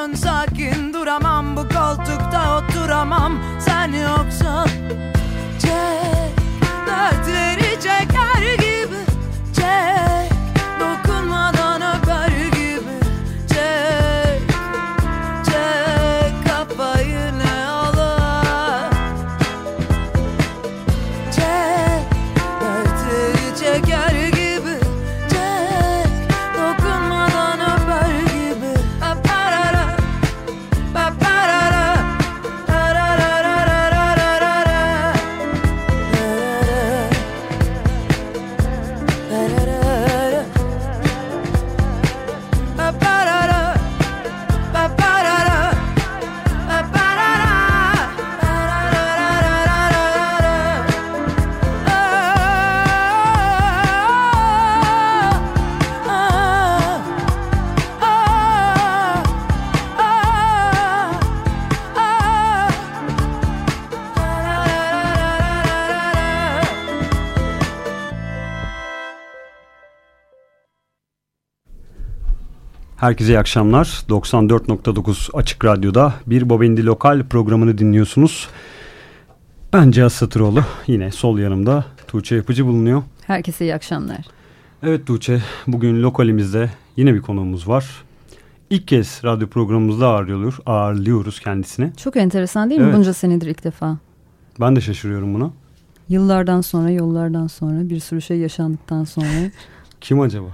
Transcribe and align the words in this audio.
Sakın 0.00 0.14
sakin 0.14 0.94
duramam. 0.94 1.56
Bu 1.56 1.60
koltukta 1.60 2.58
oturamam. 2.58 3.32
Sen 3.60 3.92
yoksa 3.92 4.64
çek 5.58 6.32
Dertleri 6.86 7.80
çeker 7.80 8.54
gibi. 8.54 8.96
Çek. 9.54 10.09
Herkese 73.10 73.32
iyi 73.32 73.38
akşamlar. 73.38 73.86
94.9 74.08 75.36
Açık 75.36 75.64
Radyo'da 75.64 76.14
bir 76.26 76.50
Bobindi 76.50 76.86
Lokal 76.86 77.22
programını 77.22 77.78
dinliyorsunuz. 77.78 78.48
Ben 79.72 79.90
Cihaz 79.90 80.12
Satıroğlu. 80.12 80.64
Yine 80.86 81.10
sol 81.10 81.38
yanımda 81.38 81.84
Tuğçe 82.08 82.36
Yapıcı 82.36 82.66
bulunuyor. 82.66 83.02
Herkese 83.26 83.64
iyi 83.64 83.74
akşamlar. 83.74 84.26
Evet 84.82 85.06
Tuğçe, 85.06 85.42
bugün 85.66 86.02
lokalimizde 86.02 86.70
yine 86.96 87.14
bir 87.14 87.22
konuğumuz 87.22 87.68
var. 87.68 88.04
İlk 88.70 88.88
kez 88.88 89.20
radyo 89.24 89.48
programımızda 89.48 90.08
ağırlıyor, 90.08 90.58
ağırlıyoruz 90.66 91.40
kendisini. 91.40 91.92
Çok 91.96 92.16
enteresan 92.16 92.70
değil 92.70 92.80
mi? 92.80 92.86
Evet. 92.86 92.96
Bunca 92.96 93.12
senedir 93.12 93.46
ilk 93.46 93.64
defa. 93.64 93.98
Ben 94.60 94.76
de 94.76 94.80
şaşırıyorum 94.80 95.34
buna. 95.34 95.50
Yıllardan 96.08 96.60
sonra, 96.60 96.90
yollardan 96.90 97.46
sonra, 97.46 97.88
bir 97.88 98.00
sürü 98.00 98.22
şey 98.22 98.38
yaşandıktan 98.38 99.04
sonra. 99.04 99.26
Kim 100.00 100.20
acaba? 100.20 100.46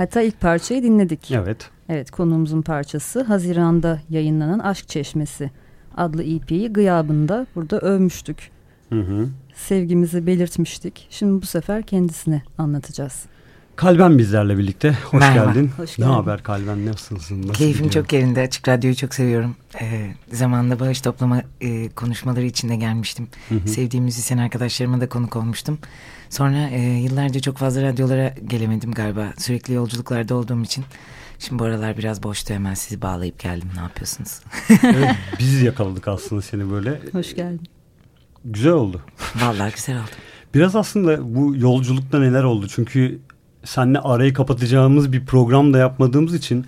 Hatta 0.00 0.22
ilk 0.22 0.40
parçayı 0.40 0.82
dinledik. 0.82 1.30
Evet. 1.30 1.70
Evet 1.88 2.10
konuğumuzun 2.10 2.62
parçası 2.62 3.22
Haziran'da 3.22 4.00
yayınlanan 4.10 4.58
Aşk 4.58 4.88
Çeşmesi 4.88 5.50
adlı 5.96 6.22
EP'yi 6.22 6.72
gıyabında 6.72 7.46
burada 7.54 7.78
övmüştük. 7.78 8.50
Hı 8.88 9.00
hı. 9.00 9.28
Sevgimizi 9.54 10.26
belirtmiştik. 10.26 11.06
Şimdi 11.10 11.42
bu 11.42 11.46
sefer 11.46 11.82
kendisine 11.82 12.42
anlatacağız. 12.58 13.24
Kalben 13.76 14.18
bizlerle 14.18 14.58
birlikte. 14.58 14.98
Hoş 15.04 15.20
Merhaba. 15.20 15.52
geldin. 15.52 15.70
Hoş 15.76 15.96
geldin. 15.96 16.10
Ne 16.10 16.14
haber 16.14 16.42
Kalben? 16.42 16.86
Nasılsın? 16.86 17.42
Nasıl 17.42 17.52
Keyfim 17.54 17.86
gidiyor? 17.86 18.04
çok 18.04 18.12
yerinde. 18.12 18.40
Açık 18.42 18.68
Radyo'yu 18.68 18.96
çok 18.96 19.14
seviyorum. 19.14 19.56
Ee, 19.80 20.10
zamanında 20.32 20.80
bağış 20.80 21.00
toplama 21.00 21.42
e, 21.60 21.88
konuşmaları 21.88 22.44
içinde 22.44 22.76
gelmiştim. 22.76 23.28
Hı 23.48 23.54
hı. 23.54 23.68
Sevdiğim 23.68 24.04
müzisyen 24.04 24.38
arkadaşlarıma 24.38 25.00
da 25.00 25.08
konuk 25.08 25.36
olmuştum. 25.36 25.78
Sonra 26.30 26.68
e, 26.68 26.80
yıllarca 26.80 27.40
çok 27.40 27.56
fazla 27.58 27.82
radyolara 27.82 28.34
gelemedim 28.46 28.92
galiba. 28.92 29.32
Sürekli 29.38 29.74
yolculuklarda 29.74 30.34
olduğum 30.34 30.62
için. 30.62 30.84
Şimdi 31.38 31.58
bu 31.58 31.64
aralar 31.64 31.98
biraz 31.98 32.22
boştu 32.22 32.54
hemen 32.54 32.74
sizi 32.74 33.02
bağlayıp 33.02 33.38
geldim. 33.38 33.68
Ne 33.74 33.80
yapıyorsunuz? 33.80 34.40
evet, 34.82 35.14
biz 35.38 35.62
yakaladık 35.62 36.08
aslında 36.08 36.42
seni 36.42 36.70
böyle. 36.70 37.00
Hoş 37.12 37.34
geldin. 37.34 37.66
Güzel 38.44 38.72
oldu. 38.72 39.02
Vallahi 39.42 39.72
güzel 39.74 39.96
oldu. 39.96 40.10
Biraz 40.54 40.76
aslında 40.76 41.34
bu 41.34 41.56
yolculukta 41.56 42.18
neler 42.18 42.42
oldu? 42.44 42.66
Çünkü 42.68 43.18
seninle 43.64 43.98
arayı 43.98 44.34
kapatacağımız 44.34 45.12
bir 45.12 45.26
program 45.26 45.72
da 45.72 45.78
yapmadığımız 45.78 46.34
için 46.34 46.66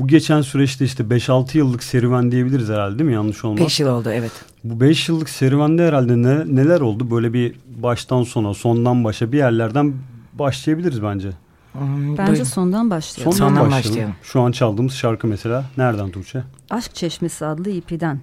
bu 0.00 0.06
geçen 0.06 0.40
süreçte 0.40 0.84
işte 0.84 1.04
5-6 1.04 1.58
yıllık 1.58 1.84
serüven 1.84 2.32
diyebiliriz 2.32 2.68
herhalde 2.68 2.98
değil 2.98 3.10
mi? 3.10 3.14
Yanlış 3.14 3.44
olmaz. 3.44 3.60
5 3.60 3.80
yıl 3.80 3.88
oldu 3.88 4.10
evet. 4.12 4.32
Bu 4.64 4.80
5 4.80 5.08
yıllık 5.08 5.28
serüvende 5.28 5.86
herhalde 5.86 6.22
ne, 6.22 6.56
neler 6.56 6.80
oldu? 6.80 7.10
Böyle 7.10 7.32
bir 7.32 7.54
baştan 7.76 8.22
sona, 8.22 8.54
sondan 8.54 9.04
başa 9.04 9.32
bir 9.32 9.38
yerlerden 9.38 9.94
başlayabiliriz 10.32 11.02
bence. 11.02 11.30
Bence 11.74 12.26
buyurun. 12.26 12.44
sondan 12.44 12.90
başlayalım. 12.90 13.32
Sondan, 13.32 13.48
sondan 13.48 13.66
başlayalım. 13.66 13.90
başlayalım. 13.90 14.14
Şu 14.22 14.40
an 14.40 14.52
çaldığımız 14.52 14.94
şarkı 14.94 15.26
mesela 15.26 15.64
nereden 15.76 16.10
Tuğçe? 16.10 16.42
Aşk 16.70 16.94
Çeşmesi 16.94 17.46
adlı 17.46 17.70
EP'den. 17.70 18.20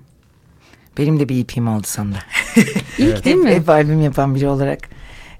Benim 0.97 1.19
de 1.19 1.29
bir 1.29 1.41
EP'm 1.41 1.67
oldu 1.67 1.87
sonunda. 1.87 2.17
İlk 2.97 2.99
evet. 2.99 3.25
değil 3.25 3.35
mi? 3.35 3.51
Hep 3.51 3.69
albüm 3.69 4.01
yapan 4.01 4.35
biri 4.35 4.47
olarak 4.47 4.79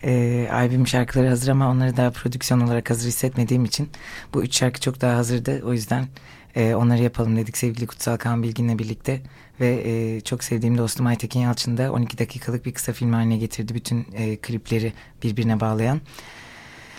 e, 0.03 0.47
albüm 0.51 0.87
şarkıları 0.87 1.27
hazır 1.27 1.47
ama 1.47 1.71
onları 1.71 1.97
daha 1.97 2.11
prodüksiyon 2.11 2.61
olarak 2.61 2.89
hazır 2.89 3.07
hissetmediğim 3.07 3.65
için 3.65 3.89
bu 4.33 4.43
üç 4.43 4.57
şarkı 4.57 4.79
çok 4.79 5.01
daha 5.01 5.17
hazırdı. 5.17 5.61
O 5.65 5.73
yüzden 5.73 6.07
e, 6.55 6.75
onları 6.75 7.03
yapalım 7.03 7.37
dedik 7.37 7.57
sevgili 7.57 7.87
Kutsal 7.87 8.17
Kaan 8.17 8.43
Bilgin'le 8.43 8.79
birlikte 8.79 9.21
ve 9.59 9.81
e, 9.85 10.21
çok 10.21 10.43
sevdiğim 10.43 10.77
dostum 10.77 11.05
Aytekin 11.05 11.39
Yalçın 11.39 11.77
da 11.77 11.91
12 11.91 12.17
dakikalık 12.17 12.65
bir 12.65 12.73
kısa 12.73 12.93
film 12.93 13.13
haline 13.13 13.37
getirdi 13.37 13.75
bütün 13.75 14.07
e, 14.13 14.37
klipleri 14.37 14.93
birbirine 15.23 15.59
bağlayan. 15.59 16.01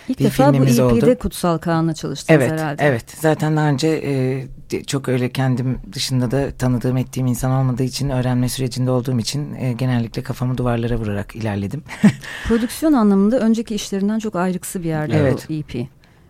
İlk 0.09 0.19
bir 0.19 0.25
defa 0.25 0.49
bu 0.49 0.53
filmimiz 0.53 0.79
EP'de 0.79 0.85
oldu. 1.07 1.19
Kutsal 1.19 1.59
Kaan'la 1.59 1.95
çalıştınız 1.95 2.41
Evet, 2.43 2.53
herhalde. 2.53 2.83
evet. 2.85 3.05
Zaten 3.21 3.57
daha 3.57 3.69
önce 3.69 3.89
e, 4.05 4.85
çok 4.87 5.09
öyle 5.09 5.29
kendim 5.29 5.79
dışında 5.93 6.31
da 6.31 6.51
tanıdığım 6.51 6.97
ettiğim 6.97 7.27
insan 7.27 7.51
olmadığı 7.51 7.83
için 7.83 8.09
öğrenme 8.11 8.49
sürecinde 8.49 8.91
olduğum 8.91 9.19
için 9.19 9.55
e, 9.55 9.73
genellikle 9.73 10.23
kafamı 10.23 10.59
duvarlara 10.59 10.97
vurarak 10.97 11.37
ilerledim. 11.37 11.83
Prodüksiyon 12.49 12.93
anlamında 12.93 13.39
önceki 13.39 13.75
işlerinden 13.75 14.19
çok 14.19 14.37
ayrıksı 14.37 14.83
bir 14.83 14.89
yerde 14.89 15.17
Evet. 15.19 15.47
bu 15.49 15.53
EP. 15.53 15.87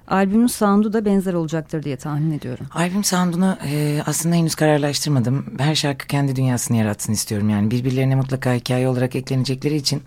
Albümün 0.08 0.46
sound'u 0.46 0.92
da 0.92 1.04
benzer 1.04 1.34
olacaktır 1.34 1.82
diye 1.82 1.96
tahmin 1.96 2.38
ediyorum. 2.38 2.66
Albüm 2.74 3.04
sound'unu 3.04 3.56
e, 3.66 4.02
aslında 4.06 4.34
henüz 4.34 4.54
kararlaştırmadım. 4.54 5.46
Her 5.58 5.74
şarkı 5.74 6.06
kendi 6.06 6.36
dünyasını 6.36 6.76
yaratsın 6.76 7.12
istiyorum. 7.12 7.50
Yani 7.50 7.70
birbirlerine 7.70 8.14
mutlaka 8.14 8.54
hikaye 8.54 8.88
olarak 8.88 9.16
eklenecekleri 9.16 9.76
için 9.76 9.96
e, 9.96 10.02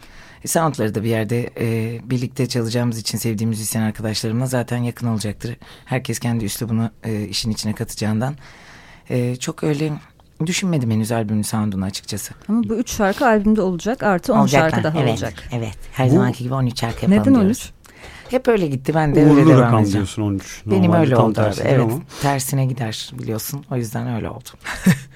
sound'ları 0.46 0.96
da 0.96 1.04
bir 1.04 1.10
yerde 1.10 1.50
e, 1.60 2.00
birlikte 2.10 2.48
çalacağımız 2.48 3.00
için 3.00 3.18
sevdiğim 3.18 3.50
müzisyen 3.50 3.82
arkadaşlarımla 3.82 4.46
zaten 4.46 4.78
yakın 4.78 5.08
olacaktır. 5.08 5.58
Herkes 5.86 6.20
kendi 6.20 6.46
üslubunu 6.46 6.90
e, 7.04 7.24
işin 7.24 7.52
içine 7.52 7.74
katacağından. 7.74 8.36
E, 9.10 9.36
çok 9.36 9.64
öyle 9.64 9.92
düşünmedim 10.46 10.92
henüz 10.92 11.12
albümün 11.12 11.42
sound'unu 11.42 11.86
açıkçası. 11.86 12.34
Ama 12.50 12.64
bu 12.64 12.76
üç 12.76 12.92
şarkı 12.92 13.28
albümde 13.28 13.62
olacak 13.62 14.04
artı 14.04 14.34
10 14.34 14.38
Olacaklar, 14.40 14.70
şarkı 14.70 14.84
daha 14.84 15.00
evet, 15.00 15.10
olacak. 15.12 15.34
Evet. 15.52 15.78
Her 15.92 16.08
Bu- 16.08 16.12
zamanki 16.14 16.44
gibi 16.44 16.54
13 16.54 16.80
şarkı 16.80 16.96
yapalım 17.06 17.22
Neden 17.22 17.34
diyoruz. 17.36 17.48
13? 17.48 17.76
Hep 18.30 18.48
öyle 18.48 18.68
gitti. 18.68 18.94
Ben 18.96 19.16
de 19.16 19.20
öyle 19.20 19.32
Uğurlu 19.32 19.50
devam 19.50 19.62
rakam 19.62 19.80
edeceğim. 19.80 19.94
diyorsun 19.98 20.22
13. 20.22 20.62
Benim 20.66 20.84
Normalde 20.84 21.02
öyle 21.02 21.16
tam 21.16 21.26
oldu 21.26 21.40
abi. 21.42 21.46
tersidir 21.46 21.66
Evet. 21.70 21.80
ama. 21.82 22.00
Tersine 22.22 22.66
gider 22.66 23.12
biliyorsun. 23.20 23.66
O 23.72 23.76
yüzden 23.76 24.16
öyle 24.16 24.30
oldu. 24.30 24.50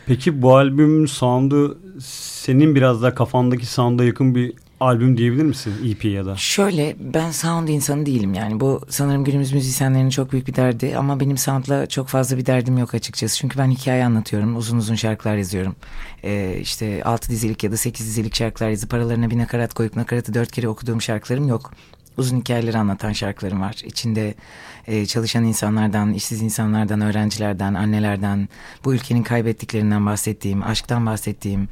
Peki 0.06 0.42
bu 0.42 0.56
albümün 0.56 1.06
sound'u 1.06 1.77
senin 2.44 2.75
biraz 2.75 3.01
daha 3.01 3.15
kafandaki 3.15 3.65
sound'a 3.65 4.04
yakın 4.04 4.36
bir 4.36 4.54
albüm 4.80 5.18
diyebilir 5.18 5.44
misin 5.44 5.74
EP 5.92 6.06
ya 6.06 6.26
da? 6.26 6.36
Şöyle 6.36 6.96
ben 7.00 7.31
sound 7.31 7.68
insanı 7.68 8.06
değilim 8.06 8.34
yani 8.34 8.60
bu 8.60 8.81
sanırım 8.90 9.24
günümüz 9.24 9.54
müzisyenlerinin 9.54 10.10
çok 10.10 10.31
büyük 10.31 10.48
bir 10.48 10.56
derdi 10.56 10.98
ama 10.98 11.20
benim 11.20 11.38
soundla 11.38 11.88
çok 11.88 12.08
fazla 12.08 12.38
bir 12.38 12.46
derdim 12.46 12.78
yok 12.78 12.94
açıkçası. 12.94 13.38
Çünkü 13.38 13.60
ben 13.60 13.72
hikaye 13.72 14.06
anlatıyorum 14.06 14.58
uzun 14.58 14.78
uzun 14.78 14.96
şarkılar 14.96 15.36
yazıyorum. 15.36 15.76
Ee, 16.24 16.58
işte 16.62 17.04
6 17.04 17.30
dizilik 17.30 17.64
ya 17.64 17.72
da 17.72 17.78
8 17.78 18.08
dizilik 18.08 18.36
şarkılar 18.36 18.70
yazıp 18.70 18.94
aralarına 18.94 19.30
bir 19.30 19.38
nakarat 19.38 19.74
koyup 19.74 19.96
nakaratı 19.96 20.34
4 20.34 20.52
kere 20.52 20.68
okuduğum 20.68 21.02
şarkılarım 21.02 21.48
yok. 21.48 21.72
Uzun 22.19 22.39
hikayeleri 22.39 22.77
anlatan 22.77 23.13
şarkılarım 23.13 23.62
var. 23.62 23.81
İçinde 23.86 24.33
e, 24.88 25.06
çalışan 25.06 25.44
insanlardan, 25.44 26.13
işsiz 26.13 26.42
insanlardan, 26.42 27.01
öğrencilerden, 27.01 27.74
annelerden, 27.74 28.50
bu 28.86 28.94
ülkenin 28.94 29.24
kaybettiklerinden 29.24 30.06
bahsettiğim, 30.06 30.63
aşktan 30.63 31.06
bahsettiğim, 31.06 31.68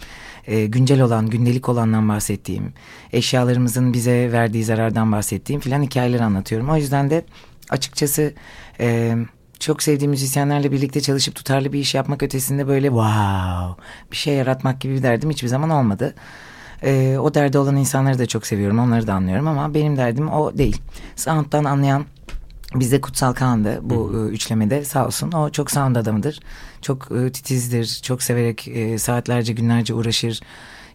e, 0.47 0.65
güncel 0.65 1.01
olan, 1.01 1.29
gündelik 1.29 1.69
olandan 1.69 2.09
bahsettiğim, 2.09 2.73
eşyalarımızın 3.13 3.93
bize 3.93 4.31
verdiği 4.31 4.63
zarardan 4.63 5.11
bahsettiğim 5.11 5.61
filan 5.61 5.83
hikayeler 5.83 6.19
anlatıyorum. 6.19 6.69
O 6.69 6.77
yüzden 6.77 7.09
de 7.09 7.25
açıkçası 7.69 8.33
e, 8.79 9.15
çok 9.59 9.83
sevdiğim 9.83 10.11
müzisyenlerle 10.11 10.71
birlikte 10.71 11.01
çalışıp 11.01 11.35
tutarlı 11.35 11.73
bir 11.73 11.79
iş 11.79 11.95
yapmak 11.95 12.23
ötesinde 12.23 12.67
böyle 12.67 12.87
wow 12.87 13.83
bir 14.11 14.17
şey 14.17 14.35
yaratmak 14.35 14.81
gibi 14.81 14.93
bir 14.93 15.03
derdim 15.03 15.29
hiçbir 15.29 15.47
zaman 15.47 15.69
olmadı. 15.69 16.15
E, 16.83 17.17
o 17.17 17.33
derdi 17.33 17.57
olan 17.57 17.75
insanları 17.75 18.19
da 18.19 18.25
çok 18.25 18.47
seviyorum, 18.47 18.79
onları 18.79 19.07
da 19.07 19.13
anlıyorum 19.13 19.47
ama 19.47 19.73
benim 19.73 19.97
derdim 19.97 20.31
o 20.31 20.57
değil. 20.57 20.81
Sound'dan 21.15 21.63
anlayan 21.63 22.05
Bizde 22.75 23.01
Kutsal 23.01 23.33
Kaan'dı 23.33 23.79
bu 23.81 24.11
e, 24.15 24.33
üçlemede 24.33 24.85
sağ 24.85 25.05
olsun. 25.05 25.31
O 25.31 25.49
çok 25.49 25.71
sound 25.71 25.95
adamıdır. 25.95 26.39
Çok 26.81 27.11
e, 27.11 27.31
titizdir. 27.31 27.99
Çok 28.03 28.23
severek 28.23 28.67
e, 28.67 28.97
saatlerce 28.97 29.53
günlerce 29.53 29.93
uğraşır. 29.93 30.41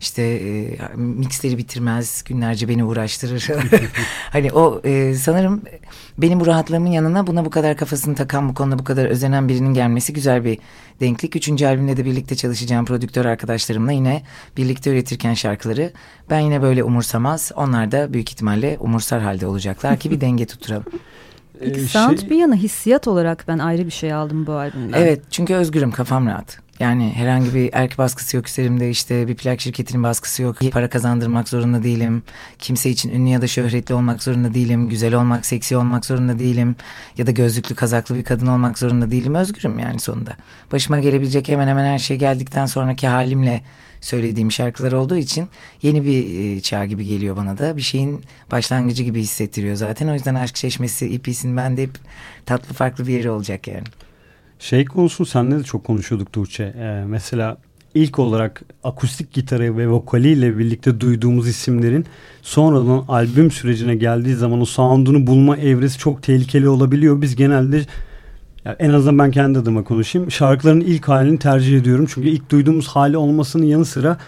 İşte 0.02 0.22
e, 0.22 0.78
mixleri 0.96 1.58
bitirmez. 1.58 2.22
Günlerce 2.24 2.68
beni 2.68 2.84
uğraştırır. 2.84 3.48
hani 4.30 4.52
o 4.52 4.80
e, 4.84 5.14
sanırım 5.14 5.62
benim 6.18 6.40
bu 6.40 6.46
rahatlığımın 6.46 6.90
yanına 6.90 7.26
buna 7.26 7.44
bu 7.44 7.50
kadar 7.50 7.76
kafasını 7.76 8.14
takan 8.14 8.48
bu 8.48 8.54
konuda 8.54 8.78
bu 8.78 8.84
kadar 8.84 9.04
özenen 9.06 9.48
birinin 9.48 9.74
gelmesi 9.74 10.12
güzel 10.12 10.44
bir 10.44 10.58
denklik. 11.00 11.36
Üçüncü 11.36 11.66
albümde 11.66 11.96
de 11.96 12.04
birlikte 12.04 12.36
çalışacağım 12.36 12.84
prodüktör 12.84 13.24
arkadaşlarımla 13.24 13.92
yine 13.92 14.22
birlikte 14.56 14.90
üretirken 14.90 15.34
şarkıları 15.34 15.92
ben 16.30 16.40
yine 16.40 16.62
böyle 16.62 16.84
umursamaz. 16.84 17.52
Onlar 17.56 17.92
da 17.92 18.12
büyük 18.12 18.30
ihtimalle 18.30 18.76
umursar 18.80 19.22
halde 19.22 19.46
olacaklar 19.46 19.96
ki 19.98 20.10
bir 20.10 20.20
denge 20.20 20.46
tutturalım. 20.46 20.84
Peki 21.60 21.80
Ee, 21.80 21.84
sound 21.84 22.18
şey- 22.18 22.30
bir 22.30 22.36
yana 22.36 22.54
hissiyat 22.54 23.08
olarak 23.08 23.44
ben 23.48 23.58
ayrı 23.58 23.86
bir 23.86 23.90
şey 23.90 24.12
aldım 24.12 24.46
bu 24.46 24.52
albümden. 24.52 25.00
Evet 25.00 25.22
çünkü 25.30 25.54
özgürüm 25.54 25.90
kafam 25.90 26.26
rahat. 26.26 26.58
Yani 26.82 27.12
herhangi 27.14 27.54
bir 27.54 27.70
erkek 27.72 27.98
baskısı 27.98 28.36
yok 28.36 28.48
üzerimde 28.48 28.90
işte 28.90 29.28
bir 29.28 29.34
plak 29.34 29.60
şirketinin 29.60 30.02
baskısı 30.02 30.42
yok. 30.42 30.56
Para 30.72 30.88
kazandırmak 30.88 31.48
zorunda 31.48 31.82
değilim. 31.82 32.22
Kimse 32.58 32.90
için 32.90 33.10
ünlü 33.10 33.28
ya 33.28 33.42
da 33.42 33.46
şöhretli 33.46 33.94
olmak 33.94 34.22
zorunda 34.22 34.54
değilim. 34.54 34.88
Güzel 34.88 35.14
olmak, 35.14 35.46
seksi 35.46 35.76
olmak 35.76 36.06
zorunda 36.06 36.38
değilim. 36.38 36.76
Ya 37.18 37.26
da 37.26 37.30
gözlüklü, 37.30 37.74
kazaklı 37.74 38.14
bir 38.14 38.24
kadın 38.24 38.46
olmak 38.46 38.78
zorunda 38.78 39.10
değilim. 39.10 39.34
Özgürüm 39.34 39.78
yani 39.78 40.00
sonunda. 40.00 40.36
Başıma 40.72 41.00
gelebilecek 41.00 41.48
hemen 41.48 41.68
hemen 41.68 41.84
her 41.84 41.98
şey 41.98 42.16
geldikten 42.16 42.66
sonraki 42.66 43.08
halimle 43.08 43.62
söylediğim 44.00 44.52
şarkılar 44.52 44.92
olduğu 44.92 45.16
için 45.16 45.48
yeni 45.82 46.04
bir 46.04 46.56
e, 46.56 46.60
çağ 46.60 46.86
gibi 46.86 47.06
geliyor 47.06 47.36
bana 47.36 47.58
da. 47.58 47.76
Bir 47.76 47.82
şeyin 47.82 48.22
başlangıcı 48.50 49.02
gibi 49.02 49.20
hissettiriyor 49.20 49.76
zaten. 49.76 50.08
O 50.08 50.14
yüzden 50.14 50.34
Aşk 50.34 50.54
Çeşmesi 50.54 51.06
EP'sinin 51.06 51.56
bende 51.56 51.82
hep 51.82 51.98
tatlı 52.46 52.74
farklı 52.74 53.06
bir 53.06 53.12
yeri 53.12 53.30
olacak 53.30 53.68
yani. 53.68 53.84
Şey 54.62 54.84
konusu 54.84 55.26
seninle 55.26 55.58
de 55.58 55.62
çok 55.62 55.84
konuşuyorduk 55.84 56.32
Tuğçe. 56.32 56.64
Ee, 56.64 57.04
mesela 57.06 57.56
ilk 57.94 58.18
olarak 58.18 58.62
akustik 58.84 59.32
gitarı 59.32 59.76
ve 59.76 59.88
vokaliyle 59.88 60.58
birlikte 60.58 61.00
duyduğumuz 61.00 61.48
isimlerin 61.48 62.06
sonradan 62.42 63.04
albüm 63.08 63.50
sürecine 63.50 63.94
geldiği 63.94 64.34
zaman 64.34 64.60
o 64.60 64.64
sound'unu 64.64 65.26
bulma 65.26 65.56
evresi 65.56 65.98
çok 65.98 66.22
tehlikeli 66.22 66.68
olabiliyor. 66.68 67.22
Biz 67.22 67.36
genelde 67.36 67.86
ya 68.64 68.76
en 68.78 68.90
azından 68.90 69.18
ben 69.18 69.30
kendi 69.30 69.58
adıma 69.58 69.84
konuşayım. 69.84 70.30
Şarkıların 70.30 70.80
ilk 70.80 71.08
halini 71.08 71.38
tercih 71.38 71.78
ediyorum. 71.78 72.06
Çünkü 72.14 72.28
ilk 72.28 72.50
duyduğumuz 72.50 72.88
hali 72.88 73.16
olmasının 73.16 73.64
yanı 73.64 73.84
sıra 73.84 74.18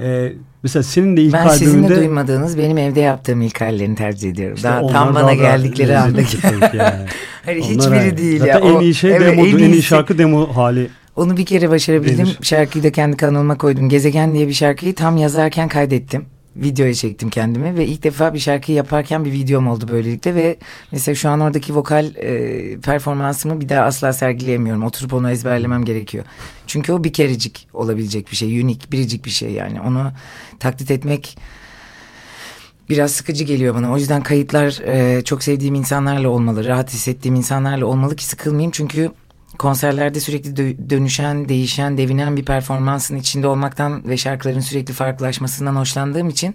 e, 0.00 0.32
mesela 0.64 0.82
senin 0.82 1.16
de 1.16 1.22
ilk 1.22 1.32
ben 1.32 1.48
sizin 1.48 1.66
de 1.66 1.70
albümünde 1.76 1.96
duymadığınız 1.96 2.58
benim 2.58 2.78
evde 2.78 3.00
yaptığım 3.00 3.40
ilk 3.42 3.60
hallerini 3.60 3.96
tercih 3.96 4.30
ediyorum. 4.30 4.56
İşte 4.56 4.68
daha 4.68 4.86
tam 4.86 5.08
bana 5.14 5.20
daha 5.20 5.28
da 5.28 5.34
geldikleri 5.34 5.98
andaki. 5.98 6.36
yani. 6.76 7.06
Hani 7.44 7.60
Onlar 7.62 7.70
hiçbiri 7.74 8.00
ayrı. 8.00 8.16
değil 8.16 8.38
Zaten 8.40 8.52
ya. 8.66 8.72
en 8.72 8.80
iyi 8.80 8.94
şey 8.94 9.10
evet, 9.10 9.20
demodu. 9.20 9.46
En, 9.48 9.58
iyi 9.58 9.72
iyisi. 9.72 9.82
şarkı 9.82 10.18
demo 10.18 10.56
hali. 10.56 10.88
Onu 11.16 11.36
bir 11.36 11.44
kere 11.46 11.70
başarabildim. 11.70 12.18
Denir. 12.18 12.38
Şarkıyı 12.42 12.84
da 12.84 12.92
kendi 12.92 13.16
kanalıma 13.16 13.58
koydum. 13.58 13.88
Gezegen 13.88 14.34
diye 14.34 14.48
bir 14.48 14.52
şarkıyı 14.52 14.94
tam 14.94 15.16
yazarken 15.16 15.68
kaydettim. 15.68 16.24
Videoya 16.56 16.94
çektim 16.94 17.30
kendimi 17.30 17.76
ve 17.76 17.86
ilk 17.86 18.02
defa 18.02 18.34
bir 18.34 18.38
şarkıyı 18.38 18.76
yaparken 18.76 19.24
bir 19.24 19.32
videom 19.32 19.68
oldu 19.68 19.88
böylelikle 19.88 20.34
ve 20.34 20.56
mesela 20.92 21.14
şu 21.14 21.28
an 21.28 21.40
oradaki 21.40 21.74
vokal 21.74 22.16
e, 22.16 22.80
performansımı 22.80 23.60
bir 23.60 23.68
daha 23.68 23.84
asla 23.84 24.12
sergileyemiyorum. 24.12 24.84
Oturup 24.84 25.12
onu 25.12 25.30
ezberlemem 25.30 25.84
gerekiyor. 25.84 26.24
Çünkü 26.66 26.92
o 26.92 27.04
bir 27.04 27.12
kerecik 27.12 27.68
olabilecek 27.72 28.30
bir 28.30 28.36
şey. 28.36 28.62
Unik, 28.62 28.92
biricik 28.92 29.24
bir 29.24 29.30
şey 29.30 29.50
yani. 29.50 29.80
Onu 29.80 30.12
taklit 30.60 30.90
etmek 30.90 31.38
biraz 32.88 33.12
sıkıcı 33.12 33.44
geliyor 33.44 33.74
bana. 33.74 33.92
O 33.92 33.96
yüzden 33.96 34.22
kayıtlar 34.22 34.80
e, 34.86 35.24
çok 35.24 35.42
sevdiğim 35.42 35.74
insanlarla 35.74 36.28
olmalı. 36.28 36.64
Rahat 36.64 36.92
hissettiğim 36.92 37.34
insanlarla 37.34 37.86
olmalı 37.86 38.16
ki 38.16 38.24
sıkılmayayım. 38.24 38.70
Çünkü 38.70 39.10
konserlerde 39.58 40.20
sürekli 40.20 40.50
dö- 40.50 40.90
dönüşen, 40.90 41.48
değişen, 41.48 41.98
devinen 41.98 42.36
bir 42.36 42.44
performansın 42.44 43.16
içinde 43.16 43.46
olmaktan 43.46 44.08
ve 44.08 44.16
şarkıların 44.16 44.60
sürekli 44.60 44.94
farklılaşmasından 44.94 45.76
hoşlandığım 45.76 46.28
için 46.28 46.54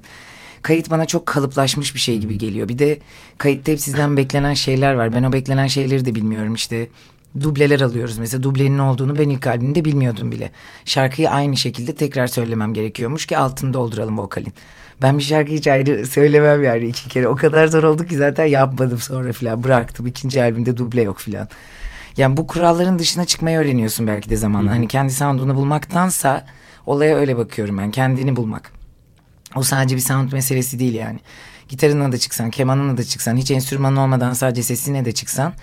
kayıt 0.61 0.89
bana 0.89 1.05
çok 1.05 1.25
kalıplaşmış 1.25 1.95
bir 1.95 1.99
şey 1.99 2.17
gibi 2.17 2.37
geliyor. 2.37 2.69
Bir 2.69 2.79
de 2.79 2.99
kayıtta 3.37 3.71
hep 3.71 3.79
sizden 3.81 4.17
beklenen 4.17 4.53
şeyler 4.53 4.93
var. 4.93 5.13
Ben 5.13 5.23
o 5.23 5.33
beklenen 5.33 5.67
şeyleri 5.67 6.05
de 6.05 6.15
bilmiyorum. 6.15 6.53
İşte 6.53 6.87
dubleler 7.41 7.81
alıyoruz. 7.81 8.17
Mesela 8.17 8.43
dublenin 8.43 8.79
olduğunu 8.79 9.19
ben 9.19 9.29
ilk 9.29 9.47
albümde 9.47 9.85
bilmiyordum 9.85 10.31
bile. 10.31 10.51
Şarkıyı 10.85 11.29
aynı 11.29 11.57
şekilde 11.57 11.95
tekrar 11.95 12.27
söylemem 12.27 12.73
gerekiyormuş 12.73 13.25
ki 13.25 13.37
altını 13.37 13.73
dolduralım 13.73 14.17
vokalin. 14.17 14.53
Ben 15.01 15.17
bir 15.17 15.23
şarkıyı 15.23 15.57
hiç 15.57 15.67
ayrı 15.67 16.07
söylemem 16.07 16.63
yani 16.63 16.85
iki 16.85 17.09
kere. 17.09 17.27
O 17.27 17.35
kadar 17.35 17.67
zor 17.67 17.83
oldu 17.83 18.05
ki 18.05 18.17
zaten 18.17 18.45
yapmadım 18.45 18.97
sonra 18.97 19.33
filan. 19.33 19.63
Bıraktım. 19.63 20.07
İkinci 20.07 20.43
albümde 20.43 20.77
duble 20.77 21.01
yok 21.01 21.19
filan. 21.19 21.47
Yani 22.19 22.37
bu 22.37 22.47
kuralların 22.47 22.99
dışına 22.99 23.25
çıkmayı 23.25 23.57
öğreniyorsun 23.57 24.07
belki 24.07 24.29
de 24.29 24.35
zamanla. 24.35 24.71
Hani 24.71 24.87
kendi 24.87 25.13
sound'unu 25.13 25.55
bulmaktansa 25.55 26.45
olaya 26.85 27.15
öyle 27.15 27.37
bakıyorum 27.37 27.77
ben. 27.77 27.91
Kendini 27.91 28.35
bulmak. 28.35 28.71
O 29.55 29.63
sadece 29.63 29.95
bir 29.95 30.01
sound 30.01 30.31
meselesi 30.31 30.79
değil 30.79 30.93
yani. 30.93 31.19
Gitarınla 31.69 32.11
da 32.11 32.17
çıksan, 32.17 32.49
kemanınla 32.49 32.97
da 32.97 33.03
çıksan, 33.03 33.37
hiç 33.37 33.51
enstrümanın 33.51 33.95
olmadan 33.95 34.33
sadece 34.33 34.63
sesinle 34.63 35.05
de 35.05 35.11
çıksan 35.11 35.53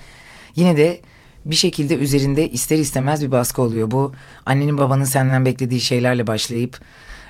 yine 0.55 0.77
de 0.77 1.01
bir 1.45 1.57
şekilde 1.57 1.95
üzerinde 1.97 2.51
ister 2.51 2.79
istemez 2.79 3.23
bir 3.23 3.31
baskı 3.31 3.63
oluyor. 3.63 3.91
Bu 3.91 4.13
annenin 4.47 4.79
babanın 4.79 5.05
senden 5.05 5.45
beklediği 5.45 5.81
şeylerle 5.81 6.27
başlayıp 6.27 6.81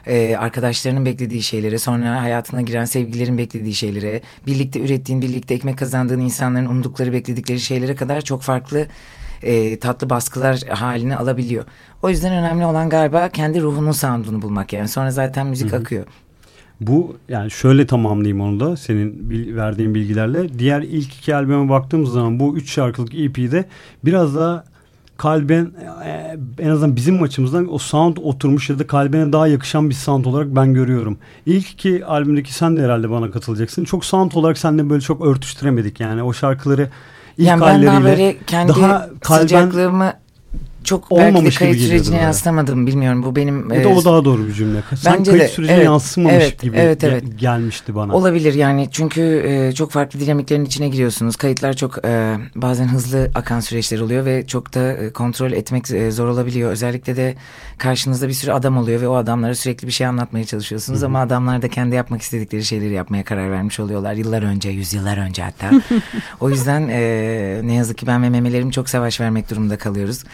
e, 0.06 0.36
arkadaşlarının 0.36 1.06
beklediği 1.06 1.42
şeylere, 1.42 1.78
sonra 1.78 2.22
hayatına 2.22 2.62
giren 2.62 2.84
sevgililerin 2.84 3.38
beklediği 3.38 3.75
şeylere, 3.75 4.20
birlikte 4.46 4.80
ürettiğin, 4.80 5.22
birlikte 5.22 5.54
ekmek 5.54 5.78
kazandığın 5.78 6.20
insanların 6.20 6.66
umdukları, 6.66 7.12
bekledikleri 7.12 7.60
şeylere 7.60 7.94
kadar 7.94 8.20
çok 8.20 8.42
farklı 8.42 8.86
e, 9.42 9.78
tatlı 9.78 10.10
baskılar 10.10 10.60
halini 10.68 11.16
alabiliyor. 11.16 11.64
O 12.02 12.10
yüzden 12.10 12.32
önemli 12.32 12.64
olan 12.64 12.88
galiba 12.88 13.28
kendi 13.28 13.62
ruhunun 13.62 13.92
sound'unu 13.92 14.42
bulmak 14.42 14.72
yani. 14.72 14.88
Sonra 14.88 15.10
zaten 15.10 15.46
müzik 15.46 15.75
akıyor. 15.75 16.04
Bu 16.80 17.16
yani 17.28 17.50
şöyle 17.50 17.86
tamamlayayım 17.86 18.40
onu 18.40 18.60
da 18.60 18.76
senin 18.76 19.30
verdiğin 19.56 19.94
bilgilerle. 19.94 20.58
Diğer 20.58 20.82
ilk 20.82 21.14
iki 21.14 21.34
albüme 21.34 21.68
baktığımız 21.68 22.12
zaman 22.12 22.40
bu 22.40 22.56
üç 22.56 22.72
şarkılık 22.72 23.14
EP'de 23.14 23.64
biraz 24.04 24.36
daha 24.36 24.64
kalben 25.16 25.70
e, 26.04 26.37
en 26.58 26.68
azından 26.68 26.96
bizim 26.96 27.23
açımızdan 27.23 27.75
o 27.75 27.78
sound 27.78 28.16
oturmuş 28.16 28.70
ya 28.70 28.78
da 28.78 28.87
kalbine 28.87 29.32
daha 29.32 29.46
yakışan 29.46 29.90
bir 29.90 29.94
sound 29.94 30.25
olarak 30.25 30.56
ben 30.56 30.75
görüyorum. 30.75 31.18
İlk 31.46 31.70
iki 31.70 32.04
albümdeki 32.04 32.54
sen 32.54 32.76
de 32.76 32.82
herhalde 32.82 33.11
bana 33.11 33.30
katılacaksın. 33.30 33.85
Çok 33.85 34.04
sound 34.04 34.32
olarak 34.32 34.58
seninle 34.58 34.90
böyle 34.90 35.00
çok 35.00 35.26
örtüştüremedik 35.26 36.00
yani 36.00 36.23
o 36.23 36.32
şarkıları 36.32 36.90
ilk 37.38 37.49
yani 37.49 37.61
ben 37.61 37.87
daha 37.87 38.04
böyle 38.04 38.37
kendi 38.46 38.68
daha 38.68 39.08
kalben, 39.20 39.42
sıcaklığımı 39.42 40.12
çok 40.87 41.11
belki 41.11 41.45
de 41.45 41.50
kayıt 41.50 41.81
sürecine 41.81 42.16
yansıtamadım 42.16 42.87
bilmiyorum. 42.87 43.23
Bu 43.23 43.37
benim... 43.37 43.73
Ya 43.73 43.85
da 43.85 43.88
o 43.88 44.05
daha 44.05 44.25
doğru 44.25 44.47
bir 44.47 44.52
cümle. 44.52 44.78
Bence 45.07 45.31
kayıt 45.31 45.45
de, 45.45 45.49
sürecine 45.49 45.76
evet, 45.76 45.85
yansımamış 45.85 46.35
evet, 46.37 46.62
gibi 46.62 46.76
evet, 46.76 47.05
evet. 47.05 47.25
gelmişti 47.37 47.95
bana. 47.95 48.14
Olabilir 48.14 48.55
yani 48.55 48.88
çünkü 48.90 49.23
e, 49.47 49.73
çok 49.73 49.90
farklı 49.90 50.21
dinamiklerin 50.21 50.64
içine 50.64 50.88
giriyorsunuz. 50.88 51.37
Kayıtlar 51.37 51.73
çok 51.73 52.05
e, 52.05 52.37
bazen 52.55 52.88
hızlı 52.88 53.31
akan 53.35 53.61
süreçler 53.61 54.00
oluyor 54.00 54.25
ve 54.25 54.47
çok 54.47 54.75
da 54.75 54.93
e, 54.93 55.12
kontrol 55.12 55.52
etmek 55.52 55.90
e, 55.90 56.11
zor 56.11 56.28
olabiliyor. 56.28 56.71
Özellikle 56.71 57.16
de 57.16 57.35
karşınızda 57.78 58.28
bir 58.28 58.33
sürü 58.33 58.52
adam 58.52 58.78
oluyor 58.78 59.00
ve 59.00 59.09
o 59.09 59.14
adamlara 59.14 59.54
sürekli 59.54 59.87
bir 59.87 59.92
şey 59.92 60.06
anlatmaya 60.06 60.45
çalışıyorsunuz. 60.45 61.02
Ama 61.02 61.21
adamlar 61.21 61.62
da 61.62 61.68
kendi 61.68 61.95
yapmak 61.95 62.23
istedikleri 62.23 62.64
şeyleri 62.64 62.92
yapmaya 62.92 63.25
karar 63.25 63.50
vermiş 63.50 63.80
oluyorlar. 63.80 64.14
Yıllar 64.14 64.42
önce, 64.42 64.71
yüzyıllar 64.71 65.18
önce 65.18 65.42
hatta. 65.42 65.71
o 66.40 66.50
yüzden 66.50 66.88
e, 66.88 67.61
ne 67.64 67.75
yazık 67.75 67.99
ki 67.99 68.06
ben 68.06 68.23
ve 68.23 68.30
memelerim 68.30 68.71
çok 68.71 68.88
savaş 68.88 69.21
vermek 69.21 69.50
durumunda 69.50 69.78
kalıyoruz 69.78 70.25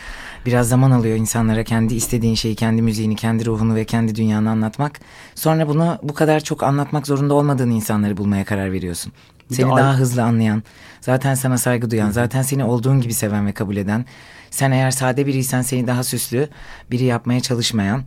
biraz 0.47 0.69
zaman 0.69 0.91
alıyor 0.91 1.17
insanlara 1.17 1.65
kendi 1.65 1.95
istediğin 1.95 2.35
şeyi, 2.35 2.55
kendi 2.55 2.83
müziğini, 2.83 3.17
kendi 3.17 3.47
ruhunu 3.47 3.75
ve 3.75 3.85
kendi 3.85 4.15
dünyanı 4.15 4.51
anlatmak. 4.51 5.01
Sonra 5.35 5.69
bunu 5.69 5.99
bu 6.03 6.15
kadar 6.15 6.41
çok 6.41 6.63
anlatmak 6.63 7.07
zorunda 7.07 7.35
olmadığın 7.35 7.71
insanları 7.71 8.17
bulmaya 8.17 8.45
karar 8.45 8.73
veriyorsun. 8.73 9.13
Seni 9.51 9.71
daha 9.71 9.91
ay- 9.91 9.97
hızlı 9.97 10.23
anlayan, 10.23 10.63
zaten 11.01 11.35
sana 11.35 11.59
saygı 11.59 11.91
duyan, 11.91 12.11
zaten 12.11 12.43
seni 12.43 12.65
olduğun 12.65 13.01
gibi 13.01 13.15
seven 13.15 13.47
ve 13.47 13.53
kabul 13.53 13.77
eden. 13.77 14.05
Sen 14.51 14.71
eğer 14.71 14.91
sade 14.91 15.27
biriysen 15.27 15.63
seni 15.63 15.87
daha 15.87 16.05
süslü 16.05 16.49
biri 16.91 17.05
yapmaya 17.05 17.41
çalışmayan 17.41 18.05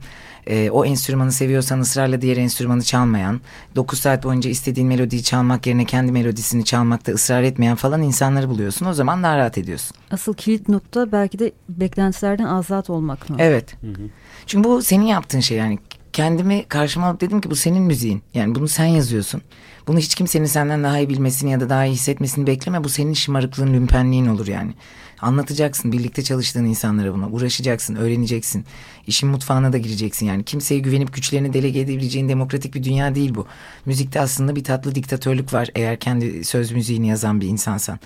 e, 0.48 0.70
o 0.70 0.86
enstrümanı 0.86 1.32
seviyorsan 1.32 1.80
ısrarla 1.80 2.22
diğer 2.22 2.38
enstrümanı 2.38 2.84
çalmayan, 2.84 3.42
9 3.76 4.00
saat 4.00 4.24
boyunca 4.24 4.50
istediğin 4.50 4.88
melodiyi 4.88 5.24
çalmak 5.24 5.68
yerine 5.68 5.86
kendi 5.86 6.12
melodisini 6.12 6.66
çalmakta 6.66 7.12
ısrar 7.12 7.44
etmeyen 7.44 7.76
falan 7.76 8.02
insanları 8.02 8.50
buluyorsun. 8.50 8.86
O 8.86 8.94
zaman 8.94 9.24
daha 9.24 9.38
rahat 9.38 9.58
ediyorsun. 9.58 9.98
Asıl 10.12 10.34
kilit 10.34 10.70
nokta 10.70 11.12
belki 11.12 11.40
de 11.40 11.52
beklentilerden 11.70 12.46
azat 12.46 12.90
olmak 12.90 13.30
mı? 13.30 13.36
Evet. 13.40 13.76
Hı 13.82 13.88
hı. 13.88 14.10
Çünkü 14.46 14.70
bu 14.70 14.82
senin 14.82 15.06
yaptığın 15.06 15.40
şey 15.40 15.58
yani 15.58 15.80
kendimi 16.16 16.66
karşıma 16.68 17.08
alıp 17.08 17.22
dedim 17.22 17.42
ki 17.42 17.50
bu 17.50 17.56
senin 17.56 17.84
müziğin. 17.84 18.22
Yani 18.34 18.56
bunu 18.56 18.68
sen 18.68 18.86
yazıyorsun. 18.86 19.42
Bunu 19.88 20.00
hiç 20.00 20.16
kimsenin 20.16 20.46
senden 20.46 20.84
daha 20.84 21.00
iyi 21.00 21.10
bilmesini 21.10 21.52
ya 21.52 21.60
da 21.60 21.70
daha 21.70 21.86
iyi 21.86 21.94
hissetmesini 21.94 22.48
bekleme. 22.48 22.84
Bu 22.84 22.90
senin 22.90 23.14
şımarıklığın, 23.14 23.74
lümpenliğin 23.74 24.26
olur 24.26 24.48
yani. 24.48 24.74
Anlatacaksın 25.22 25.92
birlikte 25.92 26.24
çalıştığın 26.24 26.66
insanlara 26.66 27.14
bunu. 27.14 27.30
Uğraşacaksın, 27.32 27.96
öğreneceksin. 27.96 28.66
İşin 29.08 29.30
mutfağına 29.30 29.74
da 29.74 29.78
gireceksin 29.78 30.26
yani. 30.26 30.44
Kimseye 30.44 30.80
güvenip 30.80 31.14
güçlerini 31.14 31.54
delege 31.54 31.80
edebileceğin 31.80 32.30
demokratik 32.30 32.76
bir 32.76 32.84
dünya 32.84 33.16
değil 33.16 33.36
bu. 33.36 33.48
Müzikte 33.86 34.22
aslında 34.22 34.56
bir 34.56 34.64
tatlı 34.64 34.96
diktatörlük 34.96 35.54
var 35.54 35.70
eğer 35.76 36.00
kendi 36.00 36.44
söz 36.44 36.72
müziğini 36.72 37.08
yazan 37.08 37.42
bir 37.42 37.48
insansan. 37.48 38.00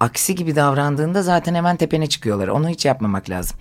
Aksi 0.00 0.34
gibi 0.34 0.56
davrandığında 0.56 1.22
zaten 1.22 1.54
hemen 1.54 1.76
tepene 1.76 2.06
çıkıyorlar. 2.06 2.48
Onu 2.48 2.68
hiç 2.68 2.84
yapmamak 2.84 3.30
lazım. 3.30 3.56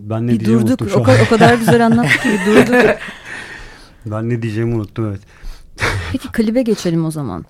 Ben 0.00 0.26
ne 0.26 0.32
bir 0.32 0.44
durduk. 0.44 0.80
O, 0.96 1.00
o 1.00 1.28
kadar 1.28 1.54
güzel 1.54 1.86
anlattı 1.86 2.18
ki 2.22 2.38
durduk. 2.46 2.96
ben 4.06 4.28
ne 4.28 4.42
diyeceğimi 4.42 4.74
unuttum 4.74 5.06
evet. 5.08 5.20
Peki 6.12 6.32
klibe 6.32 6.62
geçelim 6.62 7.04
o 7.04 7.10
zaman. 7.10 7.44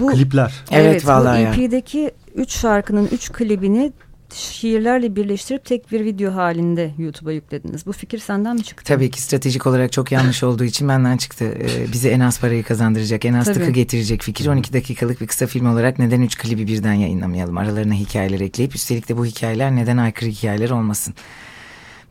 Bu, 0.00 0.06
Klipler. 0.06 0.64
Evet, 0.70 0.86
evet 0.86 1.06
vallahi. 1.06 1.46
Bu 1.58 1.62
EP'deki 1.62 2.10
3 2.34 2.50
şarkının 2.50 3.08
3 3.12 3.32
klibini 3.32 3.92
şiirlerle 4.34 5.16
birleştirip 5.16 5.64
tek 5.64 5.92
bir 5.92 6.04
video 6.04 6.34
halinde 6.34 6.94
YouTube'a 6.98 7.32
yüklediniz. 7.32 7.86
Bu 7.86 7.92
fikir 7.92 8.18
senden 8.18 8.56
mi 8.56 8.64
çıktı? 8.64 8.84
Tabii 8.84 9.10
ki 9.10 9.22
stratejik 9.22 9.66
olarak 9.66 9.92
çok 9.92 10.12
yanlış 10.12 10.42
olduğu 10.42 10.64
için 10.64 10.88
benden 10.88 11.16
çıktı. 11.16 11.44
Ee, 11.44 11.92
bize 11.92 12.08
en 12.08 12.20
az 12.20 12.40
parayı 12.40 12.64
kazandıracak, 12.64 13.24
en 13.24 13.34
az 13.34 13.44
Tabii. 13.44 13.58
tıkı 13.58 13.70
getirecek 13.70 14.22
fikir. 14.22 14.46
12 14.46 14.72
dakikalık 14.72 15.20
bir 15.20 15.26
kısa 15.26 15.46
film 15.46 15.66
olarak 15.72 15.98
neden 15.98 16.20
3 16.20 16.38
klibi 16.38 16.66
birden 16.66 16.92
yayınlamayalım? 16.92 17.58
Aralarına 17.58 17.94
hikayeler 17.94 18.40
ekleyip 18.40 18.74
üstelik 18.74 19.08
de 19.08 19.16
bu 19.16 19.26
hikayeler 19.26 19.76
neden 19.76 19.96
aykırı 19.96 20.30
hikayeler 20.30 20.70
olmasın? 20.70 21.14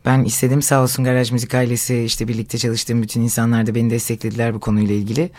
Ben 0.04 0.24
istedim 0.24 0.62
sağ 0.62 0.82
olsun 0.82 1.04
Garaj 1.04 1.32
Müzik 1.32 1.54
ailesi 1.54 2.02
işte 2.02 2.28
birlikte 2.28 2.58
çalıştığım 2.58 3.02
bütün 3.02 3.20
insanlar 3.20 3.66
da 3.66 3.74
beni 3.74 3.90
desteklediler 3.90 4.54
bu 4.54 4.60
konuyla 4.60 4.94
ilgili. 4.94 5.30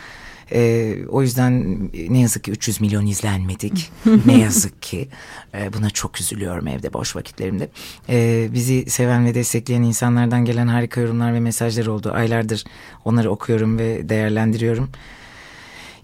E, 0.52 0.96
o 1.10 1.22
yüzden 1.22 1.80
ne 2.10 2.20
yazık 2.22 2.44
ki 2.44 2.52
300 2.52 2.82
milyon 2.82 3.06
izlenmedik. 3.06 3.92
ne 4.26 4.40
yazık 4.40 4.82
ki. 4.82 5.08
E, 5.54 5.74
buna 5.74 5.90
çok 5.90 6.22
üzülüyorum 6.22 6.68
evde 6.68 6.94
boş 6.94 7.16
vakitlerimde. 7.16 7.70
E, 8.10 8.48
bizi 8.54 8.90
seven 8.90 9.26
ve 9.26 9.36
destekleyen 9.36 9.84
insanlardan 9.84 10.46
gelen 10.46 10.68
harika 10.68 11.02
yorumlar 11.02 11.34
ve 11.34 11.40
mesajlar 11.40 11.86
oldu. 11.86 12.12
Aylardır 12.12 12.64
onları 13.06 13.32
okuyorum 13.32 13.78
ve 13.78 14.10
değerlendiriyorum 14.10 14.90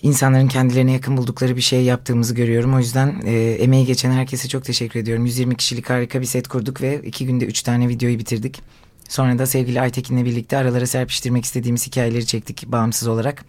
insanların 0.01 0.47
kendilerine 0.47 0.91
yakın 0.91 1.17
buldukları 1.17 1.55
bir 1.55 1.61
şey 1.61 1.83
yaptığımızı 1.83 2.35
görüyorum. 2.35 2.73
O 2.73 2.79
yüzden 2.79 3.21
e, 3.25 3.31
emeği 3.51 3.85
geçen 3.85 4.11
herkese 4.11 4.47
çok 4.47 4.65
teşekkür 4.65 4.99
ediyorum. 4.99 5.25
120 5.25 5.55
kişilik 5.55 5.89
harika 5.89 6.21
bir 6.21 6.25
set 6.25 6.47
kurduk 6.47 6.81
ve 6.81 7.01
iki 7.03 7.25
günde 7.25 7.45
üç 7.45 7.61
tane 7.61 7.89
videoyu 7.89 8.19
bitirdik. 8.19 8.61
Sonra 9.09 9.39
da 9.39 9.45
sevgili 9.45 9.81
Aytekin'le 9.81 10.25
birlikte 10.25 10.57
aralara 10.57 10.87
serpiştirmek 10.87 11.45
istediğimiz 11.45 11.87
hikayeleri 11.87 12.25
çektik 12.25 12.67
bağımsız 12.67 13.07
olarak. 13.07 13.45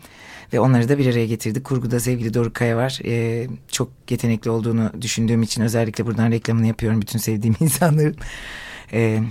Ve 0.52 0.60
onları 0.60 0.88
da 0.88 0.98
bir 0.98 1.06
araya 1.06 1.26
getirdik. 1.26 1.64
Kurguda 1.64 2.00
sevgili 2.00 2.34
Doruk 2.34 2.54
Kaya 2.54 2.76
var. 2.76 3.00
Ee, 3.04 3.46
çok 3.68 3.88
yetenekli 4.10 4.50
olduğunu 4.50 4.92
düşündüğüm 5.02 5.42
için 5.42 5.62
özellikle 5.62 6.06
buradan 6.06 6.30
reklamını 6.30 6.66
yapıyorum 6.66 7.00
bütün 7.00 7.18
sevdiğim 7.18 7.56
insanların. 7.60 8.16
Ee, 8.92 9.22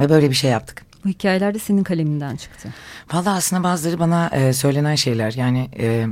ve 0.00 0.08
böyle 0.08 0.30
bir 0.30 0.34
şey 0.34 0.50
yaptık. 0.50 0.86
Bu 1.04 1.08
hikayeler 1.08 1.54
de 1.54 1.58
senin 1.58 1.82
kaleminden 1.82 2.36
çıktı. 2.36 2.68
Valla 3.12 3.34
aslında 3.34 3.62
bazıları 3.62 3.98
bana 3.98 4.28
e, 4.28 4.52
söylenen 4.52 4.94
şeyler. 4.94 5.32
Yani 5.32 5.70
e, 5.78 6.06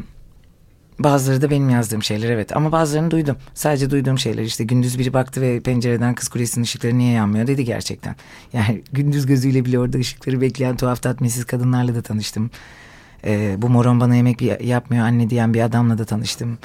bazıları 0.99 1.43
da 1.43 1.51
benim 1.51 1.71
yazdığım 1.71 2.03
şeyler 2.03 2.31
evet. 2.31 2.57
Ama 2.57 2.73
bazılarını 2.73 3.11
duydum. 3.11 3.37
Sadece 3.55 3.91
duyduğum 3.91 4.19
şeyler 4.19 4.43
işte 4.43 4.65
gündüz 4.65 4.99
biri 4.99 5.13
baktı 5.13 5.41
ve 5.41 5.61
pencereden 5.61 6.15
kız 6.15 6.29
kulesinin 6.29 6.65
ışıkları 6.65 6.99
niye 6.99 7.13
yanmıyor 7.13 7.47
dedi 7.47 7.65
gerçekten. 7.65 8.17
Yani 8.53 8.83
gündüz 8.93 9.27
gözüyle 9.27 9.65
bile 9.65 9.79
orada 9.79 9.99
ışıkları 9.99 10.41
bekleyen 10.41 10.77
tuhaf 10.77 11.03
tatminsiz 11.03 11.45
kadınlarla 11.45 11.95
da 11.95 12.03
tanıştım. 12.03 12.51
E, 13.25 13.55
bu 13.59 13.69
moron 13.69 14.01
bana 14.01 14.17
yemek 14.17 14.63
yapmıyor 14.63 15.05
anne 15.05 15.31
diyen 15.31 15.55
bir 15.55 15.61
adamla 15.61 15.99
da 15.99 16.05
tanıştım. 16.05 16.59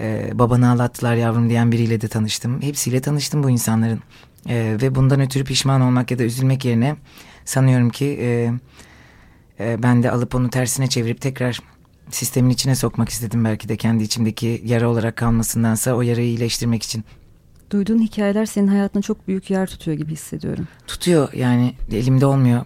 E, 0.00 0.30
babanı 0.34 0.70
ağlattılar 0.70 1.14
yavrum 1.14 1.48
diyen 1.48 1.72
biriyle 1.72 2.00
de 2.00 2.08
tanıştım. 2.08 2.62
Hepsiyle 2.62 3.00
tanıştım 3.00 3.42
bu 3.42 3.50
insanların. 3.50 4.00
E, 4.48 4.76
ve 4.82 4.94
bundan 4.94 5.20
ötürü 5.20 5.44
pişman 5.44 5.80
olmak 5.80 6.10
ya 6.10 6.18
da 6.18 6.22
üzülmek 6.22 6.64
yerine 6.64 6.96
sanıyorum 7.44 7.90
ki 7.90 8.18
e, 8.20 8.52
e, 9.60 9.82
ben 9.82 10.02
de 10.02 10.10
alıp 10.10 10.34
onu 10.34 10.50
tersine 10.50 10.86
çevirip 10.86 11.20
tekrar 11.20 11.60
sistemin 12.10 12.50
içine 12.50 12.74
sokmak 12.74 13.08
istedim 13.08 13.44
belki 13.44 13.68
de 13.68 13.76
kendi 13.76 14.04
içimdeki 14.04 14.62
yara 14.64 14.88
olarak 14.88 15.16
kalmasındansa 15.16 15.92
o 15.94 16.02
yarayı 16.02 16.28
iyileştirmek 16.28 16.82
için. 16.82 17.04
Duyduğun 17.70 17.98
hikayeler 17.98 18.46
senin 18.46 18.68
hayatına 18.68 19.02
çok 19.02 19.28
büyük 19.28 19.50
yer 19.50 19.66
tutuyor 19.66 19.96
gibi 19.96 20.12
hissediyorum. 20.12 20.68
Tutuyor 20.86 21.32
yani 21.32 21.74
elimde 21.92 22.26
olmuyor 22.26 22.64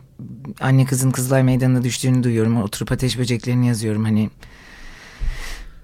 anne 0.61 0.85
kızın 0.85 1.11
Kızılay 1.11 1.43
Meydanı'na 1.43 1.83
düştüğünü 1.85 2.23
duyuyorum. 2.23 2.63
Oturup 2.63 2.93
ateş 2.93 3.19
böceklerini 3.19 3.67
yazıyorum. 3.67 4.05
Hani 4.05 4.31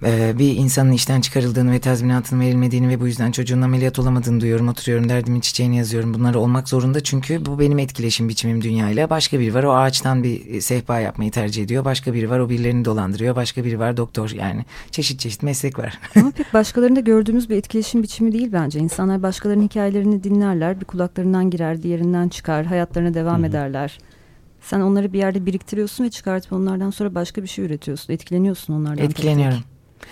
e, 0.02 0.38
bir 0.38 0.56
insanın 0.56 0.92
işten 0.92 1.20
çıkarıldığını 1.20 1.72
ve 1.72 1.78
tazminatının 1.78 2.40
verilmediğini 2.40 2.88
ve 2.88 3.00
bu 3.00 3.06
yüzden 3.06 3.32
çocuğun 3.32 3.62
ameliyat 3.62 3.98
olamadığını 3.98 4.40
duyuyorum. 4.40 4.68
Oturuyorum 4.68 5.08
derdimin 5.08 5.40
çiçeğini 5.40 5.76
yazıyorum. 5.76 6.14
Bunlar 6.14 6.34
olmak 6.34 6.68
zorunda 6.68 7.02
çünkü 7.02 7.46
bu 7.46 7.58
benim 7.58 7.78
etkileşim 7.78 8.28
biçimim 8.28 8.62
dünyayla. 8.62 9.10
Başka 9.10 9.40
biri 9.40 9.54
var 9.54 9.64
o 9.64 9.72
ağaçtan 9.72 10.22
bir 10.22 10.60
sehpa 10.60 10.98
yapmayı 10.98 11.30
tercih 11.30 11.62
ediyor. 11.62 11.84
Başka 11.84 12.14
biri 12.14 12.30
var 12.30 12.38
o 12.38 12.48
birilerini 12.48 12.84
dolandırıyor. 12.84 13.36
Başka 13.36 13.64
biri 13.64 13.78
var 13.78 13.96
doktor 13.96 14.30
yani. 14.30 14.64
Çeşit 14.90 15.20
çeşit 15.20 15.42
meslek 15.42 15.78
var. 15.78 15.98
Ama 16.16 16.30
pek 16.30 16.54
başkalarında 16.54 17.00
gördüğümüz 17.00 17.50
bir 17.50 17.56
etkileşim 17.56 18.02
biçimi 18.02 18.32
değil 18.32 18.48
bence. 18.52 18.78
İnsanlar 18.78 19.22
başkalarının 19.22 19.64
hikayelerini 19.64 20.24
dinlerler. 20.24 20.80
Bir 20.80 20.84
kulaklarından 20.84 21.50
girer, 21.50 21.82
diğerinden 21.82 22.28
çıkar. 22.28 22.66
Hayatlarına 22.66 23.14
devam 23.14 23.38
Hı-hı. 23.38 23.46
ederler. 23.46 23.98
Sen 24.60 24.80
onları 24.80 25.12
bir 25.12 25.18
yerde 25.18 25.46
biriktiriyorsun 25.46 26.04
ve 26.04 26.10
çıkartıp 26.10 26.52
onlardan 26.52 26.90
sonra 26.90 27.14
başka 27.14 27.42
bir 27.42 27.48
şey 27.48 27.64
üretiyorsun. 27.64 28.12
Etkileniyorsun 28.12 28.74
onlardan. 28.74 29.04
Etkileniyorum. 29.04 29.58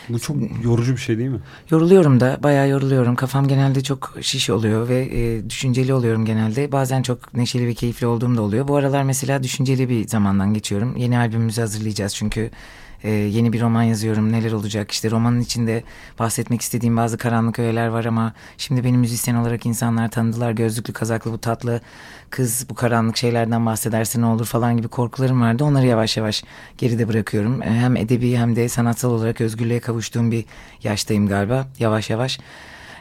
Bu 0.09 0.19
çok 0.19 0.37
yorucu 0.65 0.93
bir 0.93 1.01
şey 1.01 1.19
değil 1.19 1.31
mi? 1.31 1.41
Yoruluyorum 1.71 2.21
da 2.21 2.39
bayağı 2.43 2.69
yoruluyorum. 2.69 3.17
Kafam 3.17 3.49
genelde 3.49 3.83
çok 3.83 4.15
şiş 4.21 4.51
oluyor 4.51 4.89
ve 4.89 5.09
e, 5.13 5.51
düşünceli 5.51 5.95
oluyorum 5.95 6.25
genelde. 6.25 6.73
Bazen 6.73 7.03
çok 7.03 7.35
neşeli 7.35 7.67
ve 7.67 7.75
keyifli 7.75 8.07
olduğum 8.07 8.37
da 8.37 8.43
oluyor. 8.43 8.69
Bu 8.69 8.77
aralar 8.77 9.03
mesela 9.03 9.43
düşünceli 9.43 9.89
bir 9.89 10.09
zamandan 10.09 10.55
geçiyorum. 10.55 10.97
Yeni 10.97 11.19
albümümüzü 11.19 11.61
hazırlayacağız 11.61 12.15
çünkü 12.15 12.51
e, 13.05 13.11
yeni 13.11 13.53
bir 13.53 13.61
roman 13.61 13.83
yazıyorum 13.83 14.33
neler 14.33 14.53
olacak? 14.53 14.91
İşte 14.91 15.11
romanın 15.11 15.41
içinde 15.41 15.83
bahsetmek 16.19 16.61
istediğim 16.61 16.97
bazı 16.97 17.19
karanlık 17.19 17.59
öğeler 17.59 17.87
var 17.89 18.05
ama 18.05 18.33
şimdi 18.59 18.85
beni 18.85 18.99
müzisyen 18.99 19.35
olarak 19.35 19.67
insanlar 19.67 20.11
tanıdılar. 20.11 20.53
Gözlüklü 20.53 20.93
kazaklı 20.93 21.33
bu 21.33 21.39
tatlı 21.39 21.81
kız 22.31 22.67
bu 22.71 22.75
karanlık 22.75 23.17
şeylerden 23.17 23.67
bahsederse 23.67 24.21
ne 24.21 24.27
olur 24.27 24.47
falan 24.47 24.77
gibi 24.77 24.89
korkularım 24.89 25.41
vardı. 25.41 25.65
Onları 25.65 25.87
yavaş 25.87 26.17
yavaş 26.17 26.45
geride 26.79 27.09
bırakıyorum. 27.09 27.63
E, 27.63 27.67
hem 27.67 27.97
edebi 27.97 28.37
hem 28.37 28.57
de 28.57 28.69
sanatsal 28.69 29.11
olarak 29.11 29.41
özgürlüğe 29.41 29.81
kavuştuğum 29.81 30.31
bir 30.31 30.45
yaştayım 30.83 31.29
galiba. 31.29 31.67
Yavaş 31.79 32.11
yavaş. 32.11 32.39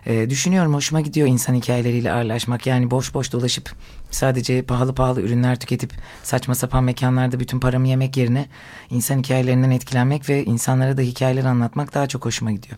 E, 0.05 0.29
düşünüyorum 0.29 0.73
hoşuma 0.73 1.01
gidiyor 1.01 1.27
insan 1.27 1.53
hikayeleriyle 1.53 2.13
ağırlaşmak. 2.13 2.67
Yani 2.67 2.91
boş 2.91 3.13
boş 3.13 3.31
dolaşıp 3.33 3.71
sadece 4.11 4.61
pahalı 4.61 4.95
pahalı 4.95 5.21
ürünler 5.21 5.59
tüketip 5.59 5.91
saçma 6.23 6.55
sapan 6.55 6.83
mekanlarda 6.83 7.39
bütün 7.39 7.59
paramı 7.59 7.87
yemek 7.87 8.17
yerine 8.17 8.45
insan 8.89 9.19
hikayelerinden 9.19 9.71
etkilenmek 9.71 10.29
ve 10.29 10.43
insanlara 10.45 10.97
da 10.97 11.01
hikayeler 11.01 11.45
anlatmak 11.45 11.93
daha 11.93 12.07
çok 12.07 12.25
hoşuma 12.25 12.51
gidiyor. 12.51 12.77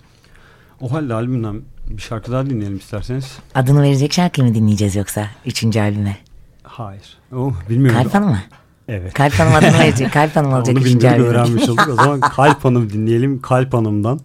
O 0.82 0.92
halde 0.92 1.14
albümden 1.14 1.62
bir 1.90 2.02
şarkı 2.02 2.32
daha 2.32 2.46
dinleyelim 2.46 2.78
isterseniz. 2.78 3.38
Adını 3.56 3.82
verecek 3.82 4.14
şarkıyı 4.14 4.48
mı 4.48 4.56
dinleyeceğiz 4.56 4.96
yoksa 4.96 5.28
üçüncü 5.46 5.80
albüme? 5.80 6.18
Hayır. 6.64 7.18
Oh, 7.36 7.54
bilmiyorum. 7.70 8.04
Kalp 8.04 8.14
Hanım 8.14 8.30
mı? 8.30 8.40
Evet. 8.88 9.14
Kalp 9.14 9.34
Hanım 9.34 9.56
adını 9.56 9.80
verecek. 9.80 10.14
Kalp 10.14 10.36
Hanım 10.36 10.54
olacak 10.54 10.78
Onu 10.78 10.84
üçüncü 10.84 11.08
albüme. 11.08 11.28
öğrenmiş 11.28 11.70
olduk. 11.70 11.88
O 11.92 11.96
zaman 11.96 12.20
Kalp 12.36 12.66
Hanım 12.66 12.90
dinleyelim. 12.94 13.42
Kalp 13.42 13.74
Hanım'dan. 13.74 14.20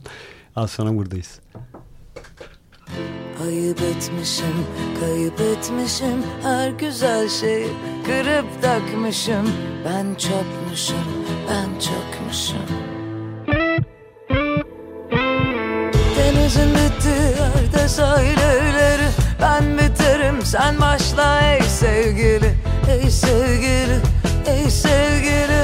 Az 0.56 0.70
sonra 0.70 0.94
buradayız. 0.96 1.38
Ayıp 3.46 3.80
etmişim, 3.82 4.66
kayıp 5.00 5.40
etmişim 5.40 6.22
Her 6.42 6.70
güzel 6.70 7.28
şeyi 7.28 7.68
kırıp 8.06 8.62
takmışım. 8.62 9.50
Ben 9.84 10.14
çökmüşüm, 10.14 10.96
ben 11.50 11.68
çökmüşüm. 11.80 12.92
Denizin 16.16 16.70
bittiği 16.70 17.14
yerde 17.14 17.88
sahil 17.88 18.38
evleri 18.38 19.08
Ben 19.40 19.78
biterim 19.78 20.42
sen 20.44 20.80
başla 20.80 21.40
ey 21.40 21.62
sevgili 21.62 22.54
Ey 22.90 23.10
sevgili, 23.10 24.00
ey 24.46 24.70
sevgili. 24.70 25.62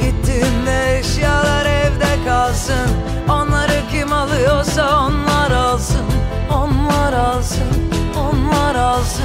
Gittiğinde 0.00 0.98
eşyalar 0.98 1.66
evde 1.66 2.24
kalsın 2.28 3.11
alıyorsa 4.78 5.06
onlar 5.06 5.50
alsın 5.50 6.06
Onlar 6.50 7.12
alsın, 7.12 7.62
onlar 8.16 8.74
alsın. 8.74 9.24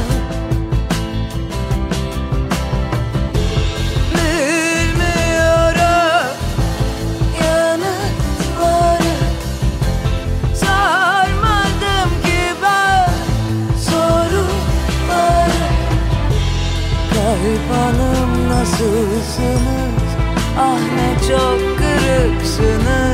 Hanım 17.72 18.50
nasılsınız? 18.50 20.10
Ah 20.60 20.80
ne 20.96 21.28
çok 21.28 21.78
kırıksınız 21.78 23.07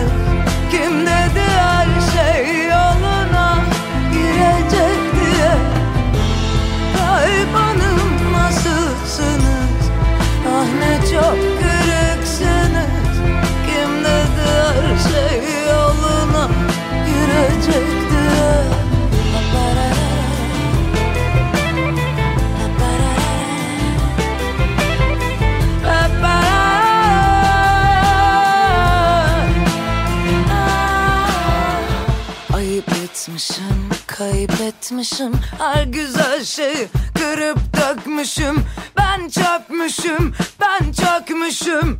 etmişim 34.83 35.31
Her 35.57 35.83
güzel 35.83 36.43
şeyi 36.43 36.87
kırıp 37.15 37.57
dökmüşüm. 37.77 38.65
Ben 38.97 39.29
çökmüşüm, 39.29 40.33
ben 40.61 40.91
çökmüşüm. 40.91 41.99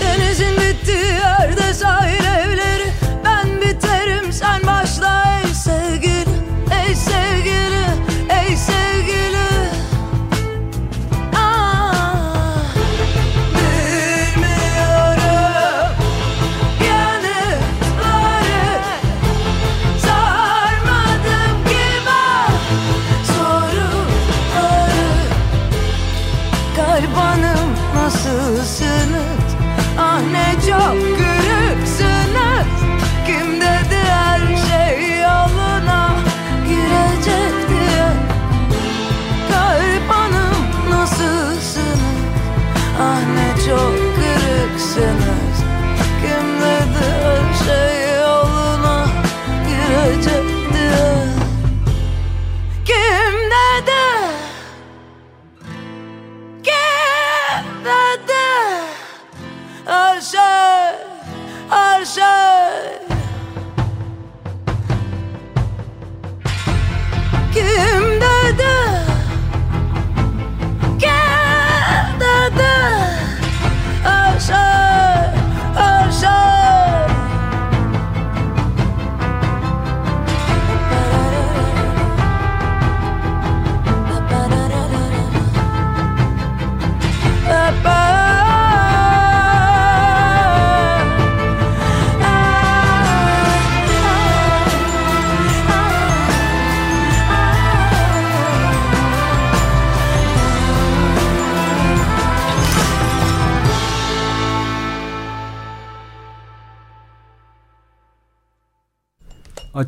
Denizin 0.00 0.56
bittiği 0.56 1.04
yerde 1.04 1.74
sahil 1.74 2.24
evleri 2.24 2.83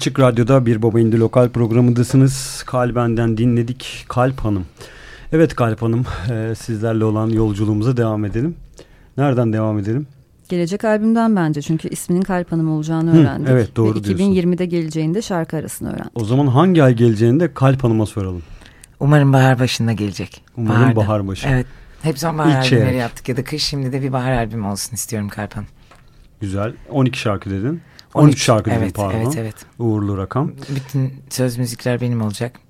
Açık 0.07 0.21
Radyo'da 0.21 0.67
Bir 0.67 0.83
Baba 0.83 1.01
İndi 1.01 1.21
Lokal 1.21 1.49
programındasınız. 1.49 2.63
Kalben'den 2.67 3.37
dinledik 3.39 4.05
Kalp 4.09 4.41
Hanım. 4.41 4.67
Evet 5.33 5.55
Kalp 5.55 5.83
Hanım 5.83 6.05
e, 6.31 6.55
sizlerle 6.55 7.05
olan 7.05 7.29
yolculuğumuza 7.29 7.97
devam 7.97 8.25
edelim. 8.25 8.57
Nereden 9.17 9.53
devam 9.53 9.79
edelim? 9.79 10.07
Gelecek 10.49 10.85
albümden 10.85 11.37
bence 11.37 11.63
çünkü 11.63 11.89
isminin 11.89 12.23
Kalp 12.23 12.53
Hanım 12.53 12.71
olacağını 12.71 13.13
Hı, 13.13 13.19
öğrendik. 13.19 13.49
evet, 13.49 13.77
doğru 13.77 13.99
Ve 13.99 14.05
diyorsun. 14.05 14.25
2020'de 14.25 14.67
geleceğinde 14.67 15.23
şarkı 15.23 15.57
arasını 15.57 15.89
öğrendik. 15.89 16.13
O 16.15 16.25
zaman 16.25 16.47
hangi 16.47 16.83
ay 16.83 16.95
geleceğini 16.95 17.41
de 17.41 17.55
Kalp 17.55 17.85
Hanım'a 17.85 18.07
soralım. 18.07 18.43
Umarım 19.01 19.33
bahar 19.33 19.59
başında 19.59 19.93
gelecek. 19.93 20.45
Umarım 20.57 20.81
Baharda. 20.81 20.97
bahar 20.97 21.29
başı. 21.29 21.49
Evet. 21.49 21.67
Hep 22.03 22.19
sonbahar 22.19 22.49
İlk 22.49 22.57
albümleri 22.57 22.69
çeyrek. 22.85 23.01
yaptık 23.01 23.29
ya 23.29 23.37
da 23.37 23.45
kış 23.45 23.63
şimdi 23.63 23.93
de 23.93 24.03
bir 24.03 24.13
bahar 24.13 24.33
albümü 24.33 24.67
olsun 24.67 24.95
istiyorum 24.95 25.29
Kalpan. 25.29 25.65
Güzel. 26.41 26.73
12 26.91 27.19
şarkı 27.19 27.51
dedin. 27.51 27.81
13 28.15 28.43
şarkı 28.43 28.71
dedin 28.71 28.81
evet, 28.81 28.95
pardon. 28.95 29.19
Evet 29.19 29.37
evet. 29.37 29.55
Uğurlu 29.79 30.19
rakam. 30.19 30.53
Bütün 30.69 31.15
söz 31.31 31.59
müzikler 31.59 32.01
benim 32.01 32.23
olacak. 32.23 32.61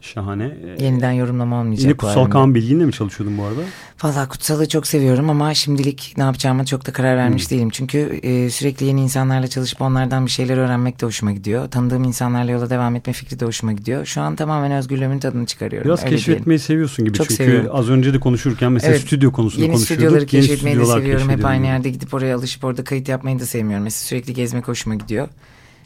Şahane. 0.00 0.44
Ee, 0.78 0.84
Yeniden 0.84 1.12
yorumlama 1.12 1.60
olmayacak. 1.60 1.84
Yine 1.84 1.96
Kutsal. 1.96 2.30
Kaan 2.30 2.54
Bilgin'le 2.54 2.84
mi 2.86 2.92
çalışıyordun 2.92 3.38
bu 3.38 3.42
arada? 3.44 3.60
Valla 4.02 4.28
Kutsal'ı 4.28 4.68
çok 4.68 4.86
seviyorum 4.86 5.30
ama 5.30 5.54
şimdilik 5.54 6.14
ne 6.16 6.22
yapacağıma 6.22 6.64
çok 6.64 6.86
da 6.86 6.92
karar 6.92 7.16
vermiş 7.16 7.42
Hmm. 7.50 7.50
değilim. 7.56 7.70
Çünkü 7.70 7.98
e, 8.22 8.50
sürekli 8.50 8.86
yeni 8.86 9.00
insanlarla 9.02 9.48
çalışıp 9.48 9.80
onlardan 9.82 10.26
bir 10.26 10.30
şeyler 10.30 10.56
öğrenmek 10.58 11.00
de 11.00 11.06
hoşuma 11.06 11.32
gidiyor. 11.32 11.70
Tanıdığım 11.70 12.04
insanlarla 12.04 12.50
yola 12.50 12.70
devam 12.70 12.96
etme 12.96 13.12
fikri 13.12 13.40
de 13.40 13.44
hoşuma 13.44 13.72
gidiyor. 13.72 14.06
Şu 14.06 14.20
an 14.20 14.36
tamamen 14.36 14.72
özgürlüğümün 14.72 15.18
tadını 15.18 15.46
çıkarıyorum. 15.46 15.88
Biraz 15.88 16.04
öyle 16.04 16.10
keşfetmeyi 16.10 16.44
diyelim. 16.46 16.58
seviyorsun 16.66 17.04
gibi. 17.04 17.16
Çok 17.16 17.28
Çünkü 17.28 17.44
seviyorum. 17.44 17.70
az 17.72 17.90
önce 17.90 18.14
de 18.14 18.20
konuşurken 18.20 18.72
mesela 18.72 18.92
Evet. 18.94 19.02
stüdyo 19.06 19.32
konusunu 19.32 19.62
Yeni 19.62 19.72
konuşuyorduk. 19.72 19.94
stüdyoları 20.04 20.20
Yeni 20.20 20.46
keşfetmeyi 20.46 20.76
de 20.80 20.84
seviyorum. 20.86 21.28
Hep 21.30 21.44
aynı 21.44 21.66
yerde 21.66 21.90
gidip 21.90 22.14
oraya 22.14 22.36
alışıp 22.36 22.64
orada 22.64 22.84
kayıt 22.84 23.08
yapmayı 23.08 23.40
da 23.40 23.46
sevmiyorum. 23.46 23.84
Mesela 23.84 24.06
sürekli 24.06 24.34
gezmek 24.34 24.68
hoşuma 24.68 24.94
gidiyor. 24.94 25.28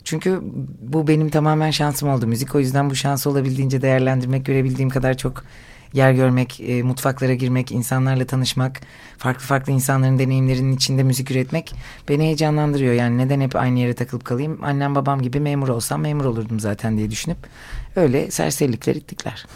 Çünkü 0.05 0.41
bu 0.81 1.09
benim 1.09 1.31
tamamen 1.31 1.71
şansım 1.71 2.09
oldu 2.09 2.27
müzik. 2.27 2.55
O 2.55 2.61
yüzden 2.61 2.91
bu 2.91 2.95
şansı 2.95 3.31
olabildiğince 3.31 3.83
değerlendirmek, 3.83 4.47
görebildiğim 4.47 4.91
kadar 4.91 5.17
çok 5.17 5.45
yer 5.93 6.13
görmek, 6.13 6.61
e, 6.61 6.83
mutfaklara 6.83 7.35
girmek, 7.35 7.73
insanlarla 7.73 8.25
tanışmak, 8.25 8.81
farklı 9.19 9.47
farklı 9.47 9.73
insanların 9.73 10.19
deneyimlerinin 10.19 10.77
içinde 10.77 11.03
müzik 11.03 11.31
üretmek 11.31 11.75
beni 12.09 12.23
heyecanlandırıyor. 12.23 12.95
Yani 12.95 13.19
neden 13.19 13.41
hep 13.41 13.57
aynı 13.57 13.79
yere 13.79 13.95
takılıp 13.95 14.25
kalayım? 14.25 14.59
Annem 14.63 14.95
babam 14.95 15.23
gibi 15.23 15.41
memur 15.41 15.69
olsam 15.69 16.01
memur 16.01 16.25
olurdum 16.25 16.61
zaten 16.61 16.97
diye 16.97 17.11
düşünüp 17.11 17.39
öyle 17.97 18.31
serserilikler 18.31 18.95
ittikler. 18.95 19.47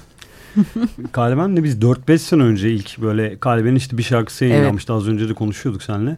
Kalben 1.13 1.57
de 1.57 1.65
biz 1.65 1.79
4-5 1.79 2.19
sene 2.19 2.43
önce 2.43 2.71
ilk 2.71 2.99
böyle 2.99 3.39
Kalben'in 3.39 3.77
işte 3.77 3.99
bir 3.99 4.03
şarkısı 4.03 4.45
yayınlanmıştı. 4.45 4.93
Az 4.93 5.09
önce 5.09 5.29
de 5.29 5.35
konuşuyorduk 5.35 5.83
seninle. 5.83 6.17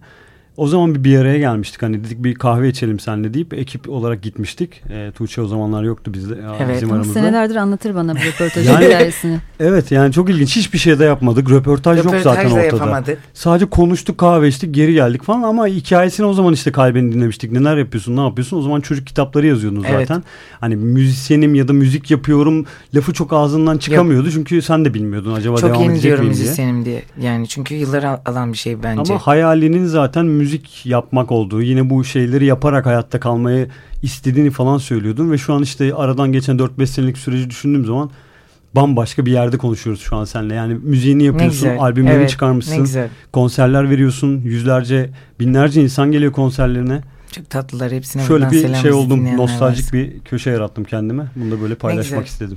O 0.61 0.67
zaman 0.67 0.95
bir, 0.95 1.05
bir 1.05 1.19
araya 1.19 1.39
gelmiştik. 1.39 1.83
Hani 1.83 2.05
dedik 2.05 2.25
bir 2.25 2.35
kahve 2.35 2.69
içelim 2.69 3.01
seninle 3.01 3.35
deyip 3.35 3.55
ekip 3.55 3.89
olarak 3.91 4.23
gitmiştik. 4.23 4.83
E, 4.91 5.13
Tuğçe 5.13 5.43
o 5.43 5.47
zamanlar 5.47 5.83
yoktu 5.83 6.15
bizde, 6.15 6.35
Evet. 6.65 6.75
bizim 6.75 6.93
aramızda. 6.93 7.13
senelerdir 7.13 7.57
anlatır 7.57 7.95
bana 7.95 8.15
bu 8.15 8.19
röportaj 8.29 8.67
Yani- 8.67 8.85
hikayesini. 8.87 9.39
Evet 9.61 9.91
yani 9.93 10.13
çok 10.13 10.31
ilginç. 10.31 10.57
Hiçbir 10.57 10.79
şey 10.79 10.99
de 10.99 11.05
yapmadık. 11.05 11.51
Röportaj, 11.51 11.97
yok 11.99 12.07
Röportaj 12.07 12.23
zaten 12.23 12.51
da 12.51 12.55
ortada. 12.55 12.65
yapamadık. 12.67 13.19
Sadece 13.35 13.67
konuştuk, 13.67 14.19
kahve 14.19 14.49
içtik, 14.49 14.75
geri 14.75 14.93
geldik 14.95 15.23
falan 15.23 15.43
ama 15.43 15.67
hikayesini 15.67 16.27
o 16.27 16.33
zaman 16.33 16.53
işte 16.53 16.73
Kalben'i 16.73 17.13
dinlemiştik. 17.13 17.53
Neler 17.53 17.77
yapıyorsun, 17.77 18.17
ne 18.17 18.21
yapıyorsun? 18.21 18.57
O 18.59 18.63
zaman 18.63 18.81
çocuk 18.81 19.07
kitapları 19.07 19.47
yazıyordun 19.47 19.85
Evet. 19.89 20.09
zaten. 20.09 20.23
Hani 20.61 20.77
müzisyenim 20.77 21.55
ya 21.55 21.69
da 21.69 21.73
müzik 21.73 22.11
yapıyorum 22.11 22.67
lafı 22.95 23.13
çok 23.13 23.33
ağzından 23.33 23.79
çıkamıyordu. 23.79 24.31
Çünkü 24.31 24.63
sen 24.63 24.85
de 24.85 24.95
bilmiyordun 24.95 25.35
acaba 25.35 25.57
Çok 25.57 25.71
devam 25.71 25.83
yeni 25.83 25.93
edecek 25.93 26.03
diyorum 26.05 26.25
miyim 26.25 26.35
diye. 26.35 26.45
müzisyenim 26.45 26.85
diye. 26.85 27.03
Yani 27.21 27.49
çünkü 27.49 27.75
yıllar 27.75 28.03
al- 28.03 28.21
alan 28.27 28.53
bir 28.53 28.59
şey 28.59 28.83
bence. 28.83 29.13
Ama 29.13 29.23
hayalinin 29.27 29.87
zaten 29.87 30.27
müzik 30.27 30.50
yapmak 30.85 31.33
olduğu, 31.33 31.63
yine 31.63 31.91
bu 31.91 32.05
şeyleri 32.05 32.45
yaparak 32.45 32.87
hayatta 32.87 33.21
kalmayı 33.21 33.69
istediğini 34.03 34.51
falan 34.51 34.79
söylüyordun 34.79 35.31
ve 35.31 35.39
şu 35.39 35.55
an 35.55 35.63
işte 35.63 35.95
aradan 35.95 36.33
geçen 36.33 36.57
4-5 36.57 36.87
senelik 36.87 37.19
süreci 37.19 37.51
düşündüğüm 37.51 37.85
zaman 37.85 38.11
bambaşka 38.77 39.27
bir 39.27 39.33
yerde 39.33 39.59
konuşuyoruz 39.59 40.03
şu 40.03 40.17
an 40.17 40.25
seninle. 40.25 40.55
Yani 40.55 40.75
müziğini 40.75 41.25
yapıyorsun, 41.25 41.69
albümlerini 41.69 42.19
Evet, 42.21 42.31
çıkarmışsın, 42.31 42.89
konserler 43.33 43.91
veriyorsun, 43.91 44.41
yüzlerce, 44.41 45.11
binlerce 45.41 45.83
insan 45.83 46.13
geliyor 46.13 46.33
konserlerine. 46.33 47.01
Çok 47.33 47.51
tatlılar 47.51 47.93
hepsine 47.93 48.23
Şöyle 48.23 48.51
bir 48.51 48.75
şey 48.75 48.93
oldum, 48.93 49.37
nostaljik 49.37 49.85
varsa. 49.85 49.97
bir 49.97 50.21
köşe 50.21 50.51
yarattım 50.51 50.85
kendime. 50.85 51.27
Bunu 51.37 51.51
da 51.51 51.61
böyle 51.63 51.75
paylaşmak 51.75 52.27
istedim. 52.27 52.57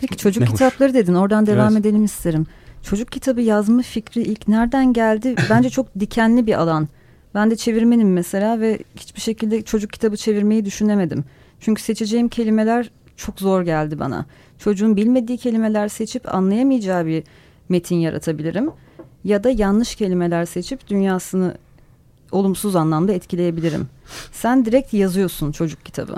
Peki 0.00 0.16
çocuk 0.16 0.40
Ne 0.42 0.46
hoş. 0.46 0.52
kitapları 0.52 0.94
dedin. 0.94 1.14
Oradan 1.14 1.46
devam 1.46 1.72
Evet. 1.72 1.80
edelim 1.86 2.04
isterim. 2.04 2.46
Çocuk 2.86 3.12
kitabı 3.12 3.40
yazma 3.40 3.82
fikri 3.82 4.22
ilk 4.22 4.48
nereden 4.48 4.92
geldi? 4.92 5.34
Bence 5.50 5.70
çok 5.70 6.00
dikenli 6.00 6.46
bir 6.46 6.54
alan. 6.54 6.88
Ben 7.34 7.50
de 7.50 7.56
çevirmenim 7.56 8.12
mesela 8.12 8.60
ve 8.60 8.78
hiçbir 8.96 9.20
şekilde 9.20 9.62
çocuk 9.62 9.92
kitabı 9.92 10.16
çevirmeyi 10.16 10.64
düşünemedim. 10.64 11.24
Çünkü 11.60 11.82
seçeceğim 11.82 12.28
kelimeler 12.28 12.90
çok 13.16 13.40
zor 13.40 13.62
geldi 13.62 13.98
bana. 13.98 14.26
Çocuğun 14.58 14.96
bilmediği 14.96 15.38
kelimeler 15.38 15.88
seçip 15.88 16.34
anlayamayacağı 16.34 17.06
bir 17.06 17.24
metin 17.68 17.96
yaratabilirim. 17.96 18.70
Ya 19.24 19.44
da 19.44 19.50
yanlış 19.50 19.94
kelimeler 19.94 20.44
seçip 20.44 20.88
dünyasını 20.88 21.54
olumsuz 22.32 22.76
anlamda 22.76 23.12
etkileyebilirim. 23.12 23.88
Sen 24.32 24.64
direkt 24.64 24.94
yazıyorsun 24.94 25.52
çocuk 25.52 25.84
kitabı. 25.84 26.16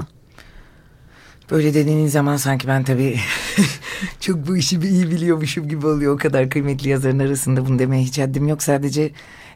Böyle 1.50 1.74
dediğiniz 1.74 2.12
zaman 2.12 2.37
sanki 2.37 2.68
ben 2.68 2.84
tabii 2.84 3.18
çok 4.20 4.46
bu 4.46 4.56
işi 4.56 4.82
bir 4.82 4.88
iyi 4.88 5.11
biliyormuşum 5.11 5.68
gibi 5.68 5.87
oluyor. 5.87 6.14
O 6.14 6.18
kadar 6.18 6.50
kıymetli 6.50 6.88
yazarın 6.88 7.18
arasında 7.18 7.66
bunu 7.66 7.78
demeye 7.78 8.02
hiç 8.02 8.18
haddim 8.18 8.48
yok. 8.48 8.62
Sadece 8.62 9.11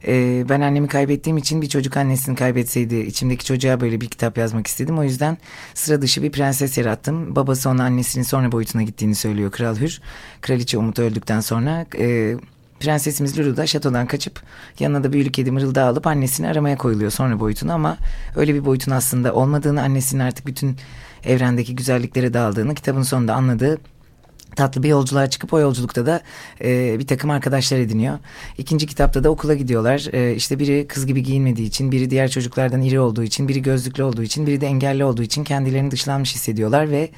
e, 0.06 0.44
ben 0.48 0.60
annemi 0.60 0.88
kaybettiğim 0.88 1.36
için 1.36 1.62
bir 1.62 1.68
çocuk 1.68 1.96
annesini 1.96 2.36
kaybetseydi 2.36 2.96
içimdeki 2.96 3.44
çocuğa 3.44 3.80
böyle 3.80 4.00
bir 4.00 4.08
kitap 4.08 4.38
yazmak 4.38 4.66
istedim. 4.66 4.98
O 4.98 5.04
yüzden 5.04 5.38
sıra 5.74 6.02
dışı 6.02 6.22
bir 6.22 6.32
prenses 6.32 6.78
yarattım. 6.78 7.36
Babası 7.36 7.68
ona 7.70 7.84
annesinin 7.84 8.24
sonra 8.24 8.52
boyutuna 8.52 8.82
gittiğini 8.82 9.14
söylüyor 9.14 9.50
Kral 9.50 9.76
Hür. 9.76 10.00
Kraliçe 10.40 10.78
Umut 10.78 10.98
öldükten 10.98 11.40
sonra... 11.40 11.86
E, 11.98 12.36
Prensesimiz 12.80 13.38
Lulu 13.38 13.56
da 13.56 13.66
şatodan 13.66 14.06
kaçıp 14.06 14.42
yanına 14.80 15.04
da 15.04 15.12
büyülü 15.12 15.32
kedi 15.32 15.50
mırıldağı 15.50 15.88
alıp 15.88 16.06
annesini 16.06 16.48
aramaya 16.48 16.76
koyuluyor 16.76 17.10
sonra 17.10 17.40
boyutunu 17.40 17.72
ama 17.72 17.96
öyle 18.36 18.54
bir 18.54 18.64
boyutun 18.64 18.92
aslında 18.92 19.34
olmadığını 19.34 19.82
annesinin 19.82 20.20
artık 20.20 20.46
bütün 20.46 20.76
evrendeki 21.24 21.76
güzelliklere 21.76 22.34
daldığını 22.34 22.74
kitabın 22.74 23.02
sonunda 23.02 23.34
anladığı 23.34 23.78
tatlı 24.56 24.82
bir 24.82 24.88
yolculuğa 24.88 25.30
çıkıp 25.30 25.52
o 25.52 25.60
yolculukta 25.60 26.06
da 26.06 26.20
e, 26.64 26.98
bir 26.98 27.06
takım 27.06 27.30
arkadaşlar 27.30 27.78
ediniyor. 27.78 28.18
İkinci 28.58 28.86
kitapta 28.86 29.24
da 29.24 29.30
okula 29.30 29.54
gidiyorlar. 29.54 30.08
E, 30.12 30.34
işte 30.34 30.58
biri 30.58 30.86
kız 30.88 31.06
gibi 31.06 31.22
giyinmediği 31.22 31.68
için, 31.68 31.92
biri 31.92 32.10
diğer 32.10 32.30
çocuklardan 32.30 32.82
iri 32.82 33.00
olduğu 33.00 33.22
için, 33.22 33.48
biri 33.48 33.62
gözlüklü 33.62 34.02
olduğu 34.02 34.22
için, 34.22 34.46
biri 34.46 34.60
de 34.60 34.66
engelli 34.66 35.04
olduğu 35.04 35.22
için 35.22 35.44
kendilerini 35.44 35.90
dışlanmış 35.90 36.34
hissediyorlar 36.34 36.90
ve 36.90 37.10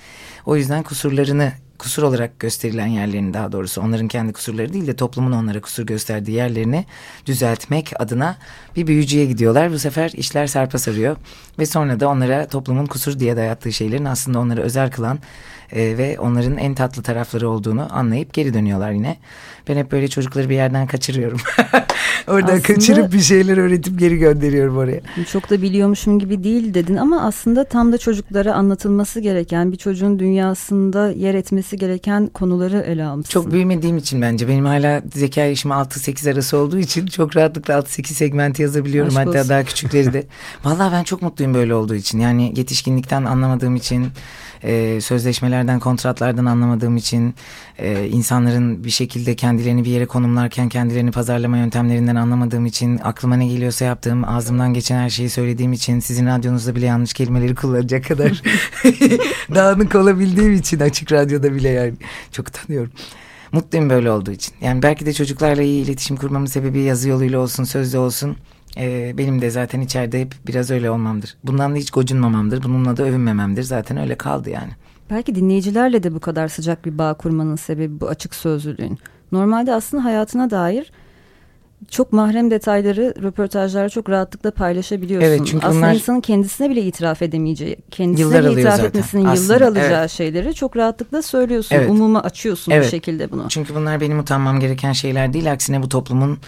o 0.46 0.56
yüzden 0.56 0.82
kusurlarını 0.82 1.52
kusur 1.78 2.02
olarak 2.02 2.40
gösterilen 2.40 2.86
yerlerini 2.86 3.34
daha 3.34 3.52
doğrusu 3.52 3.80
onların 3.80 4.08
kendi 4.08 4.32
kusurları 4.32 4.72
değil 4.72 4.86
de 4.86 4.96
toplumun 4.96 5.32
onlara 5.32 5.60
kusur 5.60 5.86
gösterdiği 5.86 6.32
yerlerini 6.32 6.84
düzeltmek 7.26 7.92
adına 7.98 8.36
bir 8.76 8.86
büyücüye 8.86 9.24
gidiyorlar. 9.24 9.72
Bu 9.72 9.78
sefer 9.78 10.10
işler 10.10 10.46
sarpa 10.46 10.78
sarıyor 10.78 11.16
ve 11.58 11.66
sonra 11.66 12.00
da 12.00 12.08
onlara 12.08 12.48
toplumun 12.48 12.86
kusur 12.86 13.18
diye 13.18 13.36
dayattığı 13.36 13.72
şeylerin 13.72 14.04
aslında 14.04 14.38
onları 14.38 14.60
özel 14.60 14.90
kılan 14.90 15.18
e, 15.72 15.98
ve 15.98 16.16
onların 16.20 16.56
en 16.58 16.74
tatlı 16.74 17.02
tarafları 17.02 17.48
olduğunu 17.48 17.86
anlayıp 17.90 18.32
geri 18.34 18.54
dönüyorlar 18.54 18.92
yine. 18.92 19.16
Ben 19.68 19.76
hep 19.76 19.92
böyle 19.92 20.08
çocukları 20.08 20.50
bir 20.50 20.54
yerden 20.54 20.86
kaçırıyorum. 20.86 21.38
Oradan 22.28 22.46
Aslında- 22.46 22.62
kaçırıp 22.62 23.12
bir 23.12 23.20
şeyler 23.20 23.56
öğretip 23.56 23.98
geri 23.98 24.16
gönderiyorum 24.16 24.76
oraya. 24.76 25.00
Çok 25.32 25.50
da 25.50 25.62
biliyormuşum 25.62 26.18
gibi 26.18 26.44
değil 26.44 26.74
dedin 26.74 26.96
ama 26.96 27.22
aslında 27.22 27.64
tam 27.64 27.92
da 27.92 27.98
çocuklara 27.98 28.54
anlatılması 28.54 29.20
gereken 29.20 29.72
bir 29.72 29.76
çocuğun 29.76 30.18
dünyasında 30.18 31.10
yer 31.10 31.34
etmesi 31.34 31.76
gereken 31.76 32.26
konuları 32.26 32.78
ele 32.80 33.04
almışsın. 33.04 33.32
Çok 33.32 33.52
büyümediğim 33.52 33.96
için 33.96 34.22
bence 34.22 34.48
benim 34.48 34.64
hala 34.64 35.02
zeka 35.14 35.40
yaşım 35.40 35.70
6-8 35.70 36.32
arası 36.32 36.56
olduğu 36.56 36.78
için 36.78 37.06
çok 37.06 37.36
rahatlıkla 37.36 37.74
6-8 37.74 38.06
segmenti 38.06 38.62
yazabiliyorum. 38.62 39.16
Aşk 39.16 39.26
Hatta 39.26 39.38
olsun. 39.38 39.48
daha 39.50 39.64
küçükleri 39.64 40.12
de. 40.12 40.26
Vallahi 40.64 40.92
ben 40.92 41.04
çok 41.04 41.22
mutluyum 41.22 41.54
böyle 41.54 41.74
olduğu 41.74 41.94
için. 41.94 42.18
Yani 42.18 42.52
yetişkinlikten 42.56 43.24
anlamadığım 43.24 43.76
için, 43.76 44.06
e, 44.64 45.00
sözleşmelerden, 45.00 45.80
kontratlardan 45.80 46.44
anlamadığım 46.44 46.96
için, 46.96 47.34
e, 47.78 48.08
insanların 48.08 48.84
bir 48.84 48.90
şekilde 48.90 49.36
kendilerini 49.36 49.84
bir 49.84 49.90
yere 49.90 50.06
konumlarken 50.06 50.68
kendilerini 50.68 51.10
pazarlama 51.10 51.58
yöntemlerinden 51.58 52.16
anlamadığım 52.16 52.66
için, 52.66 52.98
aklıma 52.98 53.36
ne 53.36 53.46
geliyorsa 53.46 53.84
yaptığım, 53.84 54.28
ağzımdan 54.28 54.74
geçen 54.74 54.98
her 54.98 55.10
şeyi 55.10 55.30
söylediğim 55.30 55.72
için, 55.72 56.00
sizin 56.00 56.26
radyonuzda 56.26 56.74
bile 56.74 56.86
yanlış 56.86 57.12
kelimeleri 57.12 57.54
kullanacak 57.54 58.04
kadar 58.04 58.42
dağınık 59.54 59.94
olabildiğim 59.94 60.54
için 60.54 60.80
açık 60.80 61.12
radyoda 61.12 61.54
bile 61.54 61.68
yani 61.68 61.94
çok 62.32 62.48
utanıyorum. 62.48 62.92
Mutluyum 63.52 63.90
böyle 63.90 64.10
olduğu 64.10 64.30
için. 64.30 64.54
Yani 64.60 64.82
belki 64.82 65.06
de 65.06 65.12
çocuklarla 65.12 65.62
iyi 65.62 65.84
iletişim 65.84 66.16
kurmamın 66.16 66.46
sebebi 66.46 66.80
yazı 66.80 67.08
yoluyla 67.08 67.38
olsun, 67.38 67.64
sözle 67.64 67.98
olsun. 67.98 68.36
Ee, 68.78 69.14
benim 69.18 69.40
de 69.40 69.50
zaten 69.50 69.80
içeride 69.80 70.20
hep 70.20 70.34
biraz 70.46 70.70
öyle 70.70 70.90
olmamdır. 70.90 71.36
Bundan 71.44 71.74
da 71.74 71.78
hiç 71.78 71.90
gocunmamamdır. 71.90 72.62
Bununla 72.62 72.96
da 72.96 73.02
övünmememdir. 73.02 73.62
Zaten 73.62 73.96
öyle 73.96 74.14
kaldı 74.14 74.50
yani. 74.50 74.70
Belki 75.10 75.34
dinleyicilerle 75.34 76.02
de 76.02 76.14
bu 76.14 76.20
kadar 76.20 76.48
sıcak 76.48 76.84
bir 76.84 76.98
bağ 76.98 77.14
kurmanın 77.14 77.56
sebebi 77.56 78.00
bu 78.00 78.08
açık 78.08 78.34
sözlülüğün. 78.34 78.98
Normalde 79.32 79.74
aslında 79.74 80.04
hayatına 80.04 80.50
dair 80.50 80.92
çok 81.90 82.12
mahrem 82.12 82.50
detayları 82.50 83.14
röportajlarda 83.22 83.88
çok 83.88 84.10
rahatlıkla 84.10 84.50
paylaşabiliyorsun. 84.50 85.28
Evet, 85.28 85.40
çünkü 85.46 85.66
aslında 85.66 85.82
bunlar- 85.82 85.94
insanın 85.94 86.20
kendisine 86.20 86.70
bile 86.70 86.82
itiraf 86.82 87.22
edemeyeceği, 87.22 87.76
kendisine 87.90 88.26
Yıllar 88.26 88.44
bile 88.44 88.60
itiraf 88.60 88.76
zaten 88.76 88.88
etmesinin 88.88 89.24
aslında, 89.24 89.54
yıllar 89.54 89.68
alacağı 89.68 90.00
evet. 90.00 90.10
şeyleri 90.10 90.54
çok 90.54 90.76
rahatlıkla 90.76 91.22
söylüyorsun. 91.22 91.76
Evet. 91.76 91.90
Umuma 91.90 92.22
açıyorsun 92.22 92.72
Evet. 92.72 92.90
şekilde 92.90 93.30
bunu. 93.30 93.46
Çünkü 93.48 93.74
bunlar 93.74 94.00
benim 94.00 94.18
utanmam 94.18 94.60
gereken 94.60 94.92
şeyler 94.92 95.32
değil. 95.32 95.52
Aksine 95.52 95.82
bu 95.82 95.88
toplumun 95.88 96.38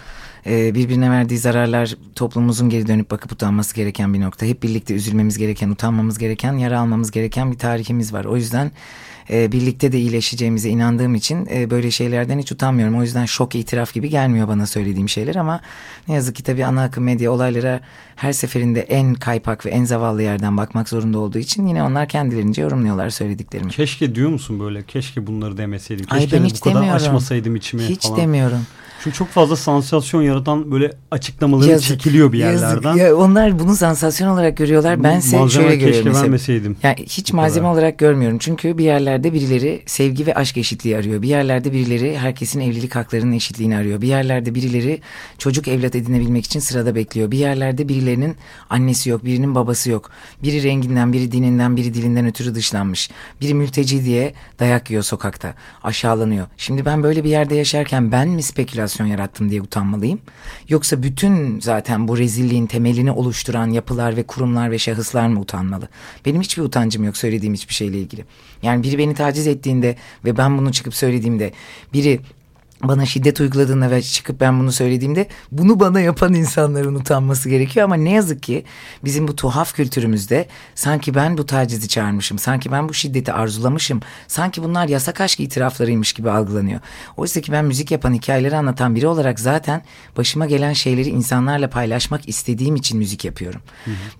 e, 0.49 0.75
birbirine 0.75 1.11
verdiği 1.11 1.37
zararlar 1.37 1.95
toplumumuzun 2.15 2.69
geri 2.69 2.87
dönüp 2.87 3.11
bakıp 3.11 3.31
utanması 3.31 3.75
gereken 3.75 4.13
bir 4.13 4.21
nokta. 4.21 4.45
Hep 4.45 4.63
birlikte 4.63 4.93
üzülmemiz 4.93 5.37
gereken, 5.37 5.69
utanmamız 5.69 6.17
gereken, 6.17 6.53
yara 6.53 6.79
almamız 6.79 7.11
gereken 7.11 7.51
bir 7.51 7.57
tarihimiz 7.57 8.13
var. 8.13 8.25
O 8.25 8.35
yüzden 8.35 8.71
e, 9.29 9.51
birlikte 9.51 9.91
de 9.91 9.99
iyileşeceğimize 9.99 10.69
inandığım 10.69 11.15
için 11.15 11.47
e, 11.51 11.69
böyle 11.69 11.91
şeylerden 11.91 12.39
hiç 12.39 12.51
utanmıyorum. 12.51 12.99
O 12.99 13.01
yüzden 13.03 13.25
şok 13.25 13.55
itiraf 13.55 13.93
gibi 13.93 14.09
gelmiyor 14.09 14.47
bana 14.47 14.65
söylediğim 14.67 15.09
şeyler 15.09 15.35
ama 15.35 15.61
ne 16.07 16.13
yazık 16.15 16.35
ki 16.35 16.43
tabii 16.43 16.65
ana 16.65 16.83
akım 16.83 17.03
medya 17.03 17.31
olaylara 17.31 17.79
her 18.15 18.33
seferinde 18.33 18.81
en 18.81 19.13
kaypak 19.13 19.65
ve 19.65 19.69
en 19.69 19.83
zavallı 19.83 20.23
yerden 20.23 20.57
bakmak 20.57 20.89
zorunda 20.89 21.19
olduğu 21.19 21.37
için 21.39 21.67
yine 21.67 21.83
onlar 21.83 22.07
kendilerince 22.07 22.61
yorumluyorlar 22.61 23.09
söylediklerimi. 23.09 23.71
Keşke 23.71 24.15
diyor 24.15 24.29
musun 24.29 24.59
böyle? 24.59 24.83
Keşke 24.83 25.27
bunları 25.27 25.57
demeseydim. 25.57 26.05
Ay, 26.09 26.19
Keşke 26.19 26.35
ben 26.37 26.43
bu 26.43 26.47
hiç 26.47 26.59
kadar 26.61 26.75
demiyorum. 26.75 27.05
açmasaydım 27.05 27.55
içimi 27.55 27.83
Hiç 27.83 28.03
falan. 28.03 28.17
demiyorum. 28.17 28.61
Çünkü 29.03 29.17
çok 29.17 29.27
fazla 29.27 29.55
sansasyon 29.55 30.21
yaratan 30.21 30.71
böyle 30.71 30.91
açıklamaları 31.11 31.69
Yazık, 31.69 31.87
çekiliyor 31.87 32.31
bir 32.33 32.37
yazık. 32.37 32.61
yerlerden. 32.67 32.95
Ya 32.95 33.15
onlar 33.15 33.59
bunu 33.59 33.75
sansasyon 33.75 34.27
olarak 34.27 34.57
görüyorlar. 34.57 35.03
Ben 35.03 35.17
ise 35.19 35.37
Malzeme 35.37 35.63
şöyle 35.63 35.75
görüyorum. 35.75 36.07
mesela. 36.07 36.23
vermeseydim. 36.23 36.77
Yani 36.83 36.95
hiç 36.99 37.31
Bu 37.33 37.35
malzeme 37.35 37.63
kadar. 37.63 37.73
olarak 37.73 37.97
görmüyorum. 37.97 38.37
Çünkü 38.37 38.77
bir 38.77 38.83
yerlerde 38.83 39.33
birileri 39.33 39.81
sevgi 39.85 40.25
ve 40.27 40.33
aşk 40.33 40.57
eşitliği 40.57 40.97
arıyor. 40.97 41.21
Bir 41.21 41.27
yerlerde 41.27 41.73
birileri 41.73 42.17
herkesin 42.17 42.59
evlilik 42.59 42.95
haklarının 42.95 43.31
eşitliğini 43.31 43.77
arıyor. 43.77 44.01
Bir 44.01 44.07
yerlerde 44.07 44.55
birileri 44.55 45.01
çocuk 45.37 45.67
evlat 45.67 45.95
edinebilmek 45.95 46.45
için 46.45 46.59
sırada 46.59 46.95
bekliyor. 46.95 47.31
Bir 47.31 47.37
yerlerde 47.37 47.87
birilerinin 47.89 48.35
annesi 48.69 49.09
yok, 49.09 49.25
birinin 49.25 49.55
babası 49.55 49.89
yok. 49.91 50.09
Biri 50.43 50.63
renginden, 50.63 51.13
biri 51.13 51.31
dininden, 51.31 51.77
biri 51.77 51.93
dilinden 51.93 52.25
ötürü 52.25 52.55
dışlanmış. 52.55 53.09
Biri 53.41 53.53
mülteci 53.53 54.05
diye 54.05 54.33
dayak 54.59 54.89
yiyor 54.89 55.03
sokakta. 55.03 55.53
Aşağılanıyor. 55.83 56.47
Şimdi 56.57 56.85
ben 56.85 57.03
böyle 57.03 57.23
bir 57.23 57.29
yerde 57.29 57.55
yaşarken 57.55 58.11
ben 58.11 58.27
mi 58.29 58.43
spekülasyon 58.43 58.86
yarattım 59.05 59.49
diye 59.49 59.61
utanmalıyım? 59.61 60.19
Yoksa 60.69 61.03
bütün 61.03 61.59
zaten 61.59 62.07
bu 62.07 62.17
rezilliğin 62.17 62.65
temelini 62.65 63.11
oluşturan 63.11 63.67
yapılar 63.67 64.17
ve 64.17 64.23
kurumlar 64.23 64.71
ve 64.71 64.79
şahıslar 64.79 65.27
mı 65.27 65.39
utanmalı? 65.39 65.87
Benim 66.25 66.41
hiçbir 66.41 66.63
utancım 66.63 67.03
yok 67.03 67.17
söylediğim 67.17 67.53
hiçbir 67.53 67.73
şeyle 67.73 67.97
ilgili. 67.97 68.25
Yani 68.63 68.83
biri 68.83 68.97
beni 68.97 69.13
taciz 69.13 69.47
ettiğinde 69.47 69.95
ve 70.25 70.37
ben 70.37 70.57
bunu 70.57 70.71
çıkıp 70.71 70.95
söylediğimde 70.95 71.51
biri 71.93 72.19
bana 72.83 73.05
şiddet 73.05 73.39
uyguladığında 73.39 73.91
ve 73.91 74.01
çıkıp 74.01 74.41
ben 74.41 74.59
bunu 74.59 74.71
söylediğimde 74.71 75.27
bunu 75.51 75.79
bana 75.79 75.99
yapan 75.99 76.33
insanların 76.33 76.95
utanması 76.95 77.49
gerekiyor 77.49 77.83
ama 77.83 77.95
ne 77.95 78.11
yazık 78.11 78.43
ki 78.43 78.63
bizim 79.03 79.27
bu 79.27 79.35
tuhaf 79.35 79.75
kültürümüzde 79.75 80.47
sanki 80.75 81.15
ben 81.15 81.37
bu 81.37 81.45
tacizi 81.45 81.87
çağırmışım, 81.87 82.39
sanki 82.39 82.71
ben 82.71 82.89
bu 82.89 82.93
şiddeti 82.93 83.33
arzulamışım, 83.33 84.01
sanki 84.27 84.63
bunlar 84.63 84.87
yasak 84.87 85.21
aşk 85.21 85.39
itiraflarıymış 85.39 86.13
gibi 86.13 86.29
algılanıyor. 86.29 86.79
Oysa 87.17 87.41
ki 87.41 87.51
ben 87.51 87.65
müzik 87.65 87.91
yapan, 87.91 88.13
hikayeleri 88.13 88.55
anlatan 88.55 88.95
biri 88.95 89.07
olarak 89.07 89.39
zaten 89.39 89.81
başıma 90.17 90.45
gelen 90.45 90.73
şeyleri 90.73 91.09
insanlarla 91.09 91.69
paylaşmak 91.69 92.29
istediğim 92.29 92.75
için 92.75 92.97
müzik 92.97 93.25
yapıyorum. 93.25 93.61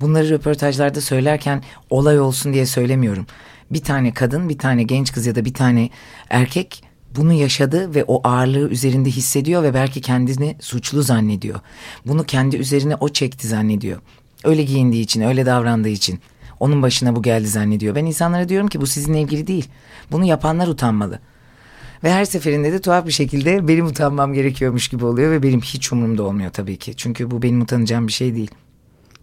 Bunları 0.02 0.30
röportajlarda 0.30 1.02
söylerken 1.02 1.64
olay 1.90 2.20
olsun 2.20 2.54
diye 2.54 2.66
söylemiyorum. 2.66 3.26
Bir 3.72 3.82
tane 3.82 4.14
kadın, 4.14 4.50
bir 4.50 4.58
tane 4.58 4.84
genç 4.84 5.14
kız 5.14 5.26
ya 5.26 5.36
da 5.36 5.46
bir 5.46 5.54
tane 5.54 5.90
erkek 6.30 6.87
bunu 7.16 7.34
yaşadı 7.34 7.96
ve 7.96 8.04
o 8.08 8.28
ağırlığı 8.28 8.70
üzerinde 8.70 9.10
hissediyor 9.10 9.64
ve 9.64 9.74
belki 9.74 10.02
kendini 10.02 10.56
suçlu 10.60 11.04
zannediyor. 11.04 11.60
Bunu 12.06 12.24
kendi 12.24 12.58
üzerine 12.58 12.96
o 12.96 13.10
çekti 13.10 13.48
zannediyor. 13.48 14.02
Öyle 14.44 14.64
giyindiği 14.64 15.04
için, 15.04 15.22
öyle 15.22 15.46
davrandığı 15.46 15.90
için. 15.90 16.20
Onun 16.60 16.82
başına 16.82 17.16
bu 17.16 17.22
geldi 17.22 17.48
zannediyor. 17.48 17.96
Ben 17.96 18.06
insanlara 18.06 18.50
diyorum 18.50 18.68
ki 18.68 18.82
bu 18.82 18.88
sizinle 18.88 19.22
ilgili 19.22 19.48
değil. 19.48 19.70
Bunu 20.12 20.26
yapanlar 20.26 20.68
utanmalı. 20.68 21.20
Ve 22.04 22.12
her 22.12 22.26
seferinde 22.26 22.74
de 22.74 22.82
tuhaf 22.82 23.06
bir 23.06 23.12
şekilde 23.12 23.68
benim 23.68 23.86
utanmam 23.86 24.34
gerekiyormuş 24.34 24.88
gibi 24.88 25.06
oluyor 25.06 25.32
ve 25.32 25.44
benim 25.44 25.62
hiç 25.62 25.94
umurumda 25.94 26.24
olmuyor 26.24 26.52
tabii 26.52 26.78
ki. 26.78 26.94
Çünkü 26.96 27.32
bu 27.32 27.42
benim 27.42 27.62
utanacağım 27.62 28.08
bir 28.08 28.14
şey 28.14 28.36
değil. 28.36 28.52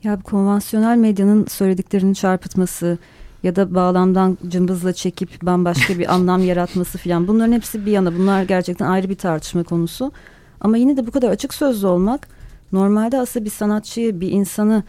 Ya 0.03 0.20
konvansiyonel 0.20 0.97
medyanın 0.97 1.47
söylediklerini 1.47 2.14
çarpıtması 2.14 2.99
ya 3.45 3.57
da 3.57 3.75
bağlamdan 3.75 4.39
cımbızla 4.49 4.93
çekip 4.93 5.43
bambaşka 5.43 5.99
bir 5.99 6.15
anlam 6.15 6.45
yaratması 6.45 6.99
filan 6.99 7.29
bunların 7.29 7.53
hepsi 7.53 7.87
bir 7.87 7.93
yana 7.93 8.15
bunlar 8.19 8.43
gerçekten 8.43 8.87
ayrı 8.87 9.09
bir 9.09 9.17
tartışma 9.17 9.63
konusu. 9.63 10.13
Ama 10.61 10.77
yine 10.77 10.97
de 10.97 11.07
bu 11.07 11.11
kadar 11.11 11.31
açık 11.31 11.55
sözlü 11.55 11.87
olmak 11.87 12.29
normalde 12.73 13.19
aslında 13.19 13.45
bir 13.45 13.51
sanatçıyı 13.51 14.21
bir 14.21 14.31
insanı 14.31 14.83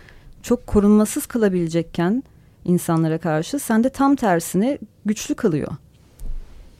çok 0.43 0.67
korunmasız 0.67 1.25
kılabilecekken 1.25 2.23
insanlara 2.65 3.17
karşı 3.17 3.59
sende 3.59 3.89
tam 3.89 4.15
tersine 4.15 4.77
güçlü 5.05 5.35
kılıyor. 5.35 5.71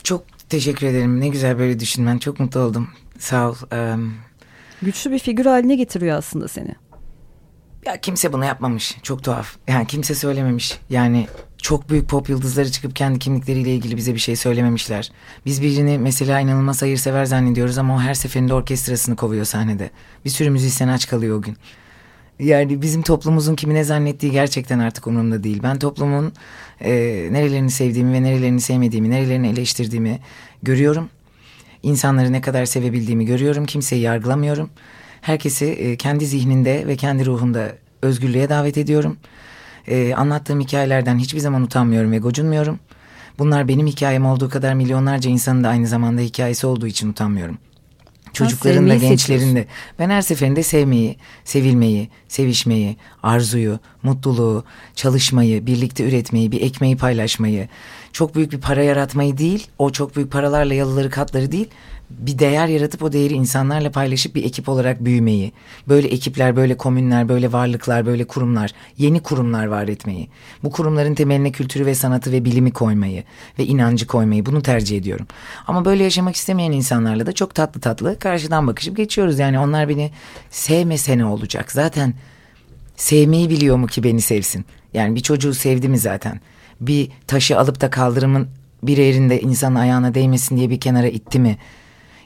Çok 0.04 0.24
teşekkür 0.50 0.88
ederim. 0.88 1.20
Ne 1.20 1.28
güzel 1.28 1.60
böyle 1.60 1.80
düşünmen. 1.80 2.18
Çok 2.18 2.40
mutlu 2.40 2.60
oldum. 2.60 2.88
Sağ 3.20 3.50
ol. 3.50 3.56
Eee, 3.72 3.96
Güçlü 4.82 5.12
bir 5.12 5.20
figür 5.20 5.46
haline 5.46 5.76
getiriyor 5.76 6.18
aslında 6.18 6.48
seni. 6.48 6.76
Ya 7.86 7.98
kimse 7.98 8.34
bunu 8.34 8.46
yapmamış. 8.46 8.98
Çok 9.04 9.24
tuhaf. 9.24 9.56
Yani 9.68 9.88
kimse 9.88 10.16
söylememiş. 10.16 10.80
Yani 10.90 11.28
çok 11.58 11.90
büyük 11.90 12.10
pop 12.10 12.30
yıldızları 12.30 12.72
çıkıp 12.72 12.96
kendi 12.96 13.20
kimlikleriyle 13.20 13.76
ilgili 13.76 13.98
bize 13.98 14.14
bir 14.14 14.20
şey 14.20 14.36
söylememişler. 14.36 15.12
Biz 15.46 15.62
birini 15.62 16.00
mesela 16.00 16.40
inanılmaz 16.40 16.82
hayırsever 16.82 17.26
zannediyoruz 17.26 17.78
ama 17.78 17.96
o 17.96 18.00
her 18.00 18.14
seferinde 18.14 18.54
orkestrasını 18.54 19.16
kovuyor 19.16 19.46
sahnede. 19.46 19.90
Bir 20.26 20.30
sürü 20.30 20.50
müzisyen 20.50 20.88
aç 20.88 21.08
kalıyor 21.08 21.38
o 21.38 21.42
gün. 21.42 21.58
Yani 22.40 22.82
bizim 22.82 23.02
toplumumuzun 23.02 23.56
kimi 23.56 23.74
ne 23.74 23.84
zannettiği 23.84 24.32
gerçekten 24.32 24.80
artık 24.80 25.08
umurumda 25.08 25.44
değil. 25.44 25.60
Ben 25.64 25.80
toplumun 25.80 26.34
e, 26.82 26.92
nerelerini 27.32 27.72
sevdiğimi 27.72 28.14
ve 28.14 28.24
nerelerini 28.24 28.62
sevmediğimi, 28.62 29.10
nerelerini 29.10 29.48
eleştirdiğimi 29.48 30.20
görüyorum. 30.64 31.10
İnsanları 31.84 32.32
ne 32.32 32.42
kadar 32.42 32.66
sevebildiğimi 32.66 33.26
görüyorum. 33.26 33.66
Kimseyi 33.66 34.02
yargılamıyorum. 34.02 34.70
Herkesi 35.26 35.66
e, 35.66 35.96
kendi 35.96 36.26
zihninde 36.26 36.88
ve 36.88 36.96
kendi 36.96 37.26
ruhunda 37.26 37.76
özgürlüğe 38.02 38.50
davet 38.50 38.78
ediyorum. 38.78 39.18
E, 39.88 40.14
anlattığım 40.14 40.60
hikayelerden 40.60 41.18
hiçbir 41.18 41.40
zaman 41.40 41.64
utanmıyorum 41.64 42.12
ve 42.12 42.18
gocunmuyorum. 42.18 42.80
Bunlar 43.40 43.68
benim 43.68 43.88
hikayem 43.88 44.26
olduğu 44.26 44.50
kadar 44.50 44.74
milyonlarca 44.74 45.30
insanın 45.30 45.64
da 45.64 45.70
aynı 45.70 45.88
zamanda 45.88 46.22
hikayesi 46.22 46.68
olduğu 46.68 46.88
için 46.88 47.10
utanmıyorum. 47.10 47.58
Çocukların 48.34 48.90
da 48.90 48.96
gençlerin 48.96 49.56
de. 49.56 49.66
Ben 50.00 50.10
her 50.10 50.22
seferinde 50.22 50.64
sevmeyi, 50.64 51.18
sevilmeyi, 51.44 52.10
sevişmeyi, 52.28 52.98
arzuyu, 53.24 53.80
mutluluğu, 54.04 54.64
çalışmayı, 54.96 55.66
birlikte 55.66 56.08
üretmeyi, 56.08 56.52
bir 56.52 56.62
ekmeği 56.62 56.98
paylaşmayı, 56.98 57.68
çok 58.14 58.36
büyük 58.36 58.52
bir 58.52 58.62
para 58.62 58.84
yaratmayı 58.84 59.38
değil, 59.38 59.68
o 59.78 59.90
çok 59.90 60.16
büyük 60.16 60.32
paralarla 60.32 60.74
yalıları 60.74 61.10
katları 61.10 61.52
değil, 61.52 61.68
bir 62.10 62.40
değer 62.40 62.68
yaratıp 62.68 63.04
o 63.04 63.12
değeri 63.12 63.34
insanlarla 63.34 63.92
paylaşıp 63.92 64.36
bir 64.36 64.44
ekip 64.44 64.70
olarak 64.70 65.06
büyümeyi, 65.06 65.52
böyle 65.88 66.08
ekipler, 66.08 66.56
böyle 66.56 66.78
komünler, 66.78 67.30
böyle 67.30 67.52
varlıklar, 67.52 68.06
böyle 68.06 68.28
kurumlar, 68.28 68.72
yeni 68.98 69.20
kurumlar 69.20 69.66
var 69.66 69.88
etmeyi, 69.88 70.30
bu 70.64 70.72
kurumların 70.72 71.16
temeline 71.16 71.52
kültürü 71.52 71.86
ve 71.86 71.96
sanatı 71.96 72.32
ve 72.32 72.46
bilimi 72.46 72.72
koymayı 72.72 73.24
ve 73.60 73.66
inancı 73.66 74.08
koymayı 74.08 74.46
bunu 74.46 74.62
tercih 74.62 74.98
ediyorum. 74.98 75.28
Ama 75.68 75.86
böyle 75.86 76.04
yaşamak 76.04 76.36
istemeyen 76.36 76.72
insanlarla 76.72 77.26
da 77.26 77.32
çok 77.32 77.56
tatlı 77.56 77.82
tatlı 77.82 78.20
karşıdan 78.20 78.68
bakışıp 78.68 78.98
geçiyoruz. 78.98 79.40
Yani 79.40 79.60
onlar 79.60 79.90
beni 79.90 80.12
sevmese 80.50 81.18
ne 81.18 81.26
olacak? 81.26 81.72
Zaten 81.72 82.14
sevmeyi 82.96 83.50
biliyor 83.50 83.78
mu 83.78 83.88
ki 83.88 84.04
beni 84.04 84.22
sevsin? 84.22 84.66
Yani 84.94 85.16
bir 85.16 85.22
çocuğu 85.22 85.54
sevdi 85.54 85.90
mi 85.90 85.98
zaten? 85.98 86.40
Bir 86.82 87.10
taşı 87.28 87.60
alıp 87.60 87.82
da 87.82 87.90
kaldırımın 87.90 88.48
bir 88.84 88.98
yerinde 88.98 89.42
insanın 89.42 89.76
ayağına 89.76 90.14
değmesin 90.14 90.58
diye 90.58 90.70
bir 90.70 90.80
kenara 90.80 91.08
itti 91.08 91.40
mi? 91.40 91.58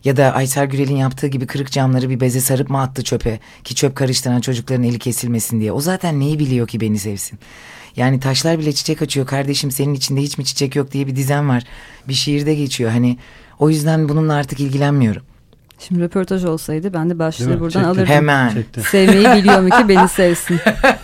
Ya 0.03 0.17
da 0.17 0.33
Aysel 0.33 0.65
Gürel'in 0.65 0.95
yaptığı 0.95 1.27
gibi 1.27 1.47
kırık 1.47 1.71
camları 1.71 2.09
bir 2.09 2.19
beze 2.19 2.39
sarıp 2.39 2.69
mı 2.69 2.81
attı 2.81 3.03
çöpe? 3.03 3.39
Ki 3.63 3.75
çöp 3.75 3.95
karıştıran 3.95 4.41
çocukların 4.41 4.83
eli 4.83 4.99
kesilmesin 4.99 5.59
diye. 5.59 5.71
O 5.71 5.81
zaten 5.81 6.19
neyi 6.19 6.39
biliyor 6.39 6.67
ki 6.67 6.81
beni 6.81 6.99
sevsin? 6.99 7.39
Yani 7.95 8.19
taşlar 8.19 8.59
bile 8.59 8.73
çiçek 8.73 9.01
açıyor 9.01 9.27
kardeşim 9.27 9.71
senin 9.71 9.93
içinde 9.93 10.21
hiç 10.21 10.37
mi 10.37 10.45
çiçek 10.45 10.75
yok 10.75 10.91
diye 10.91 11.07
bir 11.07 11.15
dizem 11.15 11.49
var. 11.49 11.63
Bir 12.07 12.13
şiirde 12.13 12.55
geçiyor 12.55 12.91
hani 12.91 13.17
o 13.59 13.69
yüzden 13.69 14.09
bununla 14.09 14.33
artık 14.33 14.59
ilgilenmiyorum. 14.59 15.28
Şimdi 15.87 16.01
röportaj 16.01 16.45
olsaydı 16.45 16.93
ben 16.93 17.09
de 17.09 17.19
başlığı 17.19 17.59
buradan 17.59 17.69
Çekti. 17.69 17.87
alırdım. 17.87 18.05
Hemen. 18.05 18.49
Çekti. 18.49 18.81
Sevmeyi 18.81 19.27
biliyor 19.43 19.59
mu 19.61 19.69
ki 19.69 19.89
beni 19.89 20.07
sevsin. 20.09 20.59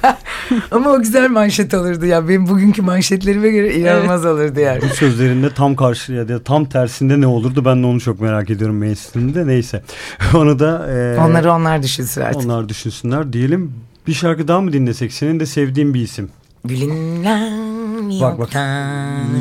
Ama 0.71 0.89
o 0.89 0.99
güzel 1.01 1.29
manşet 1.29 1.73
olurdu 1.73 2.05
ya. 2.05 2.29
Benim 2.29 2.47
bugünkü 2.47 2.81
manşetlerime 2.81 3.49
göre 3.49 3.73
inanılmaz 3.75 4.25
olurdu 4.25 4.59
yani. 4.59 4.81
Bu 4.81 4.85
sözlerinde 4.87 5.49
tam 5.53 5.75
karşı 5.75 6.13
ya 6.13 6.27
da 6.27 6.43
tam 6.43 6.65
tersinde 6.65 7.21
ne 7.21 7.27
olurdu 7.27 7.65
ben 7.65 7.83
de 7.83 7.87
onu 7.87 7.99
çok 7.99 8.21
merak 8.21 8.49
ediyorum 8.49 8.77
mainstream'de 8.77 9.47
neyse. 9.47 9.83
Onu 10.33 10.59
da 10.59 10.87
e, 10.93 11.17
Onları 11.19 11.51
onlar 11.53 11.83
düşünsün 11.83 12.21
artık. 12.21 12.45
onlar 12.45 12.69
düşünsünler 12.69 13.33
diyelim. 13.33 13.73
Bir 14.07 14.13
şarkı 14.13 14.47
daha 14.47 14.61
mı 14.61 14.73
dinlesek? 14.73 15.13
Senin 15.13 15.39
de 15.39 15.45
sevdiğin 15.45 15.93
bir 15.93 16.01
isim. 16.01 16.29
Gülünler 17.95 18.21
Bak 18.21 18.39
bak. 18.39 18.55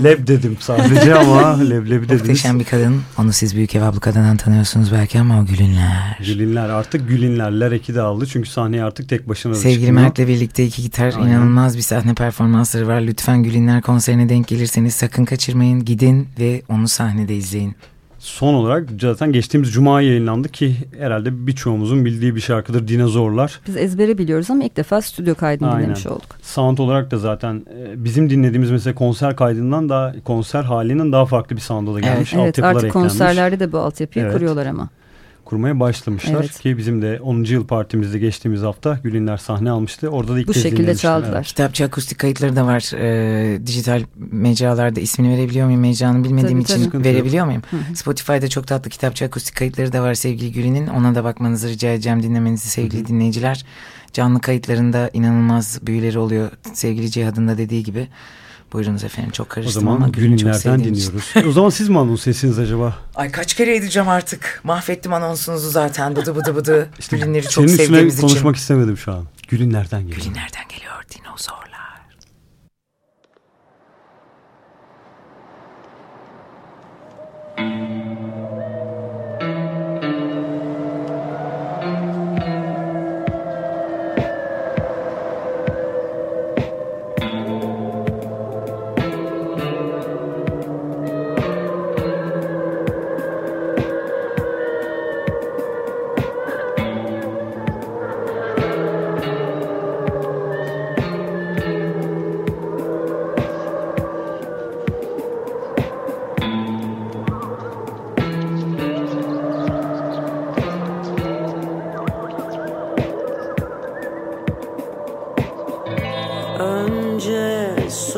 Leb 0.05 0.27
dedim 0.27 0.57
sadece 0.61 1.15
ama 1.15 1.59
leblebi 1.71 2.05
dediniz. 2.05 2.21
Muhteşem 2.21 2.61
bir 2.61 2.65
kadın. 2.65 3.03
Onu 3.19 3.33
siz 3.33 3.57
Büyük 3.57 3.75
Ev 3.75 3.83
Ablukada'dan 3.83 4.37
tanıyorsunuz 4.37 4.93
belki 4.93 5.21
ama 5.21 5.41
o 5.41 5.47
Gülünler. 5.47 6.19
Gülinler 6.27 6.69
artık 6.69 7.09
Gülinler. 7.09 7.51
Ler 7.61 7.73
eki 7.73 7.95
de 7.95 8.01
aldı 8.01 8.27
çünkü 8.27 8.49
sahneye 8.49 8.85
artık 8.85 9.09
tek 9.09 9.29
başına 9.29 9.55
Sevgili 9.55 9.81
çıkmıyor. 9.81 10.03
Mert'le 10.03 10.19
birlikte 10.29 10.65
iki 10.65 10.83
gitar 10.83 11.15
Aynen. 11.17 11.29
inanılmaz 11.29 11.77
bir 11.77 11.83
sahne 11.83 12.15
performansları 12.15 12.89
var. 12.89 13.01
Lütfen 13.01 13.43
Gülünler 13.43 13.83
konserine 13.83 14.29
denk 14.29 14.49
gelirseniz 14.49 14.95
sakın 14.95 15.25
kaçırmayın. 15.25 15.85
Gidin 15.85 16.29
ve 16.39 16.63
onu 16.69 16.89
sahnede 16.89 17.37
izleyin. 17.37 17.75
Son 18.25 18.55
olarak 18.55 18.89
zaten 19.01 19.33
geçtiğimiz 19.33 19.73
cuma 19.73 20.01
yayınlandı 20.01 20.49
ki 20.49 20.77
herhalde 20.99 21.47
birçoğumuzun 21.47 22.05
bildiği 22.05 22.35
bir 22.35 22.41
şarkıdır 22.41 22.89
Dinozorlar. 22.89 23.61
Biz 23.67 23.77
ezbere 23.77 24.19
biliyoruz 24.19 24.51
ama 24.51 24.65
ilk 24.65 24.77
defa 24.77 25.01
stüdyo 25.03 25.35
kaydını 25.35 25.69
Aynen. 25.71 25.83
dinlemiş 25.83 26.07
olduk. 26.07 26.37
Sound 26.43 26.79
olarak 26.79 27.11
da 27.11 27.19
zaten 27.19 27.55
e, 27.79 28.05
bizim 28.05 28.31
dinlediğimiz 28.31 28.71
mesela 28.71 28.95
konser 28.95 29.37
kaydından 29.37 29.89
da 29.89 30.15
konser 30.25 30.63
halinin 30.65 31.13
daha 31.13 31.27
farklı 31.27 31.57
bir 31.57 31.61
sound'a 31.61 31.95
da 31.95 32.01
gelmiş. 32.01 32.35
Evet 32.35 32.47
Altyapılar 32.49 32.75
artık 32.75 32.89
eklenmiş. 32.89 33.11
konserlerde 33.13 33.61
de 33.61 33.73
bu 33.73 33.79
altyapıyı 33.79 34.25
Evet. 34.25 34.35
kuruyorlar 34.35 34.67
ama. 34.67 34.89
Kurmaya 35.45 35.81
başlamışlar 35.81 36.41
Evet. 36.41 36.59
ki 36.61 36.79
bizim 36.79 37.03
de 37.03 37.21
10. 37.21 37.45
yıl 37.45 37.67
partimizde 37.67 38.19
geçtiğimiz 38.19 38.63
hafta 38.63 38.99
Gülinler 39.05 39.37
sahne 39.37 39.71
almıştı. 39.71 40.09
Orada 40.09 40.35
da 40.35 40.41
ilk 40.41 40.49
Bu 40.49 40.53
kez 40.53 40.63
şekilde 40.63 40.95
çaldılar. 40.95 41.37
Evet. 41.37 41.47
Kitapçı 41.47 41.85
akustik 41.85 42.19
kayıtları 42.19 42.57
da 42.57 42.67
var. 42.67 42.91
Ee, 42.99 43.67
dijital 43.67 44.03
mecralarda 44.31 45.01
ismini 45.01 45.37
verebiliyor 45.37 45.67
muyum? 45.67 45.81
Mecranı 45.81 46.25
bilmediğim 46.25 46.63
Tabii, 46.63 46.81
için 46.81 46.91
tabii. 46.91 47.05
verebiliyor 47.05 47.47
muyum? 47.47 47.63
Hı 47.71 47.77
hı. 47.77 47.97
Spotify'da 47.97 48.49
çok 48.49 48.67
tatlı 48.67 48.91
kitapçı 48.91 49.25
akustik 49.25 49.57
kayıtları 49.57 49.93
da 49.93 50.03
var 50.03 50.15
sevgili 50.15 50.53
Gül'ünün. 50.53 50.87
Ona 50.87 51.15
da 51.15 51.25
bakmanızı 51.25 51.69
rica 51.69 51.89
edeceğim 51.93 52.23
dinlemenizi 52.23 52.69
sevgili 52.69 53.07
dinleyiciler. 53.07 53.65
Canlı 54.13 54.41
kayıtlarında 54.41 55.11
inanılmaz 55.13 55.79
büyüleri 55.87 56.19
oluyor. 56.19 56.51
Sevgili 56.73 57.11
Cihad'ın 57.11 57.49
da 57.49 57.59
dediği 57.59 57.83
gibi. 57.83 58.09
Buyurunuz 58.75 59.05
efendim 59.05 59.31
çok 59.31 59.47
O 59.47 59.49
karıştım 59.49 59.89
ama 59.89 59.97
zaman 59.99 60.13
Gül'ün 60.13 60.37
çok 60.37 60.55
için. 60.57 60.85
dinliyoruz. 60.85 61.49
o 61.49 61.53
zaman 61.53 61.71
siz 61.71 61.89
mi 61.89 61.99
anons 61.99 62.27
etsiniz 62.27 62.59
acaba? 62.59 62.97
Ay 63.15 63.31
kaç 63.33 63.55
kere 63.55 63.77
edeceğim 63.77 64.09
artık. 64.09 64.61
Mahvettim 64.65 65.13
anonsunuzu 65.13 65.71
zaten 65.71 66.17
bıdı 66.17 66.37
bıdı 66.37 66.57
bıdı. 66.57 66.89
İşte 66.99 67.17
Gülünleri 67.19 67.49
çok 67.49 67.71
sevdiğimiz 67.71 68.15
için. 68.19 68.29
konuşmak 68.29 68.57
istemedim 68.57 68.97
şu 68.97 69.13
an. 69.13 69.25
Gülinler'den 69.49 70.03
geliyor. 70.03 70.23
Gülünlerden 70.23 70.65
geliyor 70.69 70.95
dinozorlar. 71.15 71.75
Önce 77.59 78.75
su 78.79 78.84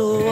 vardı 0.03 0.26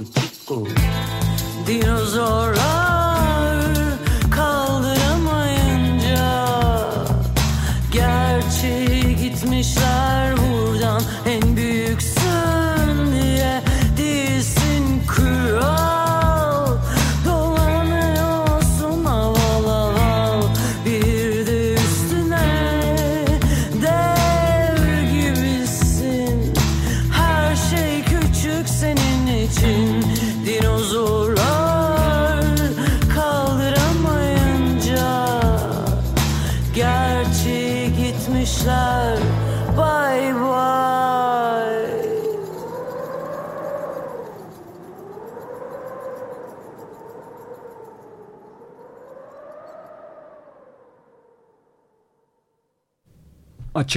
You. 0.00 0.21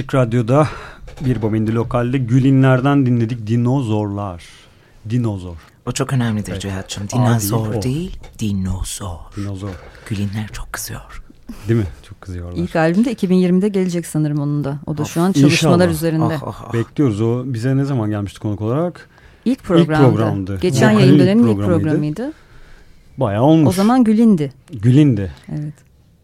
Açık 0.06 0.14
Radyo'da 0.14 0.68
bir 1.20 1.42
Bobindi 1.42 1.74
Lokal'de 1.74 2.18
Gülinler'den 2.18 3.06
dinledik 3.06 3.46
Dinozorlar. 3.46 4.44
Dinozor. 5.10 5.56
O 5.86 5.92
çok 5.92 6.12
önemlidir 6.12 6.52
Evet. 6.52 6.60
Cihat'cığım. 6.60 7.08
Dinozor 7.08 7.66
değil, 7.66 7.76
o. 7.78 7.82
değil, 7.82 8.18
dinozor. 8.38 9.16
Dinozor. 9.36 9.70
Gülinler 10.08 10.48
çok 10.52 10.72
kızıyor. 10.72 11.22
Değil 11.68 11.80
mi? 11.80 11.86
Çok 12.08 12.20
kızıyorlar. 12.20 12.56
İlk 12.56 12.76
albüm 12.76 13.04
de 13.04 13.12
2020'de 13.12 13.68
gelecek 13.68 14.06
sanırım 14.06 14.38
onun 14.40 14.64
da. 14.64 14.78
O 14.86 14.98
da 14.98 15.04
şu 15.04 15.20
an 15.20 15.28
İnşallah. 15.28 15.42
çalışmalar 15.48 15.88
üzerinde. 15.88 16.34
Ah, 16.34 16.42
ah, 16.46 16.64
ah. 16.68 16.72
Bekliyoruz. 16.72 17.20
O 17.20 17.42
bize 17.46 17.76
ne 17.76 17.84
zaman 17.84 18.10
gelmişti 18.10 18.40
konuk 18.40 18.60
olarak? 18.60 19.08
İlk 19.44 19.62
programdı. 19.64 20.08
programdı. 20.08 20.58
Geçen 20.60 20.88
Vokalin 20.88 21.00
yayın 21.00 21.14
ilk 21.14 21.20
döneminin 21.20 21.48
ilk 21.48 21.56
programıydı. 21.56 21.82
programıydı. 21.82 22.32
Bayağı 23.16 23.42
olmuş. 23.42 23.68
O 23.68 23.72
zaman 23.72 24.04
Gül'indi. 24.04 24.52
Gül'indi. 24.72 25.32
Evet. 25.48 25.74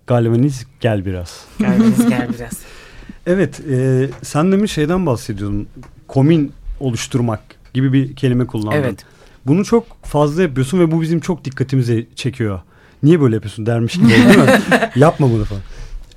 Galvaniz 0.06 0.66
gel 0.80 1.04
biraz. 1.04 1.44
Geldiniz 1.58 2.08
gel 2.08 2.28
biraz. 2.38 2.52
Evet, 3.26 3.60
e, 3.70 4.08
sen 4.22 4.52
demin 4.52 4.66
şeyden 4.66 5.06
bahsediyordun. 5.06 5.66
Komün 6.08 6.52
oluşturmak 6.80 7.40
gibi 7.74 7.92
bir 7.92 8.16
kelime 8.16 8.46
kullandın. 8.46 8.78
Evet. 8.78 9.04
Bunu 9.46 9.64
çok 9.64 10.04
fazla 10.04 10.42
yapıyorsun 10.42 10.80
ve 10.80 10.90
bu 10.90 11.02
bizim 11.02 11.20
çok 11.20 11.44
dikkatimizi 11.44 12.08
çekiyor. 12.14 12.60
Niye 13.02 13.20
böyle 13.20 13.34
yapıyorsun 13.34 13.66
dermiş 13.66 13.94
gibi 13.94 14.04
oldu 14.06 14.28
değil 14.28 14.38
mi? 14.38 14.60
Yapma 14.96 15.30
bunu 15.30 15.44
falan. 15.44 15.62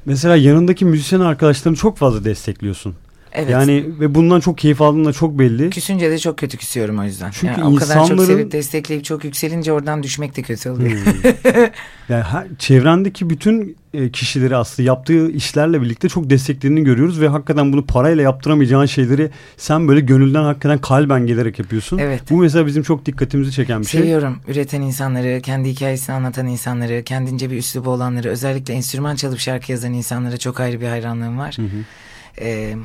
Mesela 0.06 0.36
yanındaki 0.36 0.86
müzisyen 0.86 1.20
arkadaşlarını 1.20 1.78
çok 1.78 1.98
fazla 1.98 2.24
destekliyorsun. 2.24 2.96
Evet. 3.36 3.50
Yani 3.50 3.86
ve 4.00 4.16
bundan 4.16 4.40
çok 4.40 4.58
keyif 4.58 4.82
aldığın 4.82 5.06
da 5.06 5.14
çok 5.14 5.40
belli. 5.40 5.70
Küsünce 5.70 6.12
de 6.12 6.20
çok 6.20 6.38
kötü 6.38 6.58
küsüyorum 6.58 7.00
o 7.00 7.04
yüzden. 7.04 7.32
Çünkü 7.32 7.62
yani 7.62 7.76
o 7.76 7.76
kadar 7.76 7.96
çok 7.96 8.10
insanların- 8.10 8.26
sevip 8.26 8.52
destekleyip 8.52 9.04
çok 9.04 9.24
yükselince 9.24 9.72
oradan 9.72 10.04
düşmek 10.04 10.36
de 10.36 10.42
kötü 10.42 10.70
oluyor. 10.70 10.92
Hmm. 10.92 11.62
yani 12.10 12.24
her- 12.24 12.48
çevrendeki 12.60 13.30
bütün 13.30 13.78
e, 13.94 14.10
kişileri 14.12 14.56
aslında 14.56 14.88
yaptığı 14.88 15.32
işlerle 15.32 15.82
birlikte 15.82 16.10
çok 16.10 16.30
desteklediğini 16.30 16.84
görüyoruz 16.84 17.22
ve 17.22 17.28
hakikaten 17.28 17.74
bunu 17.74 17.86
parayla 17.86 18.24
yaptıramayacağın 18.24 18.86
şeyleri 18.86 19.30
sen 19.58 19.88
böyle 19.88 20.00
gönülden 20.00 20.44
hakikaten 20.44 20.78
kalben 20.78 21.26
gelerek 21.28 21.60
yapıyorsun. 21.60 21.98
Evet. 21.98 22.22
Bu 22.30 22.38
mesela 22.38 22.66
bizim 22.66 22.84
çok 22.84 23.06
dikkatimizi 23.06 23.52
çeken 23.52 23.82
bir 23.82 23.86
şey. 23.86 24.02
Seviyorum 24.02 24.40
üreten 24.48 24.82
insanları, 24.82 25.42
kendi 25.42 25.70
hikayesini 25.70 26.16
anlatan 26.16 26.48
insanları, 26.48 27.04
kendince 27.04 27.52
bir 27.52 27.58
üslubu 27.58 27.90
olanları, 27.90 28.30
özellikle 28.30 28.74
enstrüman 28.74 29.16
çalıp 29.16 29.40
şarkı 29.40 29.72
yazan 29.72 29.94
insanlara 29.94 30.38
çok 30.38 30.60
ayrı 30.60 30.82
bir 30.82 30.88
hayranlığım 30.88 31.38
var. 31.38 31.58
Hı 31.58 31.62
hı. 31.62 31.68
Ee, 32.42 32.76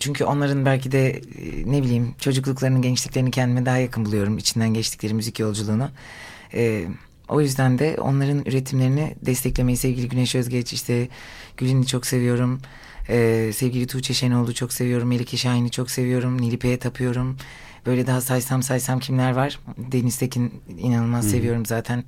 çünkü 0.00 0.24
onların 0.24 0.64
belki 0.64 0.92
de 0.92 1.10
e, 1.10 1.22
ne 1.66 1.82
bileyim 1.82 2.14
çocukluklarını, 2.20 2.82
gençliklerini 2.82 3.30
kendime 3.30 3.66
daha 3.66 3.78
yakın 3.78 4.04
buluyorum. 4.04 4.38
içinden 4.38 4.74
geçtikleri 4.74 5.14
müzik 5.14 5.38
yolculuğunu. 5.38 5.90
Ee, 6.54 6.84
o 7.28 7.40
yüzden 7.40 7.78
de 7.78 7.96
onların 8.00 8.42
üretimlerini 8.46 9.14
desteklemeyi 9.22 9.76
sevgili 9.76 10.08
Güneş 10.08 10.34
Özgeç, 10.34 10.72
işte 10.72 11.08
Gül'ünü 11.56 11.86
çok 11.86 12.06
seviyorum. 12.06 12.60
Ee, 13.08 13.50
sevgili 13.54 13.86
Tuğçe 13.86 14.14
Şenoğlu'yu 14.14 14.54
çok 14.54 14.72
seviyorum. 14.72 15.08
Melike 15.08 15.36
Şahin'i 15.36 15.70
çok 15.70 15.90
seviyorum. 15.90 16.42
Nilipe'ye 16.42 16.78
tapıyorum. 16.78 17.36
Böyle 17.86 18.06
daha 18.06 18.20
saysam 18.20 18.62
saysam 18.62 18.98
kimler 18.98 19.32
var? 19.32 19.60
Deniz 19.78 20.18
Tekin 20.18 20.62
inanılmaz 20.78 21.30
seviyorum 21.30 21.66
zaten. 21.66 22.04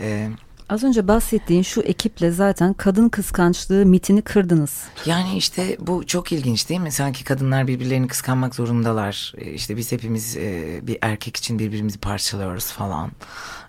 Ee, 0.00 0.28
Az 0.70 0.84
önce 0.84 1.08
bahsettiğin 1.08 1.62
şu 1.62 1.80
ekiple 1.80 2.30
zaten 2.30 2.72
kadın 2.72 3.08
kıskançlığı 3.08 3.86
mitini 3.86 4.22
kırdınız. 4.22 4.82
Yani 5.06 5.36
işte 5.36 5.76
bu 5.80 6.06
çok 6.06 6.32
ilginç 6.32 6.68
değil 6.68 6.80
mi? 6.80 6.92
Sanki 6.92 7.24
kadınlar 7.24 7.66
birbirlerini 7.66 8.08
kıskanmak 8.08 8.54
zorundalar. 8.54 9.34
Ee, 9.38 9.50
İşte 9.50 9.76
biz 9.76 9.92
hepimiz 9.92 10.36
e, 10.36 10.80
bir 10.82 10.98
erkek 11.00 11.36
için 11.36 11.58
birbirimizi 11.58 11.98
parçalıyoruz 11.98 12.66
falan. 12.66 13.10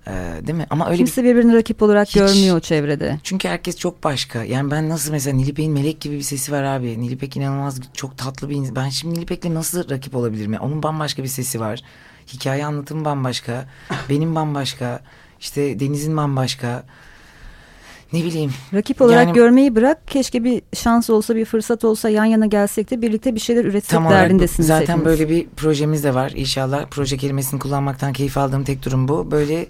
Ee, 0.07 0.11
değil 0.47 0.57
mi? 0.57 0.67
Ama 0.69 0.85
öyle 0.85 0.93
bir... 0.93 0.97
Kimse 0.97 1.23
birbirini 1.23 1.55
rakip 1.55 1.81
olarak 1.81 2.07
Hiç. 2.07 2.13
görmüyor 2.13 2.57
o 2.57 2.59
çevrede. 2.59 3.19
Çünkü 3.23 3.47
herkes 3.47 3.77
çok 3.77 4.03
başka. 4.03 4.43
Yani 4.43 4.71
ben 4.71 4.89
nasıl 4.89 5.11
mesela 5.11 5.35
Nilipek'in 5.37 5.73
melek 5.73 6.01
gibi 6.01 6.15
bir 6.15 6.21
sesi 6.21 6.51
var 6.51 6.63
abi. 6.63 7.01
Nilipek 7.01 7.37
inanılmaz 7.37 7.79
çok 7.93 8.17
tatlı 8.17 8.49
bir 8.49 8.55
insan. 8.55 8.75
Ben 8.75 8.89
şimdi 8.89 9.15
Nilipek'le 9.15 9.45
nasıl 9.45 9.89
rakip 9.89 10.15
olabilirim? 10.15 10.53
Yani 10.53 10.63
onun 10.63 10.83
bambaşka 10.83 11.23
bir 11.23 11.27
sesi 11.27 11.59
var. 11.59 11.79
Hikaye 12.33 12.65
anlatımı 12.65 13.05
bambaşka. 13.05 13.65
Benim 14.09 14.35
bambaşka. 14.35 15.01
İşte 15.41 15.79
Deniz'in 15.79 16.17
bambaşka. 16.17 16.83
Ne 18.13 18.23
bileyim. 18.23 18.51
Rakip 18.73 19.01
olarak 19.01 19.27
Yani- 19.27 19.35
görmeyi 19.35 19.75
bırak. 19.75 20.07
Keşke 20.07 20.43
bir 20.43 20.61
şans 20.75 21.09
olsa, 21.09 21.35
bir 21.35 21.45
fırsat 21.45 21.83
olsa 21.85 22.09
yan 22.09 22.25
yana 22.25 22.45
gelsek 22.45 22.91
de 22.91 23.01
birlikte 23.01 23.35
bir 23.35 23.39
şeyler 23.39 23.65
üretsek 23.65 23.89
Tam 23.89 24.05
olarak 24.05 24.21
derdindesiniz 24.23 24.67
zaten 24.67 24.85
hepiniz. 24.97 25.05
böyle 25.05 25.29
bir 25.29 25.47
projemiz 25.57 26.03
de 26.03 26.13
var 26.13 26.31
inşallah. 26.35 26.85
Proje 26.91 27.17
kelimesini 27.17 27.59
kullanmaktan 27.59 28.13
keyif 28.13 28.37
aldığım 28.37 28.63
tek 28.63 28.85
durum 28.85 29.07
bu. 29.07 29.31
Böyle 29.31 29.65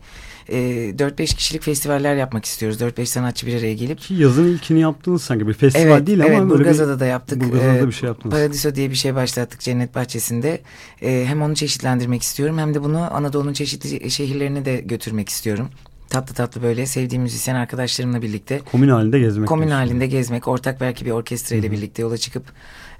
e, 0.49 0.55
4-5 0.97 1.35
kişilik 1.35 1.63
festivaller 1.63 2.15
yapmak 2.15 2.45
istiyoruz. 2.45 2.81
4-5 2.81 3.05
sanatçı 3.05 3.47
bir 3.47 3.59
araya 3.59 3.73
gelip. 3.73 3.99
Ki 3.99 4.13
yazın 4.13 4.45
ilkini 4.45 4.79
yaptınız 4.79 5.23
sanki 5.23 5.47
bir 5.47 5.53
festival 5.53 5.85
Evet, 5.85 6.07
değil 6.07 6.19
evet 6.19 6.39
ama 6.39 6.49
Burgazada'da 6.49 6.95
bir, 6.95 6.99
da 6.99 7.05
yaptık. 7.05 7.41
Burgazada'da 7.43 7.77
Ee, 7.77 7.87
bir 7.87 7.91
şey 7.91 8.07
yaptınız. 8.07 8.35
Paradiso 8.35 8.75
diye 8.75 8.89
bir 8.89 8.95
şey 8.95 9.15
başlattık 9.15 9.59
Cennet 9.59 9.95
Bahçesi'nde. 9.95 10.61
Ee, 11.01 11.23
hem 11.27 11.41
onu 11.41 11.55
çeşitlendirmek 11.55 12.21
istiyorum 12.21 12.57
hem 12.57 12.73
de 12.73 12.83
bunu 12.83 13.15
Anadolu'nun 13.15 13.53
çeşitli 13.53 14.11
şehirlerine 14.11 14.65
de 14.65 14.81
götürmek 14.81 15.29
istiyorum. 15.29 15.69
Tatlı 16.09 16.35
tatlı 16.35 16.63
böyle 16.63 16.85
sevdiğim 16.85 17.23
müzisyen 17.23 17.55
arkadaşlarımla 17.55 18.21
birlikte. 18.21 18.59
Komün 18.71 18.89
halinde 18.89 19.19
gezmek. 19.19 19.47
Komün 19.47 19.67
diyorsun. 19.67 19.85
halinde 19.85 20.07
gezmek, 20.07 20.47
ortak 20.47 20.81
belki 20.81 21.05
bir 21.05 21.11
orkestra 21.11 21.55
ile 21.55 21.71
birlikte 21.71 22.01
yola 22.01 22.17
çıkıp 22.17 22.43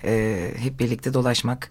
e, 0.04 0.38
hep 0.58 0.80
birlikte 0.80 1.14
dolaşmak. 1.14 1.70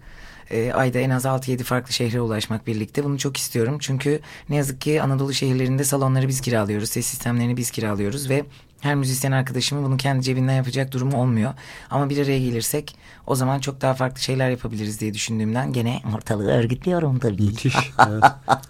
E, 0.51 0.73
ayda 0.73 0.99
en 0.99 1.09
az 1.09 1.25
6-7 1.25 1.63
farklı 1.63 1.93
şehre 1.93 2.21
ulaşmak 2.21 2.67
birlikte. 2.67 3.03
Bunu 3.03 3.17
çok 3.17 3.37
istiyorum. 3.37 3.77
Çünkü 3.79 4.19
ne 4.49 4.55
yazık 4.55 4.81
ki 4.81 5.01
Anadolu 5.01 5.33
şehirlerinde 5.33 5.83
salonları 5.83 6.27
biz 6.27 6.41
kiralıyoruz. 6.41 6.89
Ses 6.89 7.05
sistemlerini 7.05 7.57
biz 7.57 7.71
kiralıyoruz 7.71 8.29
ve 8.29 8.45
her 8.81 8.95
müzisyen 8.95 9.31
arkadaşımın 9.31 9.83
bunu 9.83 9.97
kendi 9.97 10.23
cebinden 10.23 10.53
yapacak 10.53 10.91
durumu 10.91 11.21
olmuyor. 11.21 11.53
Ama 11.89 12.09
bir 12.09 12.17
araya 12.17 12.39
gelirsek 12.39 12.95
o 13.27 13.35
zaman 13.35 13.59
çok 13.59 13.81
daha 13.81 13.93
farklı 13.93 14.21
şeyler 14.21 14.49
yapabiliriz 14.49 15.01
diye 15.01 15.13
düşündüğümden 15.13 15.73
gene 15.73 16.01
ortalığı 16.15 16.51
örgütlüyorum 16.51 17.19
tabii. 17.19 17.41
Müthiş. 17.43 17.75
evet. 18.09 18.23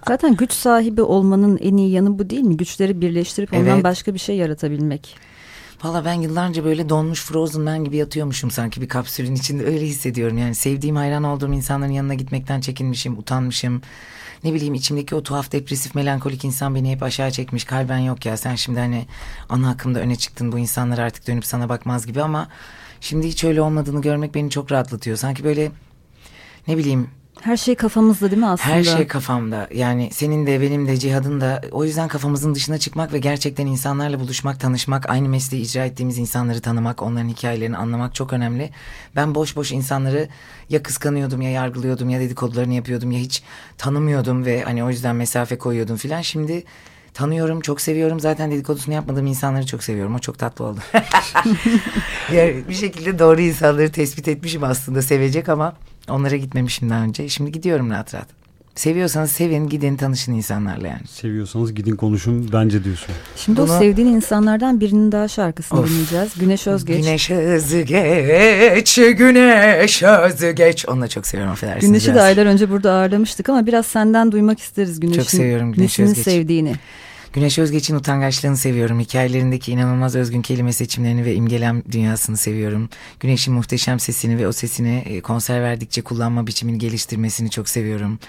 Zaten 0.08 0.36
güç 0.36 0.54
sahibi 0.54 1.02
olmanın 1.02 1.58
en 1.58 1.78
iyi 1.78 1.92
yanı 1.92 2.20
bu 2.20 2.30
değil 2.30 2.44
mi? 2.44 2.58
Güçleri 2.58 3.02
birleştirip 3.02 3.54
ondan 3.54 3.66
Evet. 3.66 3.84
başka 3.84 4.14
bir 4.14 4.20
şey 4.20 4.36
yaratabilmek. 4.36 5.16
Valla 5.84 6.06
ben 6.06 6.14
yıllarca 6.14 6.64
böyle 6.64 6.90
donmuş 6.90 7.24
Frozen 7.24 7.62
Man 7.62 7.84
gibi 7.84 7.98
yatıyormuşum 7.98 8.52
sanki 8.52 8.82
bir 8.82 8.88
kapsülün 8.88 9.36
içinde 9.36 9.66
öyle 9.66 9.86
hissediyorum. 9.86 10.38
Yani 10.38 10.56
sevdiğim 10.56 10.96
hayran 10.96 11.24
olduğum 11.24 11.54
insanların 11.54 11.92
yanına 11.92 12.14
gitmekten 12.14 12.62
çekinmişim, 12.62 13.18
utanmışım. 13.18 13.82
Ne 14.44 14.54
bileyim 14.54 14.74
içimdeki 14.74 15.16
o 15.16 15.24
tuhaf 15.24 15.52
depresif 15.52 15.96
melankolik 15.96 16.46
insan 16.46 16.76
beni 16.76 16.92
hep 16.92 17.04
aşağı 17.04 17.32
çekmiş. 17.32 17.64
Kalben 17.64 17.98
yok 17.98 18.26
ya 18.26 18.38
sen 18.38 18.56
şimdi 18.56 18.80
hani 18.80 19.06
ana 19.50 19.70
akımda 19.70 20.00
öne 20.00 20.16
çıktın 20.16 20.52
bu 20.52 20.60
insanlar 20.60 20.98
artık 20.98 21.28
dönüp 21.28 21.46
sana 21.46 21.70
bakmaz 21.70 22.06
gibi 22.06 22.22
ama 22.22 22.48
şimdi 23.02 23.28
hiç 23.28 23.44
öyle 23.44 23.62
olmadığını 23.62 24.02
görmek 24.02 24.36
beni 24.36 24.50
çok 24.50 24.72
rahatlatıyor. 24.72 25.18
Sanki 25.18 25.44
böyle 25.44 25.72
ne 26.68 26.78
bileyim 26.78 27.10
Her 27.42 27.58
şey 27.58 27.76
kafamızda 27.76 28.32
değil 28.32 28.42
mi 28.42 28.48
aslında? 28.48 28.76
her 28.76 28.84
şey 28.84 29.08
kafamda. 29.08 29.68
Yani 29.74 30.10
senin 30.12 30.48
de 30.48 30.62
benim 30.62 30.88
de 30.88 30.98
Cihad'ın 30.98 31.42
da 31.42 31.62
o 31.72 31.86
yüzden 31.86 32.08
kafamızın 32.08 32.56
dışına 32.56 32.78
çıkmak 32.78 33.14
ve 33.14 33.20
gerçekten 33.20 33.66
insanlarla 33.66 34.20
buluşmak, 34.20 34.60
tanışmak, 34.60 35.10
aynı 35.10 35.30
mesleği 35.30 35.64
icra 35.64 35.86
ettiğimiz 35.86 36.18
insanları 36.18 36.62
tanımak, 36.62 37.02
onların 37.02 37.30
hikayelerini 37.30 37.78
anlamak 37.78 38.16
çok 38.16 38.34
önemli. 38.34 38.70
Ben 39.16 39.36
boş 39.36 39.56
boş 39.56 39.72
insanları 39.72 40.28
ya 40.70 40.84
kıskanıyordum 40.84 41.42
ya 41.42 41.50
yargılıyordum 41.50 42.10
ya 42.10 42.20
dedikodularını 42.20 42.74
yapıyordum 42.74 43.12
ya 43.12 43.20
hiç 43.20 43.44
tanımıyordum 43.78 44.46
ve 44.46 44.64
hani 44.64 44.84
o 44.84 44.90
yüzden 44.90 45.16
mesafe 45.16 45.58
koyuyordum 45.58 45.98
filan. 45.98 46.22
Şimdi 46.22 46.64
tanıyorum, 47.14 47.62
çok 47.62 47.82
seviyorum. 47.82 48.20
Zaten 48.20 48.52
dedikodusunu 48.52 48.96
yapmadığım 48.96 49.28
insanları 49.28 49.66
çok 49.66 49.84
seviyorum. 49.84 50.16
O 50.16 50.20
çok 50.20 50.40
tatlı 50.40 50.66
oldu. 50.66 50.80
yani 52.34 52.64
bir 52.70 52.74
şekilde 52.74 53.20
doğru 53.20 53.42
insanları 53.42 53.92
tespit 53.92 54.28
etmişim 54.28 54.64
aslında 54.64 55.02
sevecek 55.02 55.50
ama 55.50 55.76
onlara 56.12 56.36
gitmemişim 56.36 56.90
daha 56.90 57.04
önce. 57.04 57.30
Şimdi 57.30 57.52
gidiyorum 57.52 57.90
rahat 57.90 58.14
rahat. 58.14 58.28
Seviyorsanız 58.76 59.32
sevin 59.32 59.68
gidin 59.70 59.96
tanışın 59.98 60.34
insanlarla 60.34 60.88
yani. 60.88 61.08
Seviyorsanız 61.10 61.74
gidin 61.74 61.96
konuşun 61.96 62.50
bence 62.54 62.84
diyorsun. 62.84 63.08
Şimdi 63.36 63.62
o 63.62 63.68
Bunu- 63.68 63.80
sevdiğin 63.80 64.08
insanlardan 64.08 64.80
birinin 64.80 65.12
daha 65.12 65.28
şarkısını 65.28 65.80
Of. 65.80 65.90
dinleyeceğiz. 65.90 66.30
Güneş 66.40 66.68
Özgeç. 66.68 66.98
Güneş 67.06 67.32
özgeç, 67.32 68.96
güneş 69.18 70.04
özgeç. 70.04 70.86
Onu 70.90 71.02
da 71.02 71.08
çok 71.08 71.28
seviyorum 71.28 71.54
affedersiniz. 71.54 71.88
Güneş'i 71.92 72.08
de 72.08 72.12
biraz. 72.14 72.24
aylar 72.24 72.46
önce 72.46 72.70
burada 72.70 72.92
ağırlamıştık 72.94 73.50
ama 73.50 73.68
biraz 73.68 73.86
senden 73.86 74.32
duymak 74.32 74.60
isteriz 74.60 75.00
Güneş'in. 75.00 75.22
seviyorum 75.22 75.72
Güneş 75.74 76.00
Özgeç. 76.00 76.24
sevdiğini. 76.24 76.74
Güneş 77.34 77.60
Özgeç'in 77.60 77.96
utangaçlığını 77.96 78.58
seviyorum. 78.58 79.00
Hikayelerindeki 79.00 79.72
inanılmaz 79.72 80.16
özgün 80.16 80.42
kelime 80.42 80.74
seçimlerini 80.74 81.26
ve 81.26 81.36
imgelem 81.36 81.84
dünyasını 81.92 82.38
seviyorum. 82.38 82.90
Güneş'in 83.20 83.54
muhteşem 83.54 84.00
sesini 84.00 84.38
ve 84.38 84.48
o 84.48 84.52
sesini 84.52 84.98
e, 84.98 85.22
konser 85.22 85.62
verdikçe 85.62 86.02
kullanma 86.02 86.48
biçimini 86.48 86.78
geliştirmesini 86.78 87.50
çok 87.50 87.70
seviyorum. 87.70 88.20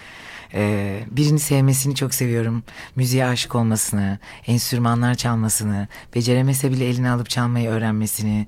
Ee, 0.55 1.01
birini 1.11 1.39
sevmesini 1.39 1.95
çok 1.95 2.15
seviyorum. 2.15 2.63
Müziğe 2.97 3.27
aşık 3.27 3.55
olmasını, 3.55 4.19
enstrümanlar 4.47 5.15
çalmasını, 5.15 5.89
beceremese 6.15 6.73
bile 6.73 6.89
eline 6.89 7.11
alıp 7.11 7.31
çalmayı 7.31 7.69
öğrenmesini, 7.69 8.47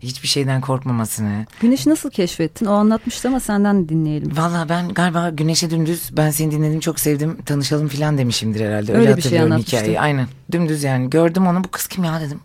hiçbir 0.00 0.28
şeyden 0.28 0.60
korkmamasını. 0.60 1.46
Güneş'i 1.60 1.90
nasıl 1.90 2.10
keşfettin? 2.10 2.66
O 2.66 2.72
anlatmıştı 2.72 3.28
ama 3.28 3.40
senden 3.40 3.88
dinleyelim. 3.88 4.36
Valla 4.36 4.68
ben 4.68 4.88
galiba 4.88 5.30
Güneş'e 5.30 5.70
dümdüz 5.70 6.10
ben 6.16 6.30
seni 6.30 6.50
dinledim 6.50 6.80
çok 6.80 7.00
sevdim 7.00 7.42
tanışalım 7.46 7.88
filan 7.88 8.18
demişimdir 8.18 8.60
herhalde. 8.60 8.92
Öyle, 8.92 8.92
Öyle 8.92 9.16
bir 9.16 9.22
şey 9.22 9.30
hatırlıyorum 9.30 9.52
anlatmıştı. 9.52 9.76
hikayeyi. 9.76 10.00
Aynen 10.00 10.26
dümdüz 10.52 10.82
yani 10.82 11.10
gördüm 11.10 11.46
onu 11.46 11.64
bu 11.64 11.68
kız 11.70 11.86
kim 11.86 12.04
ya 12.04 12.20
dedim. 12.20 12.40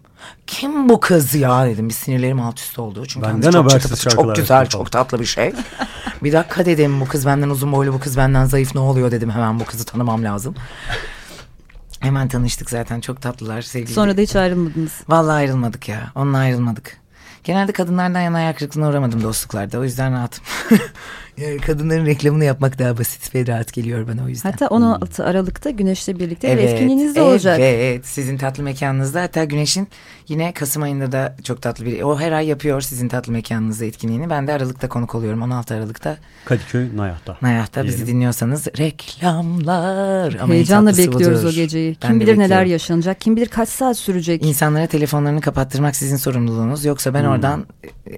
Kim 0.47 0.89
bu 0.89 0.99
kız 0.99 1.35
ya 1.35 1.65
dedim. 1.65 1.89
Bir 1.89 1.93
sinirlerim 1.93 2.41
alt 2.41 2.59
üst 2.59 2.79
oldu. 2.79 3.05
Çünkü 3.07 3.27
Benden 3.27 3.51
çok 3.51 3.65
habersiz 3.65 4.01
şarkılar 4.01 4.25
çok 4.25 4.35
güzel 4.35 4.65
çok 4.67 4.91
tatlı 4.91 5.19
bir 5.19 5.25
şey. 5.25 5.53
bir 6.23 6.33
dakika 6.33 6.65
dedim 6.65 7.01
bu 7.01 7.05
kız 7.07 7.25
benden 7.25 7.49
uzun 7.49 7.71
boylu 7.71 7.93
bu 7.93 7.99
kız 7.99 8.17
benden 8.17 8.45
zayıf 8.45 8.75
ne 8.75 8.81
oluyor 8.81 9.11
dedim. 9.11 9.29
Hemen 9.29 9.59
bu 9.59 9.65
kızı 9.65 9.85
tanımam 9.85 10.23
lazım. 10.23 10.55
Hemen 11.99 12.27
tanıştık 12.27 12.69
zaten 12.69 13.01
çok 13.01 13.21
tatlılar 13.21 13.61
sevgili. 13.61 13.93
Sonra 13.93 14.17
da 14.17 14.21
hiç 14.21 14.35
ayrılmadınız. 14.35 14.91
Vallahi 15.07 15.35
ayrılmadık 15.35 15.89
ya. 15.89 16.11
Onunla 16.15 16.37
ayrılmadık. 16.37 16.97
Genelde 17.45 17.71
kadınlardan 17.71 18.21
yana 18.21 18.37
ayak 18.37 18.57
kırıklığına 18.57 18.89
uğramadım 18.89 19.23
dostluklarda. 19.23 19.79
O 19.79 19.83
yüzden 19.83 20.13
rahatım. 20.13 20.43
Yani 21.37 21.57
kadınların 21.57 22.05
reklamını 22.05 22.45
yapmak 22.45 22.79
daha 22.79 22.97
basit 22.97 23.35
ve 23.35 23.47
rahat 23.47 23.73
geliyor 23.73 24.07
bana 24.07 24.23
o 24.23 24.27
yüzden. 24.27 24.51
Hatta 24.51 24.67
16 24.67 25.25
Aralık'ta 25.25 25.69
Güneş'le 25.69 26.07
birlikte 26.07 26.47
bir 26.47 26.53
Evet, 26.53 26.69
etkinliğiniz 26.73 27.15
de 27.15 27.19
evet, 27.19 27.29
olacak. 27.29 27.59
Evet, 27.59 28.05
sizin 28.07 28.37
tatlı 28.37 28.63
mekanınızda. 28.63 29.21
Hatta 29.21 29.43
Güneş'in 29.43 29.87
yine 30.27 30.53
Kasım 30.53 30.83
ayında 30.83 31.11
da 31.11 31.35
çok 31.43 31.61
tatlı 31.61 31.85
bir... 31.85 32.01
O 32.01 32.19
her 32.19 32.31
ay 32.31 32.47
yapıyor 32.47 32.81
sizin 32.81 33.07
tatlı 33.07 33.31
mekanınızda 33.33 33.85
etkinliğini. 33.85 34.29
Ben 34.29 34.47
de 34.47 34.53
Aralık'ta 34.53 34.89
konuk 34.89 35.15
oluyorum. 35.15 35.41
16 35.41 35.75
Aralık'ta 35.75 36.17
Kadıköy 36.45 36.97
Nayah'ta. 36.97 37.37
Nayah'ta 37.41 37.83
bizi 37.83 38.07
dinliyorsanız 38.07 38.67
reklamlar. 38.77 40.37
Ama 40.41 40.53
Heyecanla 40.53 40.97
bekliyoruz 40.97 41.43
budur. 41.43 41.51
o 41.53 41.55
geceyi. 41.55 41.97
Ben 42.03 42.07
Kim 42.07 42.19
bilir 42.19 42.37
neler 42.37 42.65
yaşanacak, 42.65 43.21
kim 43.21 43.35
bilir 43.35 43.47
kaç 43.47 43.69
saat 43.69 43.97
sürecek. 43.97 44.45
İnsanlara 44.45 44.87
telefonlarını 44.87 45.41
kapattırmak 45.41 45.95
sizin 45.95 46.17
sorumluluğunuz. 46.17 46.85
Yoksa 46.85 47.13
ben 47.13 47.21
Hmm. 47.23 47.29
oradan 47.29 47.65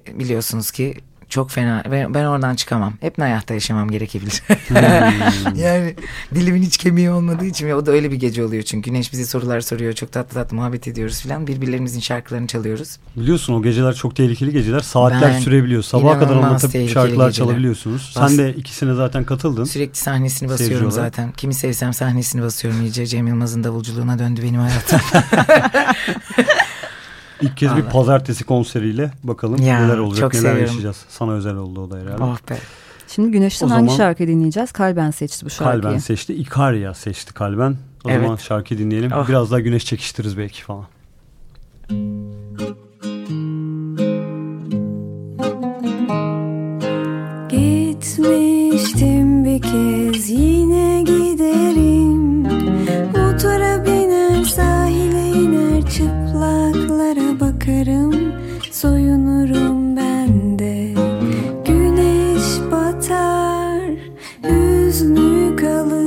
e, 0.08 0.20
biliyorsunuz 0.20 0.72
ki 0.72 0.94
çok 1.30 1.52
fena. 1.52 1.84
Ben, 1.92 2.14
ben 2.14 2.26
oradan 2.26 2.56
çıkamam. 2.56 2.94
Hep 3.02 3.18
Nayah'ta 3.18 3.54
yaşamam 3.54 3.92
gerekebilir. 3.92 4.44
Hmm. 4.68 5.56
yani 5.56 5.96
dilimin 6.36 6.62
hiç 6.64 6.78
kemiği 6.78 7.10
olmadığı 7.12 7.46
için 7.46 7.70
o 7.70 7.86
da 7.86 7.92
öyle 7.92 8.12
bir 8.12 8.16
gece 8.16 8.44
oluyor 8.44 8.64
çünkü 8.64 8.90
Güneş 8.90 9.14
bize 9.14 9.26
sorular 9.26 9.62
soruyor 9.62 9.94
çok 9.94 10.12
tatlı 10.12 10.34
tatlı 10.34 10.56
muhabbet 10.58 10.88
ediyoruz 10.88 11.22
filan 11.22 11.48
birbirlerimizin 11.48 12.00
şarkılarını 12.00 12.48
çalıyoruz. 12.48 12.98
Biliyorsun 13.16 13.54
o 13.54 13.64
geceler 13.64 13.94
çok 13.94 14.16
tehlikeli 14.16 14.52
geceler. 14.52 14.80
Saatler 14.80 15.22
Ben 15.34 15.40
sürebiliyor. 15.40 15.84
Sabaha 15.84 16.20
kadar 16.20 16.36
anlatıp 16.36 16.72
şarkılar 16.72 17.28
geceler. 17.28 17.32
çalabiliyorsunuz. 17.32 18.14
Bas- 18.20 18.30
Sen 18.30 18.38
de 18.38 18.54
ikisine 18.54 18.94
zaten 18.94 19.24
katıldın. 19.24 19.64
Sürekli 19.64 19.98
sahnesini 19.98 20.38
Seyirci 20.50 20.64
basıyorum 20.64 20.88
olarak. 20.88 21.16
zaten. 21.16 21.32
Kimi 21.32 21.54
sevsem 21.54 21.94
sahnesini 21.94 22.42
basıyorum 22.42 22.82
iyice. 22.82 23.06
Cem 23.06 23.28
Yılmaz'ın 23.28 23.64
davulculuğuna 23.64 24.20
döndü 24.20 24.42
benim 24.44 24.60
hayatım. 24.60 25.00
İlk 27.42 27.58
kez 27.58 27.72
bir 27.72 27.82
Vallahi. 27.82 27.92
pazartesi 27.92 28.44
konseriyle 28.44 29.12
bakalım 29.24 29.62
Ya, 29.62 29.86
neler 29.86 29.98
olacak 29.98 30.22
çok 30.22 30.34
neler 30.34 30.42
seviyorum. 30.44 30.66
yaşayacağız. 30.66 31.06
Sana 31.10 31.32
özel 31.32 31.56
oldu 31.56 31.82
o 31.82 31.92
da 31.92 31.98
herhalde. 31.98 32.24
oh 32.24 32.38
be. 32.50 32.58
Şimdi 33.08 33.32
Güneş'ten 33.32 33.68
O 33.68 33.70
hangi 33.72 33.86
zaman- 33.86 33.98
şarkı 33.98 34.28
dinleyeceğiz? 34.28 34.72
Kalben 34.72 35.12
seçti 35.12 35.46
bu 35.46 35.50
şarkıyı. 35.50 35.82
Kalben 35.82 35.98
seçti. 35.98 36.34
Ikaria 36.34 36.94
seçti 36.94 37.34
Kalben. 37.34 37.78
O 38.06 38.10
Evet. 38.10 38.22
zaman 38.22 38.36
şarkıyı 38.36 38.80
dinleyelim. 38.80 39.12
Oh. 39.12 39.28
Biraz 39.28 39.52
daha 39.52 39.60
güneş 39.60 39.86
çekiştiririz 39.86 40.38
belki 40.38 40.64
falan. 40.64 40.86
Gitmiştim 48.08 49.46
bir 49.46 49.62
kez 49.62 50.30
yine 50.30 50.97
bakarım 57.68 58.34
Soyunurum 58.72 59.98
ben 59.98 60.60
de. 60.60 60.94
Güneş 61.66 62.72
batar 62.72 63.90
hüznü 64.44 65.56
kalır. 65.56 65.98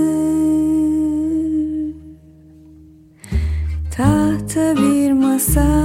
Tahta 3.97 4.77
bir 4.77 5.13
masa 5.13 5.80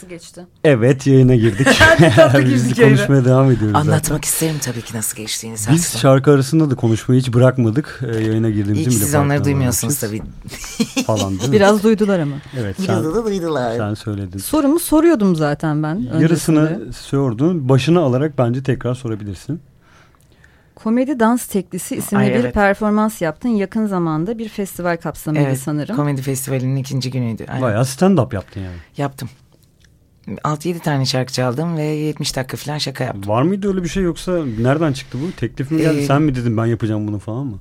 nasıl 0.00 0.08
geçti? 0.08 0.46
Evet 0.64 1.06
yayına 1.06 1.34
girdik. 1.34 1.66
Biz 2.44 2.78
yayına. 2.78 2.96
konuşmaya 2.96 3.24
devam 3.24 3.50
ediyoruz 3.50 3.72
zaten. 3.76 3.90
Anlatmak 3.90 4.24
isterim 4.24 4.56
tabii 4.60 4.82
ki 4.82 4.96
nasıl 4.96 5.16
geçtiğini. 5.16 5.52
Biz 5.54 5.60
Saksı. 5.60 5.98
şarkı 5.98 6.30
arasında 6.32 6.70
da 6.70 6.74
konuşmayı 6.74 7.20
hiç 7.20 7.32
bırakmadık. 7.32 8.00
Ee, 8.02 8.20
yayına 8.20 8.50
ki 8.50 8.74
bile 8.80 8.90
siz 8.90 9.14
onları 9.14 9.44
duymuyorsunuz 9.44 9.98
tabii. 10.00 10.22
Falan 11.06 11.30
değil 11.30 11.48
mi? 11.48 11.52
Biraz 11.52 11.82
duydular 11.82 12.18
ama. 12.18 12.36
Evet 12.60 12.76
Biraz 12.78 13.02
sen, 13.02 13.14
da 13.14 13.24
duydular. 13.24 13.76
sen 13.76 13.94
söyledin. 13.94 14.38
Sorumu 14.38 14.78
soruyordum 14.78 15.36
zaten 15.36 15.82
ben. 15.82 15.96
öncesinde. 15.96 16.22
Yarısını 16.22 16.92
sordun. 16.92 17.68
Başını 17.68 18.00
alarak 18.00 18.38
bence 18.38 18.62
tekrar 18.62 18.94
sorabilirsin. 18.94 19.60
Komedi 20.74 21.20
Dans 21.20 21.46
Teklisi 21.46 21.96
isimli 21.96 22.20
Ay, 22.22 22.28
bir 22.28 22.34
evet. 22.34 22.54
performans 22.54 23.22
yaptın. 23.22 23.48
Yakın 23.48 23.86
zamanda 23.86 24.38
bir 24.38 24.48
festival 24.48 24.96
kapsamıydı 24.96 25.44
Evet, 25.44 25.58
sanırım. 25.58 25.96
komedi 25.96 26.22
festivalinin 26.22 26.76
ikinci 26.76 27.10
günüydü. 27.10 27.46
Aynen. 27.48 27.62
Bayağı 27.62 27.82
stand-up 27.82 28.34
yaptın 28.34 28.60
yani. 28.60 28.76
Yaptım. 28.96 29.28
6-7 30.28 30.78
tane 30.78 31.06
şarkı 31.06 31.32
çaldım 31.32 31.76
ve 31.76 31.82
70 31.82 32.36
dakika 32.36 32.56
falan 32.56 32.78
şaka 32.78 33.04
yaptım. 33.04 33.28
Var 33.28 33.42
mıydı 33.42 33.68
öyle 33.68 33.82
bir 33.84 33.88
şey 33.88 34.02
yoksa 34.02 34.44
nereden 34.60 34.92
çıktı 34.92 35.18
bu? 35.22 35.32
Teklif 35.36 35.70
mi 35.70 35.82
geldi? 35.82 35.98
Ee, 35.98 36.06
Sen 36.06 36.22
mi 36.22 36.34
dedin 36.34 36.56
ben 36.56 36.66
yapacağım 36.66 37.08
bunu 37.08 37.18
falan 37.18 37.46
mı? 37.46 37.58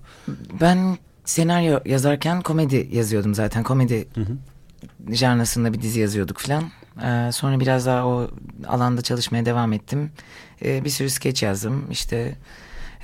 Ben 0.62 0.98
senaryo 1.26 1.80
yazarken 1.86 2.42
komedi 2.42 2.88
yazıyordum 2.92 3.36
zaten. 3.36 3.64
Komedi 3.64 4.08
Hı 4.16 4.22
hı. 4.22 5.16
janrasında 5.16 5.74
bir 5.74 5.82
dizi 5.82 6.00
yazıyorduk 6.00 6.38
falan. 6.38 6.64
Ee, 7.04 7.32
sonra 7.32 7.60
biraz 7.60 7.86
daha 7.86 8.08
o 8.08 8.28
alanda 8.68 9.02
çalışmaya 9.02 9.46
devam 9.46 9.74
ettim. 9.74 10.12
Ee, 10.66 10.84
bir 10.84 10.90
sürü 10.90 11.10
skeç 11.10 11.44
yazdım. 11.44 11.86
İşte 11.92 12.36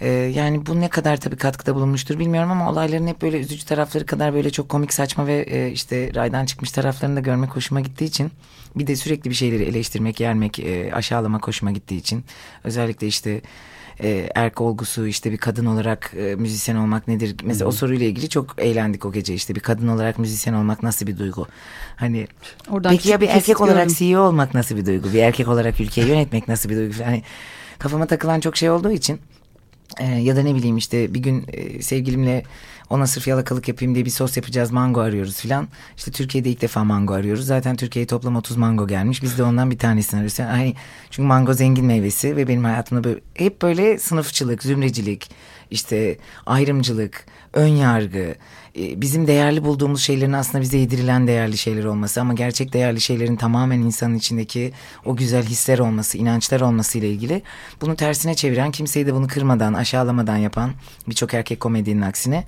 e, 0.01 0.09
yani 0.09 0.65
bu 0.65 0.79
ne 0.81 0.89
kadar 0.89 1.17
tabii 1.17 1.35
katkıda 1.35 1.75
bulunmuştur 1.75 2.19
bilmiyorum 2.19 2.51
ama 2.51 2.71
olayların 2.71 3.07
hep 3.07 3.21
böyle 3.21 3.39
üzücü 3.39 3.65
tarafları 3.65 4.05
kadar 4.05 4.33
böyle 4.33 4.49
çok 4.49 4.69
komik 4.69 4.93
saçma 4.93 5.27
ve 5.27 5.41
e, 5.41 5.71
işte 5.71 6.11
raydan 6.15 6.45
çıkmış 6.45 6.71
taraflarını 6.71 7.15
da 7.15 7.19
görmek 7.19 7.49
hoşuma 7.55 7.81
gittiği 7.81 8.05
için 8.05 8.31
bir 8.75 8.87
de 8.87 8.95
sürekli 8.95 9.29
bir 9.29 9.35
şeyleri 9.35 9.63
eleştirmek, 9.63 10.19
yermek, 10.19 10.59
e, 10.59 10.93
aşağılamak 10.93 11.47
hoşuma 11.47 11.71
gittiği 11.71 11.97
için 11.97 12.23
özellikle 12.63 13.07
işte 13.07 13.41
e, 14.03 14.29
erk 14.35 14.61
olgusu 14.61 15.07
işte 15.07 15.31
bir 15.31 15.37
kadın 15.37 15.65
olarak 15.65 16.11
e, 16.17 16.35
müzisyen 16.35 16.75
olmak 16.75 17.07
nedir? 17.07 17.35
Mesela 17.43 17.67
o 17.67 17.71
soruyla 17.71 18.05
ilgili 18.05 18.29
çok 18.29 18.55
eğlendik 18.57 19.05
o 19.05 19.11
gece 19.11 19.33
işte 19.33 19.55
bir 19.55 19.59
kadın 19.59 19.87
olarak 19.87 20.19
müzisyen 20.19 20.53
olmak 20.53 20.83
nasıl 20.83 21.07
bir 21.07 21.17
duygu? 21.17 21.47
Hani 21.95 22.27
Oradan 22.69 22.91
peki 22.91 23.09
ya 23.09 23.21
bir 23.21 23.27
erkek 23.27 23.45
kesit 23.45 23.61
olarak. 23.61 23.89
CEO 23.89 24.21
olmak 24.21 24.53
nasıl 24.53 24.77
bir 24.77 24.85
duygu? 24.85 25.13
Bir 25.13 25.19
erkek 25.19 25.47
olarak 25.47 25.79
ülkeyi 25.81 26.07
yönetmek 26.07 26.47
nasıl 26.47 26.69
bir 26.69 26.75
duygu? 26.75 26.93
Hani 27.05 27.23
kafama 27.79 28.05
takılan 28.05 28.39
çok 28.39 28.57
şey 28.57 28.69
olduğu 28.69 28.91
için 28.91 29.19
e, 29.99 30.05
ya 30.05 30.35
da 30.35 30.43
ne 30.43 30.55
bileyim 30.55 30.77
işte 30.77 31.13
bir 31.13 31.19
gün 31.19 31.45
e, 31.53 31.81
sevgilimle 31.81 32.43
ona 32.95 33.07
sırf 33.07 33.27
yalakalık 33.27 33.67
yapayım 33.67 33.95
diye 33.95 34.05
bir 34.05 34.09
sos 34.09 34.37
yapacağız 34.37 34.71
mango 34.71 35.01
arıyoruz 35.01 35.37
filan. 35.37 35.67
İşte 35.97 36.11
Türkiye'de 36.11 36.49
ilk 36.49 36.61
defa 36.61 36.83
mango 36.83 37.13
arıyoruz. 37.13 37.45
Zaten 37.45 37.75
Türkiye'ye 37.75 38.07
toplam 38.07 38.35
30 38.35 38.57
mango 38.57 38.87
gelmiş. 38.87 39.23
Biz 39.23 39.37
de 39.37 39.43
ondan 39.43 39.71
bir 39.71 39.77
tanesini 39.77 40.17
arıyoruz. 40.17 40.39
Yani 40.39 40.49
hani, 40.49 40.75
çünkü 41.11 41.27
mango 41.27 41.53
zengin 41.53 41.85
meyvesi 41.85 42.35
ve 42.35 42.47
benim 42.47 42.63
hayatımda 42.63 43.03
böyle, 43.03 43.19
hep 43.33 43.61
böyle 43.61 43.99
sınıfçılık, 43.99 44.63
zümrecilik, 44.63 45.31
işte 45.71 46.17
ayrımcılık, 46.45 47.25
ön 47.53 47.67
yargı, 47.67 48.35
e, 48.79 49.01
bizim 49.01 49.27
değerli 49.27 49.63
bulduğumuz 49.63 50.01
şeylerin 50.01 50.33
aslında 50.33 50.61
bize 50.61 50.77
yedirilen 50.77 51.27
değerli 51.27 51.57
şeyler 51.57 51.83
olması 51.83 52.21
ama 52.21 52.33
gerçek 52.33 52.73
değerli 52.73 53.01
şeylerin 53.01 53.35
tamamen 53.35 53.79
insanın 53.79 54.15
içindeki 54.15 54.73
o 55.05 55.15
güzel 55.15 55.43
hisler 55.43 55.79
olması, 55.79 56.17
inançlar 56.17 56.61
olması 56.61 56.97
ile 56.97 57.09
ilgili 57.09 57.41
bunu 57.81 57.95
tersine 57.95 58.35
çeviren, 58.35 58.71
kimseyi 58.71 59.07
de 59.07 59.13
bunu 59.13 59.27
kırmadan, 59.27 59.73
aşağılamadan 59.73 60.37
yapan 60.37 60.71
birçok 61.07 61.33
erkek 61.33 61.59
komedinin 61.59 62.01
aksine 62.01 62.43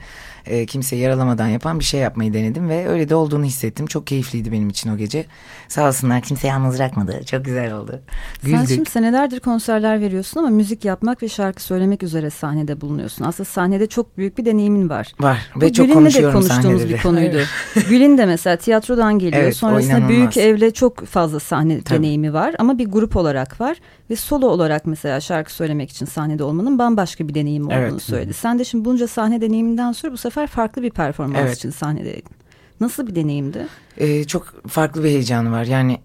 e, 0.50 0.66
kimseyi 0.66 1.02
yaralamadan 1.02 1.48
yapan 1.48 1.80
bir 1.80 1.84
şey 1.84 2.00
yapmayı 2.00 2.34
denedim 2.34 2.70
ve 2.70 2.88
öyle 2.88 3.10
de 3.10 3.16
olduğunu 3.16 3.44
hissettim. 3.46 3.86
Çok 3.88 4.08
keyifliydi 4.08 4.52
benim 4.52 4.70
için 4.70 4.94
o 4.94 4.98
gece. 4.98 5.26
Sağ 5.68 5.88
olsunlar 5.88 6.22
kimse 6.22 6.48
yalnız 6.48 6.76
bırakmadı. 6.76 7.22
Çok 7.26 7.46
güzel 7.46 7.74
oldu. 7.74 8.02
Sen 8.42 8.52
Güldük. 8.52 8.76
şimdi 8.76 8.90
senelerdir 8.90 9.40
konserler 9.40 10.02
veriyorsun 10.02 10.40
ama 10.40 10.50
müzik 10.50 10.86
yapmak 10.86 11.24
ve 11.24 11.30
şarkı 11.30 11.64
söylemek 11.64 12.04
üzere 12.04 12.30
sahnede 12.30 12.82
bulunuyorsun. 12.82 13.26
Aslında 13.26 13.50
sahnede 13.50 13.88
çok 13.88 14.18
büyük 14.18 14.38
bir 14.38 14.46
deneyimin 14.46 14.90
var. 14.90 15.14
Var 15.20 15.38
Bu 15.56 15.62
ve 15.62 15.74
çok 15.74 15.86
Gülin'le 15.88 15.98
de 15.98 16.00
konuştuğumuz 16.00 16.48
sahnede 16.48 16.80
de. 16.80 16.90
bir 16.90 17.02
konuydu. 17.02 17.38
Gül'in 17.90 18.18
de 18.18 18.26
mesela 18.26 18.56
tiyatrodan 18.58 19.20
geliyor. 19.20 19.44
Evet, 19.44 19.56
Sonrasında. 19.56 20.10
Büyük 20.10 20.38
Ev'le 20.38 20.72
çok 20.74 21.06
fazla 21.06 21.40
sahne 21.40 21.82
Tabii. 21.82 21.98
deneyimi 22.00 22.34
var. 22.34 22.56
Ama 22.60 22.78
bir 22.78 22.86
grup 22.86 23.16
olarak 23.16 23.62
var. 23.62 23.78
Ve 24.10 24.16
solo 24.16 24.48
olarak 24.48 24.86
mesela 24.86 25.20
şarkı 25.20 25.54
söylemek 25.54 25.90
için 25.90 26.06
sahnede 26.06 26.44
olmanın 26.44 26.80
bambaşka 26.80 27.28
bir 27.28 27.34
deneyim 27.36 27.66
olduğunu 27.66 27.78
Evet. 27.78 28.02
söyledi. 28.02 28.34
Sen 28.34 28.60
de 28.60 28.66
şimdi 28.66 28.86
bunca 28.86 29.08
sahne 29.08 29.42
deneyiminden 29.42 29.92
sonra 29.92 30.14
bu 30.14 30.18
sefer 30.18 30.48
farklı 30.48 30.82
bir 30.82 30.90
performans 30.92 31.40
Evet. 31.42 31.58
için 31.58 31.70
sahnedeydin. 31.70 32.32
Nasıl 32.80 33.08
bir 33.08 33.16
deneyimdi? 33.16 33.68
Ee, 33.98 34.24
çok 34.24 34.68
farklı 34.68 35.04
bir 35.04 35.10
heyecanı 35.10 35.52
var. 35.52 35.64
Yani 35.64 35.98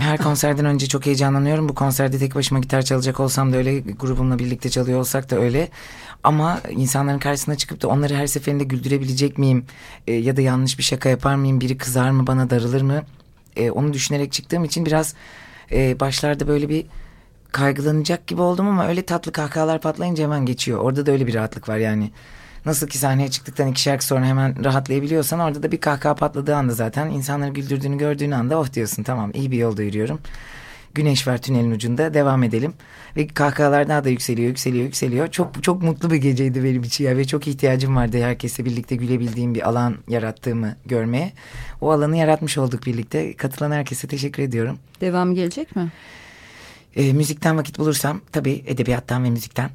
her 0.00 0.18
konserden 0.22 0.64
önce 0.64 0.86
çok 0.86 1.06
heyecanlanıyorum. 1.06 1.68
Bu 1.68 1.74
konserde 1.74 2.18
tek 2.18 2.34
başıma 2.34 2.60
gitar 2.60 2.82
çalacak 2.82 3.20
olsam 3.20 3.52
da 3.52 3.56
öyle, 3.56 3.80
grubumla 3.80 4.38
birlikte 4.38 4.70
çalıyor 4.70 5.00
olsak 5.00 5.30
da 5.30 5.36
öyle. 5.36 5.68
Ama 6.24 6.60
insanların 6.70 7.18
karşısına 7.18 7.54
çıkıp 7.54 7.82
da 7.82 7.88
onları 7.88 8.14
her 8.14 8.26
seferinde 8.26 8.64
güldürebilecek 8.64 9.38
miyim? 9.38 9.64
Ee, 10.06 10.12
ya 10.12 10.36
da 10.36 10.40
yanlış 10.40 10.78
bir 10.78 10.82
şaka 10.84 11.08
yapar 11.08 11.34
mıyım? 11.34 11.60
Biri 11.60 11.76
kızar 11.78 12.10
mı 12.10 12.26
bana 12.26 12.50
darılır 12.50 12.82
mı? 12.82 13.02
Ee, 13.56 13.70
onu 13.70 13.92
düşünerek 13.92 14.32
çıktığım 14.32 14.64
için 14.64 14.86
biraz 14.86 15.14
e, 15.72 16.00
başlarda 16.00 16.48
böyle 16.48 16.68
bir 16.68 16.86
kaygılanacak 17.52 18.26
gibi 18.26 18.40
oldum 18.40 18.68
ama 18.68 18.88
öyle 18.88 19.02
tatlı 19.02 19.32
kahkahalar 19.32 19.80
patlayınca 19.80 20.24
hemen 20.24 20.46
geçiyor. 20.46 20.78
Orada 20.78 21.06
da 21.06 21.12
öyle 21.12 21.26
bir 21.26 21.34
rahatlık 21.34 21.68
var 21.68 21.76
yani. 21.76 22.10
Nasıl 22.66 22.88
ki 22.88 22.98
sahneye 22.98 23.30
çıktıktan 23.30 23.68
iki 23.68 23.82
şarkı 23.82 24.04
sonra 24.04 24.26
hemen 24.26 24.64
rahatlayabiliyorsan 24.64 25.40
orada 25.40 25.62
da 25.62 25.72
bir 25.72 25.80
kahkaha 25.80 26.14
patladığı 26.14 26.56
anda 26.56 26.72
zaten 26.72 27.10
insanları 27.10 27.50
güldürdüğünü 27.50 27.98
gördüğün 27.98 28.30
anda 28.30 28.58
oh 28.58 28.72
diyorsun 28.72 29.02
tamam 29.02 29.30
iyi 29.34 29.50
bir 29.50 29.58
yolda 29.58 29.82
yürüyorum. 29.82 30.20
Güneş 30.94 31.26
var 31.26 31.38
tünelin 31.38 31.70
ucunda 31.70 32.14
devam 32.14 32.42
edelim. 32.42 32.74
Ve 33.16 33.26
kahkahalar 33.26 33.88
daha 33.88 34.04
da 34.04 34.08
yükseliyor 34.08 34.48
yükseliyor 34.48 34.84
yükseliyor. 34.84 35.28
Çok 35.28 35.62
çok 35.62 35.82
mutlu 35.82 36.10
bir 36.10 36.16
geceydi 36.16 36.64
benim 36.64 36.82
için 36.82 37.04
ya 37.04 37.16
ve 37.16 37.24
çok 37.24 37.48
ihtiyacım 37.48 37.96
vardı 37.96 38.22
herkesle 38.22 38.64
birlikte 38.64 38.96
gülebildiğim 38.96 39.54
bir 39.54 39.68
alan 39.68 39.96
yarattığımı 40.08 40.76
görmeye. 40.86 41.32
O 41.80 41.90
alanı 41.90 42.16
yaratmış 42.16 42.58
olduk 42.58 42.86
birlikte. 42.86 43.36
Katılan 43.36 43.70
herkese 43.70 44.08
teşekkür 44.08 44.42
ediyorum. 44.42 44.78
Devam 45.00 45.34
gelecek 45.34 45.76
mi? 45.76 45.92
E, 46.96 47.12
müzikten 47.12 47.58
vakit 47.58 47.78
bulursam 47.78 48.20
tabii 48.32 48.64
edebiyattan 48.66 49.24
ve 49.24 49.30
müzikten 49.30 49.70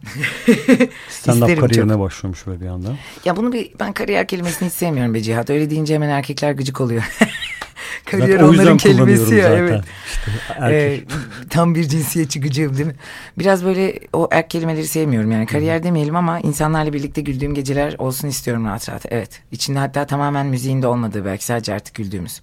Stand-up 1.09 1.55
kariyerine 1.59 1.91
çok. 1.91 2.01
başlamış 2.01 2.47
böyle 2.47 2.61
bir 2.61 2.67
anda. 2.67 2.95
Ya 3.25 3.35
bunu 3.37 3.53
bir 3.53 3.71
ben 3.79 3.93
kariyer 3.93 4.27
kelimesini 4.27 4.67
hiç 4.69 4.73
sevmiyorum 4.75 5.13
be 5.13 5.21
Cihat. 5.21 5.49
Öyle 5.49 5.69
deyince 5.69 5.95
hemen 5.95 6.09
erkekler 6.09 6.51
gıcık 6.51 6.81
oluyor. 6.81 7.03
kariyer 8.05 8.27
Zaten 8.39 8.43
onların 8.43 8.77
kelimesi 8.77 9.35
ya. 9.35 9.43
zaten. 9.43 9.57
Evet. 9.57 9.83
İşte 10.07 10.31
erkek. 10.59 11.11
Ee, 11.11 11.47
tam 11.49 11.75
bir 11.75 11.83
cinsiyetçi 11.83 12.41
gıcığım 12.41 12.77
değil 12.77 12.87
mi? 12.87 12.95
Biraz 13.37 13.65
böyle 13.65 13.99
o 14.13 14.27
erk 14.31 14.49
kelimeleri 14.49 14.87
sevmiyorum 14.87 15.31
yani. 15.31 15.45
Kariyer 15.45 15.83
demeyelim 15.83 16.15
ama 16.15 16.39
insanlarla 16.39 16.93
birlikte 16.93 17.21
güldüğüm 17.21 17.53
geceler 17.53 17.95
olsun 17.97 18.27
istiyorum 18.27 18.65
rahat 18.65 18.89
rahat. 18.89 19.05
Evet. 19.09 19.41
İçinde 19.51 19.79
hatta 19.79 20.05
tamamen 20.05 20.45
müziğin 20.45 20.81
de 20.81 20.87
olmadığı 20.87 21.25
belki 21.25 21.45
sadece 21.45 21.73
artık 21.73 21.95
güldüğümüz. 21.95 22.41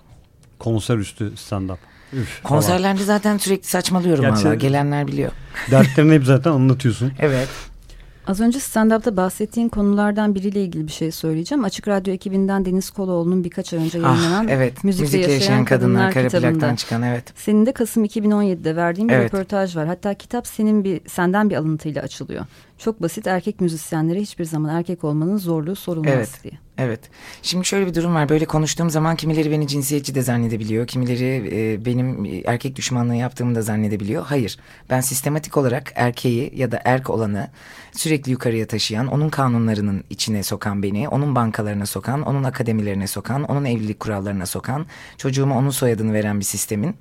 Konser 0.59 0.97
üstü 0.99 1.25
stand-up. 1.25 1.77
Üf, 2.13 2.29
falan. 2.43 2.49
Konserlerde 2.61 3.05
zaten 3.05 3.39
sürekli 3.39 3.69
saçmalıyorum 3.69 4.25
Gerçi- 4.25 4.45
valla. 4.47 4.55
Gelenler 4.55 5.07
biliyor. 5.09 5.31
Dertlerini 5.71 6.15
hep 6.15 6.25
zaten 6.25 6.51
anlatıyorsun. 6.51 7.13
Evet. 7.19 7.49
Az 8.27 8.41
önce 8.41 8.59
stand-up'ta 8.61 9.17
bahsettiğin 9.17 9.69
konulardan 9.69 10.35
biriyle 10.35 10.63
ilgili 10.63 10.87
bir 10.87 10.93
şey 10.93 11.11
söyleyeceğim. 11.13 11.65
Açık 11.65 11.89
Radyo 11.89 12.15
ekibinden 12.15 12.65
Deniz 12.65 12.91
Koloğlu'nun 12.91 13.45
birkaç 13.45 13.73
ay 13.73 13.79
önce 13.85 13.99
yayınlanan 13.99 14.47
Ah, 14.47 14.51
evet. 14.51 14.85
Müzikle, 14.85 15.05
Müzikle, 15.17 15.33
Yaşayan, 15.33 15.65
Kadınlar, 15.65 16.13
Kara 16.13 16.29
kitabında. 16.29 16.77
Çıkan 16.77 17.03
evet. 17.03 17.25
Senin 17.37 17.67
de 17.67 17.73
Kasım 17.73 18.05
2017'de 18.05 18.77
verdiğin 18.77 19.09
bir 19.09 19.15
Evet. 19.15 19.35
röportaj 19.35 19.77
var. 19.77 19.87
Hatta 19.87 20.15
kitap 20.15 20.47
senin 20.47 20.85
bir 20.85 21.01
senden 21.09 21.51
bir 21.51 21.57
alıntıyla 21.57 22.03
açılıyor. 22.03 22.47
Çok 22.85 23.03
basit 23.03 23.26
erkek 23.26 23.61
müzisyenlere 23.61 24.20
hiçbir 24.20 24.45
zaman 24.45 24.76
erkek 24.76 25.05
olmanın 25.05 25.37
zorluğu 25.37 25.76
sorulmaz 25.76 26.14
Evet. 26.14 26.41
diye. 26.43 26.53
Evet. 26.78 27.01
Şimdi 27.43 27.64
şöyle 27.64 27.87
bir 27.87 27.95
durum 27.95 28.14
var. 28.14 28.28
Böyle 28.28 28.45
konuştuğum 28.45 28.91
zaman 28.91 29.16
kimileri 29.16 29.51
beni 29.51 29.68
cinsiyetçi 29.68 30.14
de 30.14 30.22
zannedebiliyor. 30.22 30.87
Kimileri 30.87 31.51
e, 31.53 31.85
benim 31.85 32.24
e, 32.24 32.43
erkek 32.45 32.76
düşmanlığı 32.76 33.14
yaptığımı 33.14 33.55
da 33.55 33.62
zannedebiliyor. 33.62 34.24
Hayır. 34.24 34.59
Ben 34.91 35.01
sistematik 35.01 35.57
olarak 35.57 35.93
erkeği 35.95 36.53
ya 36.57 36.72
da 36.72 36.80
erk 36.85 37.11
olanı 37.11 37.49
sürekli 37.93 38.32
yukarıya 38.32 38.66
taşıyan, 38.66 39.07
onun 39.07 39.28
kanunlarının 39.28 40.05
içine 40.11 40.43
sokan 40.43 40.82
beni, 40.82 41.09
onun 41.09 41.35
bankalarına 41.35 41.87
sokan, 41.87 42.22
onun 42.22 42.45
akademilerine 42.45 43.07
sokan, 43.07 43.43
onun 43.43 43.64
evlilik 43.64 44.01
kurallarına 44.01 44.47
sokan, 44.47 44.87
çocuğuma 45.16 45.59
onun 45.59 45.70
soyadını 45.70 46.12
veren 46.12 46.41
bir 46.41 46.45
sistemin 46.45 46.97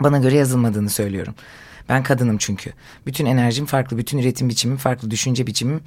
bana 0.00 0.18
göre 0.18 0.36
yazılmadığını 0.36 0.90
söylüyorum. 0.90 1.34
Ben 1.88 2.02
kadınım 2.02 2.38
çünkü. 2.38 2.72
Bütün 3.06 3.26
enerjim 3.26 3.66
farklı, 3.66 3.98
bütün 3.98 4.18
üretim 4.18 4.48
biçimim 4.48 4.76
farklı, 4.76 5.10
düşünce 5.10 5.46
biçimim 5.46 5.80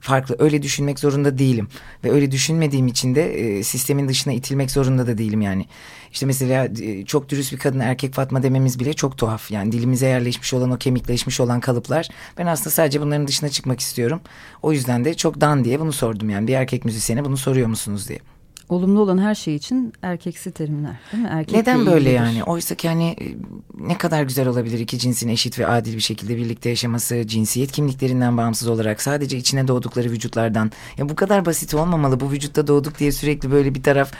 farklı. 0.00 0.36
Öyle 0.38 0.62
düşünmek 0.62 0.98
zorunda 0.98 1.38
değilim. 1.38 1.68
Ve 2.04 2.10
öyle 2.12 2.30
düşünmediğim 2.30 2.86
için 2.86 3.14
de 3.14 3.34
e, 3.34 3.62
sistemin 3.64 4.08
dışına 4.08 4.32
itilmek 4.32 4.70
zorunda 4.70 5.06
da 5.06 5.18
değilim 5.18 5.40
yani. 5.40 5.66
İşte 6.12 6.26
mesela 6.26 6.68
e, 6.80 7.04
çok 7.04 7.28
dürüst 7.28 7.52
bir 7.52 7.58
kadın 7.58 7.80
erkek 7.80 8.14
Fatma 8.14 8.42
dememiz 8.42 8.80
bile 8.80 8.92
çok 8.92 9.18
tuhaf. 9.18 9.50
Yani 9.50 9.72
dilimize 9.72 10.06
yerleşmiş 10.06 10.54
olan 10.54 10.70
o 10.70 10.78
kemikleşmiş 10.78 11.40
olan 11.40 11.60
kalıplar. 11.60 12.08
Ben 12.38 12.46
aslında 12.46 12.70
sadece 12.70 13.00
bunların 13.00 13.28
dışına 13.28 13.48
çıkmak 13.48 13.80
istiyorum. 13.80 14.20
O 14.62 14.72
yüzden 14.72 15.04
de 15.04 15.14
çok 15.14 15.40
dan 15.40 15.64
diye 15.64 15.80
bunu 15.80 15.92
sordum 15.92 16.30
yani. 16.30 16.46
Bir 16.48 16.54
erkek 16.54 16.84
müzisyene 16.84 17.24
bunu 17.24 17.36
soruyor 17.36 17.68
musunuz 17.68 18.08
diye. 18.08 18.18
Olumlu 18.68 19.00
olan 19.00 19.18
her 19.18 19.34
şey 19.34 19.54
için 19.54 19.92
erkeksi 20.02 20.50
terimler 20.52 20.96
değil 21.12 21.22
mi? 21.22 21.28
Erkekle 21.32 21.58
Neden 21.58 21.86
böyle 21.86 21.96
ilgilidir. 21.96 22.14
yani? 22.16 22.44
Oysa 22.44 22.74
ki 22.74 22.88
hani 22.88 23.04
e, 23.20 23.24
ne 23.88 23.98
kadar 23.98 24.22
güzel 24.22 24.48
olabilir 24.48 24.78
iki 24.78 24.98
cinsin 24.98 25.28
eşit 25.28 25.58
ve 25.58 25.66
adil 25.66 25.94
bir 25.94 26.00
şekilde 26.00 26.36
birlikte 26.36 26.68
yaşaması, 26.68 27.26
cinsiyet 27.26 27.72
kimliklerinden 27.72 28.36
bağımsız 28.36 28.68
olarak 28.68 29.02
sadece 29.02 29.36
içine 29.36 29.68
doğdukları 29.68 30.10
vücutlardan. 30.10 30.70
Ya 30.96 31.08
bu 31.08 31.14
kadar 31.16 31.46
basit 31.46 31.74
olmamalı. 31.74 32.20
Bu 32.20 32.30
vücutta 32.30 32.66
doğduk 32.66 32.98
diye 32.98 33.12
sürekli 33.12 33.50
böyle 33.50 33.74
bir 33.74 33.82
taraf 33.82 34.12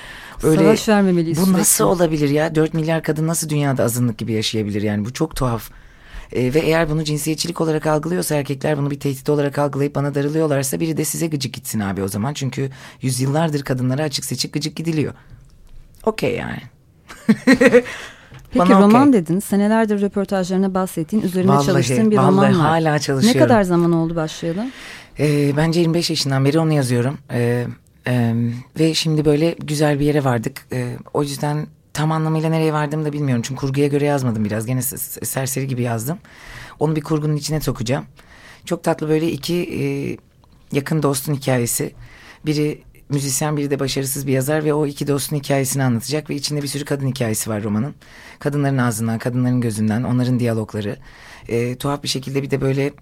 öyle 0.42 0.62
Savaş 0.62 0.88
vermemeliyiz 0.88 1.38
Bu 1.38 1.42
sürekli. 1.44 1.60
nasıl 1.60 1.84
olabilir 1.84 2.28
ya? 2.30 2.54
4 2.54 2.74
milyar 2.74 3.02
kadın 3.02 3.26
nasıl 3.26 3.48
dünyada 3.48 3.84
azınlık 3.84 4.18
gibi 4.18 4.32
yaşayabilir 4.32 4.82
yani? 4.82 5.04
Bu 5.04 5.12
çok 5.12 5.36
tuhaf. 5.36 5.70
E, 6.32 6.54
ve 6.54 6.58
eğer 6.58 6.90
bunu 6.90 7.04
cinsiyetçilik 7.04 7.60
olarak 7.60 7.86
algılıyorsa 7.86 8.34
erkekler 8.34 8.78
bunu 8.78 8.90
bir 8.90 9.00
tehdit 9.00 9.28
olarak 9.28 9.58
algılayıp 9.58 9.94
bana 9.94 10.14
darılıyorlarsa 10.14 10.80
biri 10.80 10.96
de 10.96 11.04
size 11.04 11.26
gıcık 11.26 11.54
gitsin 11.54 11.80
abi 11.80 12.02
o 12.02 12.08
zaman. 12.08 12.34
Çünkü 12.34 12.70
yüzyıllardır 13.02 13.62
kadınlara 13.62 14.02
açık 14.02 14.24
seçik 14.24 14.52
gıcık 14.52 14.76
gidiliyor. 14.76 15.14
Okey 16.04 16.36
yani. 16.36 16.60
Peki 18.50 18.58
Bana 18.58 18.80
roman 18.80 19.08
okey. 19.08 19.22
dedin. 19.22 19.40
Senelerdir 19.40 20.00
röportajlarına 20.00 20.74
bahsettiğin, 20.74 21.22
üzerinde 21.22 21.52
Vallahi, 21.52 21.66
çalıştığın 21.66 22.10
bir 22.10 22.16
vallahi 22.16 22.30
roman 22.30 22.44
var. 22.44 22.52
hala 22.52 22.92
Ne 22.92 22.98
çalışıyorum. 23.00 23.40
kadar 23.40 23.62
zaman 23.62 23.92
oldu 23.92 24.16
başlayalı? 24.16 24.70
Ee, 25.18 25.52
bence 25.56 25.80
25 25.80 26.10
yaşından 26.10 26.44
beri 26.44 26.58
onu 26.58 26.72
yazıyorum. 26.72 27.18
Ee, 27.32 27.66
e, 28.06 28.34
ve 28.78 28.94
şimdi 28.94 29.24
böyle 29.24 29.56
güzel 29.62 30.00
bir 30.00 30.04
yere 30.04 30.24
vardık. 30.24 30.66
Ee, 30.72 30.96
o 31.14 31.22
yüzden 31.22 31.66
tam 31.98 32.12
anlamıyla 32.12 32.50
nereye 32.50 32.72
vardığımı 32.72 33.04
da 33.04 33.12
bilmiyorum. 33.12 33.42
Çünkü 33.46 33.60
kurguya 33.60 33.86
göre 33.86 34.04
yazmadım 34.04 34.44
biraz. 34.44 34.66
Gene 34.66 34.82
serseri 34.82 35.66
gibi 35.66 35.82
yazdım. 35.82 36.18
Onu 36.78 36.96
bir 36.96 37.00
kurgunun 37.00 37.36
içine 37.36 37.60
sokacağım. 37.60 38.04
Çok 38.64 38.84
tatlı 38.84 39.08
böyle 39.08 39.30
iki 39.30 39.54
e, 39.54 39.84
yakın 40.76 41.02
dostun 41.02 41.34
hikayesi. 41.34 41.94
Biri 42.46 42.82
müzisyen 43.08 43.56
biri 43.56 43.70
de 43.70 43.80
başarısız 43.80 44.26
bir 44.26 44.32
yazar 44.32 44.64
ve 44.64 44.74
o 44.74 44.86
iki 44.86 45.06
dostun 45.06 45.36
hikayesini 45.36 45.82
anlatacak 45.82 46.30
ve 46.30 46.34
içinde 46.34 46.62
bir 46.62 46.68
sürü 46.68 46.84
kadın 46.84 47.06
hikayesi 47.06 47.50
var 47.50 47.62
romanın. 47.62 47.94
Kadınların 48.38 48.78
ağzından, 48.78 49.18
kadınların 49.18 49.60
gözünden, 49.60 50.02
onların 50.02 50.40
diyalogları. 50.40 50.96
E, 51.48 51.76
tuhaf 51.76 52.02
bir 52.02 52.08
şekilde 52.08 52.42
bir 52.42 52.50
de 52.50 52.60
böyle 52.60 52.92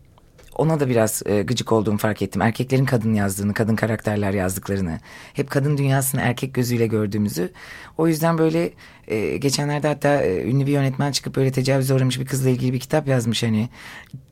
ona 0.59 0.81
da 0.81 0.89
biraz 0.89 1.23
e, 1.27 1.43
gıcık 1.43 1.73
olduğumu 1.73 1.99
fark 1.99 2.23
ettim. 2.23 2.43
Erkeklerin 2.43 2.85
kadın 2.85 3.15
yazdığını, 3.15 3.55
kadın 3.55 3.77
karakterler 3.77 4.35
yazdıklarını. 4.35 5.01
Hep 5.33 5.51
kadın 5.51 5.79
dünyasını 5.79 6.21
erkek 6.21 6.55
gözüyle 6.55 6.87
gördüğümüzü. 6.87 7.53
O 7.99 8.09
yüzden 8.09 8.39
böyle 8.39 8.71
e, 9.09 9.37
geçenlerde 9.37 9.89
hatta 9.89 10.23
e, 10.23 10.43
ünlü 10.43 10.67
bir 10.67 10.73
yönetmen 10.73 11.13
çıkıp 11.13 11.37
böyle 11.37 11.53
tecavüze 11.53 11.95
uğramış 11.95 12.21
bir 12.21 12.27
kızla 12.27 12.51
ilgili 12.51 12.73
bir 12.73 12.81
kitap 12.81 13.09
yazmış 13.09 13.43
hani. 13.43 13.69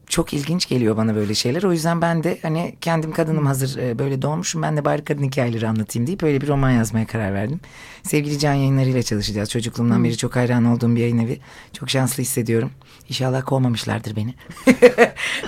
Çok 0.09 0.35
ilginç 0.35 0.68
geliyor 0.68 0.97
bana 0.97 1.14
böyle 1.14 1.35
şeyler. 1.35 1.62
O 1.62 1.72
yüzden 1.72 2.03
ben 2.03 2.25
de 2.25 2.39
hani 2.43 2.77
kendim 2.81 3.12
kadınım 3.12 3.47
hazır 3.47 3.79
e, 3.79 3.99
böyle 3.99 4.22
doğmuşum. 4.22 4.62
Ben 4.62 4.77
de 4.77 4.85
bari 4.85 5.05
kadın 5.05 5.22
hikayeleri 5.22 5.68
anlatayım 5.68 6.07
deyip 6.07 6.22
böyle 6.22 6.41
bir 6.41 6.49
roman 6.49 6.70
yazmaya 6.70 7.07
karar 7.07 7.35
verdim. 7.35 7.61
Sevgili 8.03 8.39
Can 8.39 8.55
Yayınları 8.55 8.89
ile 8.89 9.03
çalışacağız. 9.03 9.51
Çocukluğumdan 9.51 10.05
beri 10.05 10.16
çok 10.16 10.37
hayran 10.37 10.64
olduğum 10.64 10.97
bir 10.97 11.01
yayın 11.01 11.18
evi. 11.18 11.39
Çok 11.72 11.91
şanslı 11.91 12.22
hissediyorum. 12.22 12.70
İnşallah 13.09 13.43
kovmamışlardır 13.45 14.17
beni. 14.17 14.35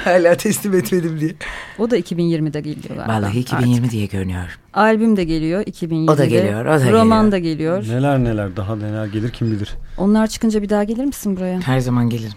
Hala 0.05 0.35
teslim 0.37 0.75
etmedim 0.75 1.21
diye. 1.21 1.35
O 1.79 1.91
da 1.91 1.99
2020'de 1.99 2.61
geliyor 2.61 2.97
galiba. 2.97 3.09
Vallahi 3.09 3.39
2020 3.39 3.91
diye 3.91 4.07
görünüyor. 4.07 4.59
Albüm 4.75 5.17
de 5.17 5.25
geliyor 5.25 5.63
2020'de. 5.63 6.11
O 6.11 6.19
da 6.19 6.25
geliyor, 6.27 6.65
o 6.65 6.81
da 6.81 6.93
Roman 6.93 7.25
geliyor. 7.25 7.33
da 7.33 7.39
geliyor. 7.39 7.85
Neler 7.89 8.19
neler 8.25 8.57
daha 8.57 8.77
neler 8.77 9.07
gelir 9.07 9.31
kim 9.31 9.51
bilir. 9.51 9.75
Onlar 9.99 10.27
çıkınca 10.27 10.63
bir 10.63 10.69
daha 10.69 10.85
gelir 10.85 11.05
misin 11.05 11.37
buraya? 11.37 11.61
Her 11.61 11.81
zaman 11.81 12.11
gelirim. 12.11 12.33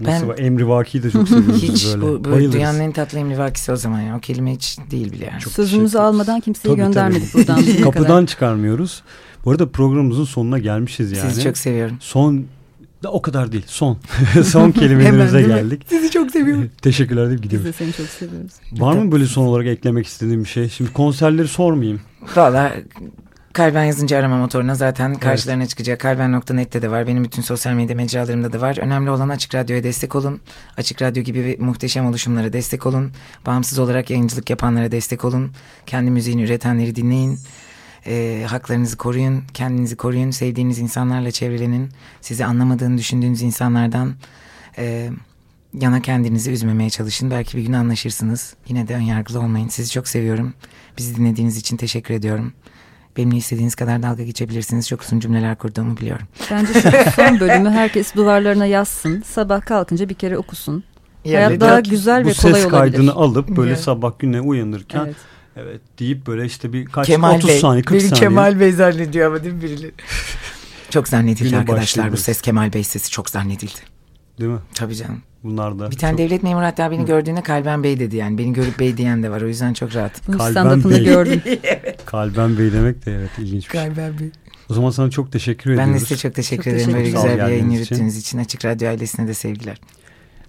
Nasıl 0.00 0.28
Ben-? 0.28 0.44
Emri 0.44 0.68
Vaki'yi 0.68 1.02
de 1.04 1.10
çok 1.10 1.28
seviyoruz 1.28 1.62
Hiç 1.62 1.86
böyle. 1.86 2.02
bu, 2.02 2.24
bu 2.24 2.30
Bayılırız. 2.30 2.52
dünyanın 2.52 2.80
en 2.80 2.92
tatlı 2.92 3.18
emrivakisi 3.18 3.72
o 3.72 3.76
zaman 3.76 4.00
ya. 4.00 4.16
O 4.16 4.20
kelime 4.20 4.52
hiç 4.54 4.78
değil 4.90 5.12
bile 5.12 5.24
yani. 5.24 5.40
Çok 5.40 5.52
Sözümüzü 5.52 5.98
almadan 5.98 6.40
kimseyi 6.40 6.70
Tabii, 6.72 6.76
göndermedik 6.76 7.32
tabii. 7.32 7.46
buradan. 7.46 7.64
Kapıdan 7.82 8.06
kadar. 8.06 8.26
çıkarmıyoruz. 8.26 9.02
Bu 9.44 9.50
arada 9.50 9.68
programımızın 9.68 10.24
sonuna 10.24 10.58
gelmişiz 10.58 11.12
yani. 11.12 11.28
Sizi 11.30 11.42
çok 11.42 11.58
seviyorum. 11.58 11.96
Son 12.00 12.44
da 13.06 13.10
o 13.12 13.22
kadar 13.22 13.52
değil. 13.52 13.64
Son. 13.66 13.98
Son 14.44 14.72
kelimelerimize 14.72 15.42
geldik. 15.42 15.82
Sizi 15.88 16.10
çok 16.10 16.30
seviyorum. 16.30 16.70
Teşekkürler 16.82 17.28
deyip 17.28 17.42
Biz 17.42 17.42
gidiyoruz. 17.42 17.66
de 17.66 17.72
seni 17.72 17.92
çok 17.92 18.06
seviyoruz. 18.06 18.52
Var 18.72 18.92
mı 18.94 19.12
böyle 19.12 19.26
son 19.26 19.46
olarak 19.46 19.66
eklemek 19.66 20.06
istediğim 20.06 20.44
bir 20.44 20.48
şey? 20.48 20.68
Şimdi 20.68 20.92
konserleri 20.92 21.48
sormayayım. 21.48 22.00
Valla 22.36 22.72
Kalben 23.52 23.84
yazınca 23.84 24.18
arama 24.18 24.36
motoruna 24.36 24.74
zaten 24.74 25.14
karşılarına 25.14 25.66
çıkacak. 25.66 26.00
Kalben.net'te 26.00 26.82
de 26.82 26.90
var. 26.90 27.06
Benim 27.06 27.24
bütün 27.24 27.42
sosyal 27.42 27.72
medya 27.74 27.96
mecralarımda 27.96 28.52
da 28.52 28.60
var. 28.60 28.78
Önemli 28.80 29.10
olan 29.10 29.28
Açık 29.28 29.54
Radyo'ya 29.54 29.82
destek 29.84 30.14
olun. 30.14 30.40
Açık 30.76 31.02
Radyo 31.02 31.22
gibi 31.22 31.56
muhteşem 31.60 32.06
oluşumlara 32.06 32.52
destek 32.52 32.86
olun. 32.86 33.12
Bağımsız 33.46 33.78
olarak 33.78 34.10
yayıncılık 34.10 34.50
yapanlara 34.50 34.92
destek 34.92 35.24
olun. 35.24 35.50
Kendi 35.86 36.10
müziğini 36.10 36.42
üretenleri 36.42 36.96
dinleyin. 36.96 37.38
Ee, 38.06 38.44
haklarınızı 38.48 38.96
koruyun. 38.96 39.42
Kendinizi 39.54 39.96
koruyun. 39.96 40.30
Sevdiğiniz 40.30 40.78
insanlarla 40.78 41.30
çevrelenin. 41.30 41.90
Sizi 42.20 42.44
anlamadığını 42.44 42.98
düşündüğünüz 42.98 43.42
insanlardan 43.42 44.14
e, 44.78 45.10
yana 45.80 46.02
kendinizi 46.02 46.50
üzmemeye 46.50 46.90
çalışın. 46.90 47.30
Belki 47.30 47.56
bir 47.56 47.62
gün 47.62 47.72
anlaşırsınız. 47.72 48.54
Yine 48.68 48.88
de 48.88 48.94
önyargılı 48.94 49.40
olmayın. 49.40 49.68
Sizi 49.68 49.90
çok 49.90 50.08
seviyorum. 50.08 50.54
Bizi 50.98 51.16
dinlediğiniz 51.16 51.56
için 51.56 51.76
teşekkür 51.76 52.14
ediyorum. 52.14 52.52
Benimle 53.16 53.36
istediğiniz 53.36 53.74
kadar 53.74 54.02
dalga 54.02 54.22
geçebilirsiniz. 54.22 54.88
Çok 54.88 55.02
uzun 55.02 55.20
cümleler 55.20 55.56
kurduğumu 55.56 55.96
biliyorum. 55.96 56.26
Bence 56.50 56.72
şu 56.72 57.10
son 57.16 57.40
bölümü 57.40 57.70
herkes 57.70 58.14
duvarlarına 58.14 58.66
yazsın. 58.66 59.22
Sabah 59.26 59.60
kalkınca 59.60 60.08
bir 60.08 60.14
kere 60.14 60.38
okusun. 60.38 60.84
Hayat 61.24 61.60
daha 61.60 61.80
güzel 61.80 62.24
Bu 62.24 62.28
ve 62.28 62.32
kolay 62.32 62.54
ses 62.54 62.64
olabilir. 62.64 62.70
kaydını 62.70 63.12
alıp 63.12 63.48
böyle 63.48 63.70
Evet. 63.70 63.80
sabah 63.80 64.18
güne 64.18 64.40
uyanırken 64.40 65.04
evet. 65.04 65.16
Evet. 65.56 65.80
deyip 65.98 66.26
böyle 66.26 66.44
işte 66.44 66.72
bir 66.72 66.84
kaç 66.84 67.06
Kemal 67.06 67.36
30 67.36 67.48
Bey. 67.48 67.58
saniye 67.58 67.82
40 67.82 67.92
Beni 68.00 68.08
saniye. 68.08 68.20
Kemal 68.20 68.60
Bey 68.60 68.72
zannediyor 68.72 69.26
ama 69.26 69.44
değil 69.44 69.54
mi 69.54 69.62
birileri? 69.62 69.92
çok 70.90 71.08
zannedildi 71.08 71.44
Güne 71.48 71.58
arkadaşlar 71.58 72.12
bu 72.12 72.16
ses. 72.16 72.40
Kemal 72.40 72.72
Bey 72.72 72.84
sesi 72.84 73.10
çok 73.10 73.30
zannedildi. 73.30 73.80
Değil 74.40 74.50
mi? 74.50 74.58
Tabii 74.74 74.94
canım. 74.96 75.22
Bunlar 75.44 75.78
da. 75.78 75.90
Bir 75.90 75.96
tane 75.96 76.12
çok- 76.12 76.18
devlet 76.18 76.42
memuru 76.42 76.64
hatta 76.64 76.90
beni 76.90 77.04
gördüğünde 77.06 77.42
Kalben 77.42 77.82
Bey 77.82 78.00
dedi 78.00 78.16
yani. 78.16 78.38
Beni 78.38 78.52
görüp 78.52 78.78
Bey 78.78 78.96
diyen 78.96 79.22
de 79.22 79.30
var. 79.30 79.40
O 79.42 79.48
yüzden 79.48 79.72
çok 79.74 79.94
rahat. 79.94 80.28
Bunu 80.28 80.38
Kalben 80.38 80.84
Bey. 80.84 81.04
gördüm. 81.04 81.42
Kalben 82.06 82.58
Bey 82.58 82.72
demek 82.72 83.06
de 83.06 83.14
evet 83.14 83.30
ilginç 83.38 83.68
bir 83.68 83.78
şey. 83.78 83.88
Kalben 83.88 84.18
Bey. 84.18 84.30
O 84.68 84.74
zaman 84.74 84.90
sana 84.90 85.10
çok 85.10 85.32
teşekkür 85.32 85.70
Ben 85.70 85.78
de 85.78 85.82
ediyoruz. 85.82 86.08
size 86.08 86.20
çok 86.20 86.34
teşekkür 86.34 86.64
Çok 86.64 86.72
ederim. 86.72 86.92
Böyle 86.92 87.04
teşekkür 87.04 87.18
ederim. 87.20 87.34
güzel 87.36 87.46
bir 87.46 87.52
yayın 87.52 87.70
için. 87.70 87.78
yürüttüğünüz 87.78 88.16
için. 88.18 88.38
Açık 88.38 88.64
Radyo 88.64 88.88
ailesine 88.88 89.28
de 89.28 89.34
sevgiler. 89.34 89.80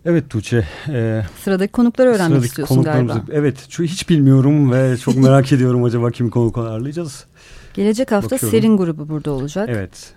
Evet 0.08 0.30
Tuğçe. 0.30 0.68
E, 0.90 1.24
Sıradaki 1.44 1.72
konukları 1.72 2.10
öğrenmek 2.10 2.28
sıradaki 2.28 2.48
istiyorsun 2.48 2.84
galiba. 2.84 3.24
Evet 3.32 3.66
şu 3.70 3.84
hiç 3.84 4.10
bilmiyorum 4.10 4.72
ve 4.72 4.98
çok 4.98 5.18
merak 5.24 5.52
ediyorum 5.52 5.84
acaba 5.84 6.12
kimi 6.12 6.30
konuk 6.30 6.58
ağırlayacağız. 6.58 7.26
Gelecek 7.74 8.12
hafta 8.12 8.36
Bakıyorum. 8.36 8.58
Serin 8.60 8.78
grubu 8.78 9.10
burada 9.10 9.32
olacak. 9.32 9.70
Evet. 9.72 10.14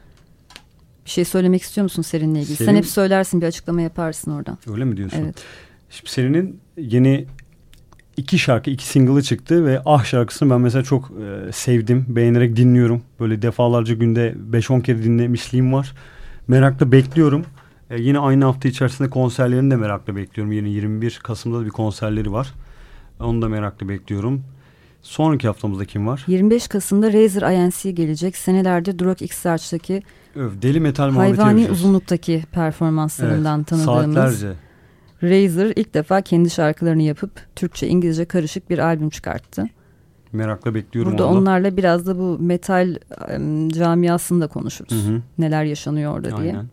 Bir 1.05 1.11
şey 1.11 1.25
söylemek 1.25 1.63
istiyor 1.63 1.83
musun 1.83 2.03
Serin'le 2.03 2.35
ilgili? 2.35 2.57
Serin- 2.57 2.67
Sen 2.67 2.77
hep 2.77 2.87
söylersin 2.87 3.41
bir 3.41 3.47
açıklama 3.47 3.81
yaparsın 3.83 4.31
oradan. 4.31 4.59
Öyle 4.73 4.85
mi 4.85 4.97
diyorsun? 4.97 5.19
Evet. 5.25 5.35
Şimdi 5.91 6.11
serinin 6.11 6.61
yeni 6.77 7.27
iki 8.17 8.39
şarkı, 8.39 8.71
iki 8.71 8.87
single'ı 8.87 9.23
çıktı 9.23 9.67
ve 9.67 9.83
Ah 9.85 10.05
şarkısını 10.05 10.51
ben 10.51 10.61
mesela 10.61 10.83
çok 10.83 11.11
e, 11.49 11.53
sevdim. 11.53 12.05
Beğenerek 12.09 12.57
dinliyorum. 12.57 13.03
Böyle 13.21 13.43
defalarca 13.43 13.95
günde 13.95 14.35
5-10 14.53 14.83
kere 14.83 15.03
dinlemişliğim 15.03 15.73
var. 15.73 15.93
Merakla 16.49 16.93
bekliyorum. 16.93 17.45
E, 17.91 18.01
yine 18.01 18.19
aynı 18.19 18.45
hafta 18.45 18.69
içerisinde 18.69 19.11
konserlerini 19.11 19.71
de 19.71 19.77
merakla 19.77 20.17
bekliyorum. 20.17 20.53
Yine 20.53 20.69
21 20.69 21.21
Kasım'da 21.23 21.61
da 21.61 21.65
bir 21.65 21.71
konserleri 21.71 22.33
var. 22.33 22.55
Onu 23.21 23.43
da 23.43 23.49
merakla 23.49 23.89
bekliyorum. 23.89 24.43
Sonraki 25.03 25.47
haftamızda 25.47 25.85
kim 25.85 26.07
var? 26.07 26.25
25 26.27 26.69
Kasım'da 26.69 27.13
Razer 27.13 27.53
INC 27.53 27.91
gelecek. 27.91 28.37
Senelerdir 28.37 28.99
Durak 28.99 29.23
X 29.23 29.37
Search'taki 29.37 30.03
Öf, 30.37 30.63
Deli 30.63 30.81
Metal 30.81 31.11
hayvani 31.11 31.71
uzunluktaki 31.71 32.45
performanslarından 32.53 33.59
Evet, 33.59 33.69
tanıdığımız 33.69 34.15
Saatlerce. 34.15 34.53
Razer 35.23 35.73
ilk 35.77 35.95
defa 35.95 36.21
kendi 36.21 36.51
şarkılarını 36.51 37.03
yapıp 37.03 37.31
Türkçe 37.57 37.89
İngilizce 37.89 38.25
karışık 38.25 38.71
bir 38.71 38.79
albüm 38.79 39.11
çıkarttı. 39.11 39.65
Merakla 40.33 40.75
bekliyorum 40.75 41.13
Burada 41.13 41.29
onu 41.29 41.39
onlarla 41.39 41.77
biraz 41.77 42.07
da 42.07 42.19
bu 42.19 42.39
metal 42.41 42.97
em, 43.29 43.69
camiasını 43.69 44.41
da 44.41 44.47
konuşuruz. 44.47 44.93
Hı 44.93 45.13
hı, 45.13 45.23
Neler 45.39 45.65
yaşanıyor 45.65 46.15
orada 46.15 46.37
diye. 46.37 46.53
aynen. 46.53 46.67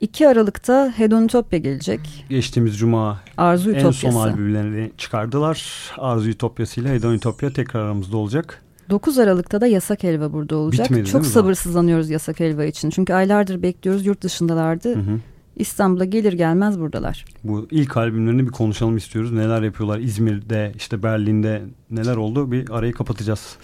2 0.00 0.28
Aralık'ta 0.28 0.92
Hedonitopya 0.96 1.58
gelecek. 1.58 2.24
Geçtiğimiz 2.28 2.78
cuma 2.78 3.20
Arzu 3.36 3.70
En 3.70 3.74
Ütopyası. 3.74 4.00
son 4.00 4.14
albümlerini 4.14 4.90
çıkardılar. 4.98 5.90
Arzu 5.98 6.28
Ütopyası 6.28 6.80
ile 6.80 6.88
Hedon 6.92 7.14
Ütopya 7.14 7.52
tekrar 7.52 7.80
aramızda 7.80 8.16
olacak. 8.16 8.62
9 8.90 9.18
Aralık'ta 9.18 9.60
da 9.60 9.66
Yasak 9.66 10.02
Helva 10.02 10.32
burada 10.32 10.56
olacak. 10.56 10.90
Bitmedi, 10.90 11.08
Çok 11.08 11.26
sabırsızlanıyoruz 11.26 12.10
Yasak 12.10 12.40
Helva 12.40 12.64
için. 12.64 12.90
Çünkü 12.90 13.14
aylardır 13.14 13.62
bekliyoruz. 13.62 14.06
Yurt 14.06 14.22
dışındalardı. 14.22 14.94
Hı 14.94 14.98
hı. 14.98 15.20
İstanbul'a 15.56 16.04
gelir 16.04 16.32
gelmez 16.32 16.80
buradalar. 16.80 17.24
Bu 17.44 17.68
ilk 17.70 17.96
albümlerini 17.96 18.46
bir 18.46 18.52
konuşalım 18.52 18.96
istiyoruz. 18.96 19.32
Neler 19.32 19.62
yapıyorlar 19.62 19.98
İzmir'de, 19.98 20.72
işte 20.76 21.02
Berlin'de 21.02 21.62
neler 21.90 22.16
oldu 22.16 22.52
bir 22.52 22.70
arayı 22.70 22.92
kapatacağız. 22.92 23.56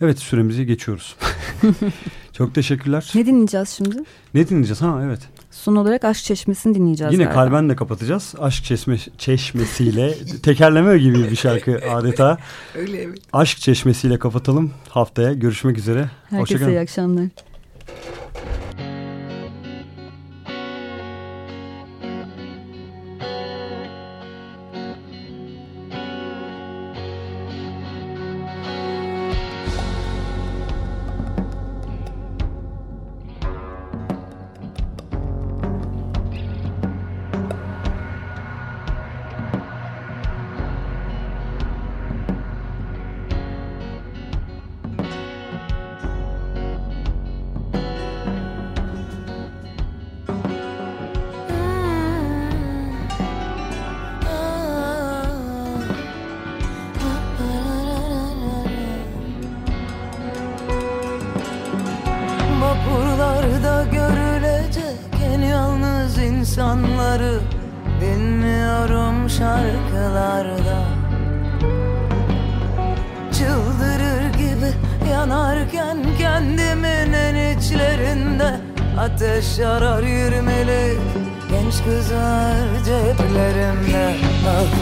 Evet 0.00 0.18
süremizi 0.18 0.66
geçiyoruz. 0.66 1.16
Çok 2.32 2.54
teşekkürler. 2.54 3.12
Ne 3.14 3.26
dinleyeceğiz 3.26 3.68
şimdi? 3.68 3.96
Ne 4.34 4.48
dinleyeceğiz? 4.48 4.82
Ha 4.82 5.00
evet. 5.04 5.20
Son 5.54 5.76
olarak 5.76 6.04
Aşk 6.04 6.24
Çeşmesi'ni 6.24 6.74
dinleyeceğiz 6.74 7.12
Yine 7.12 7.24
galiba. 7.24 7.40
kalben 7.40 7.68
de 7.68 7.76
kapatacağız. 7.76 8.34
Aşk 8.38 8.64
çeşme, 8.64 8.96
çeşmesiyle 9.18 10.14
tekerleme 10.42 10.98
gibi 10.98 11.30
bir 11.30 11.36
şarkı 11.36 11.80
adeta. 11.90 12.38
Öyle 12.74 13.02
evet. 13.02 13.18
Aşk 13.32 13.58
çeşmesiyle 13.58 14.18
kapatalım. 14.18 14.70
Haftaya 14.88 15.32
görüşmek 15.32 15.78
üzere. 15.78 16.10
Herkese 16.24 16.40
Hoşçakalın. 16.40 16.70
iyi 16.70 16.80
akşamlar. 16.80 17.24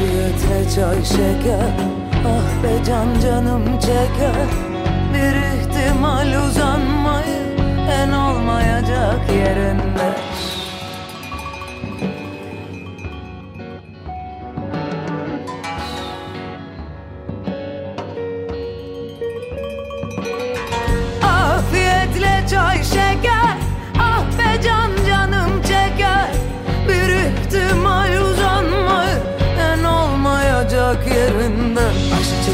Afiyetle 0.03 0.70
çay 0.74 1.05
şeker. 1.05 1.72
Ah 2.26 2.62
be 2.62 2.84
can 2.86 3.20
canım 3.20 3.78
çeker. 3.80 4.48
Bir 5.14 5.36
ihtimal 5.59 6.46
uzanmayı 6.46 7.42
en 7.90 8.12
olmayacak 8.12 9.20
yerinde 9.32 10.14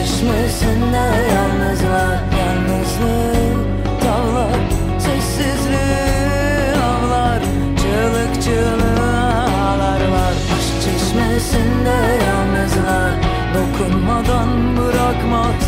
Aşk 0.09 0.17
çeşmesinde 0.17 1.05
yalnızlar 1.35 2.19
Yalnızlık 2.39 4.01
tavlar 4.03 4.61
Sessizliği 4.99 6.77
avlar 6.83 7.43
Çığlık 7.77 8.43
çığlığa 8.43 9.45
ağlarlar 9.69 10.33
Aşk 10.33 10.83
çeşmesinde 10.85 12.25
yalnızlar 12.27 13.13
Dokunmadan 13.55 14.77
bırakmaz 14.77 15.68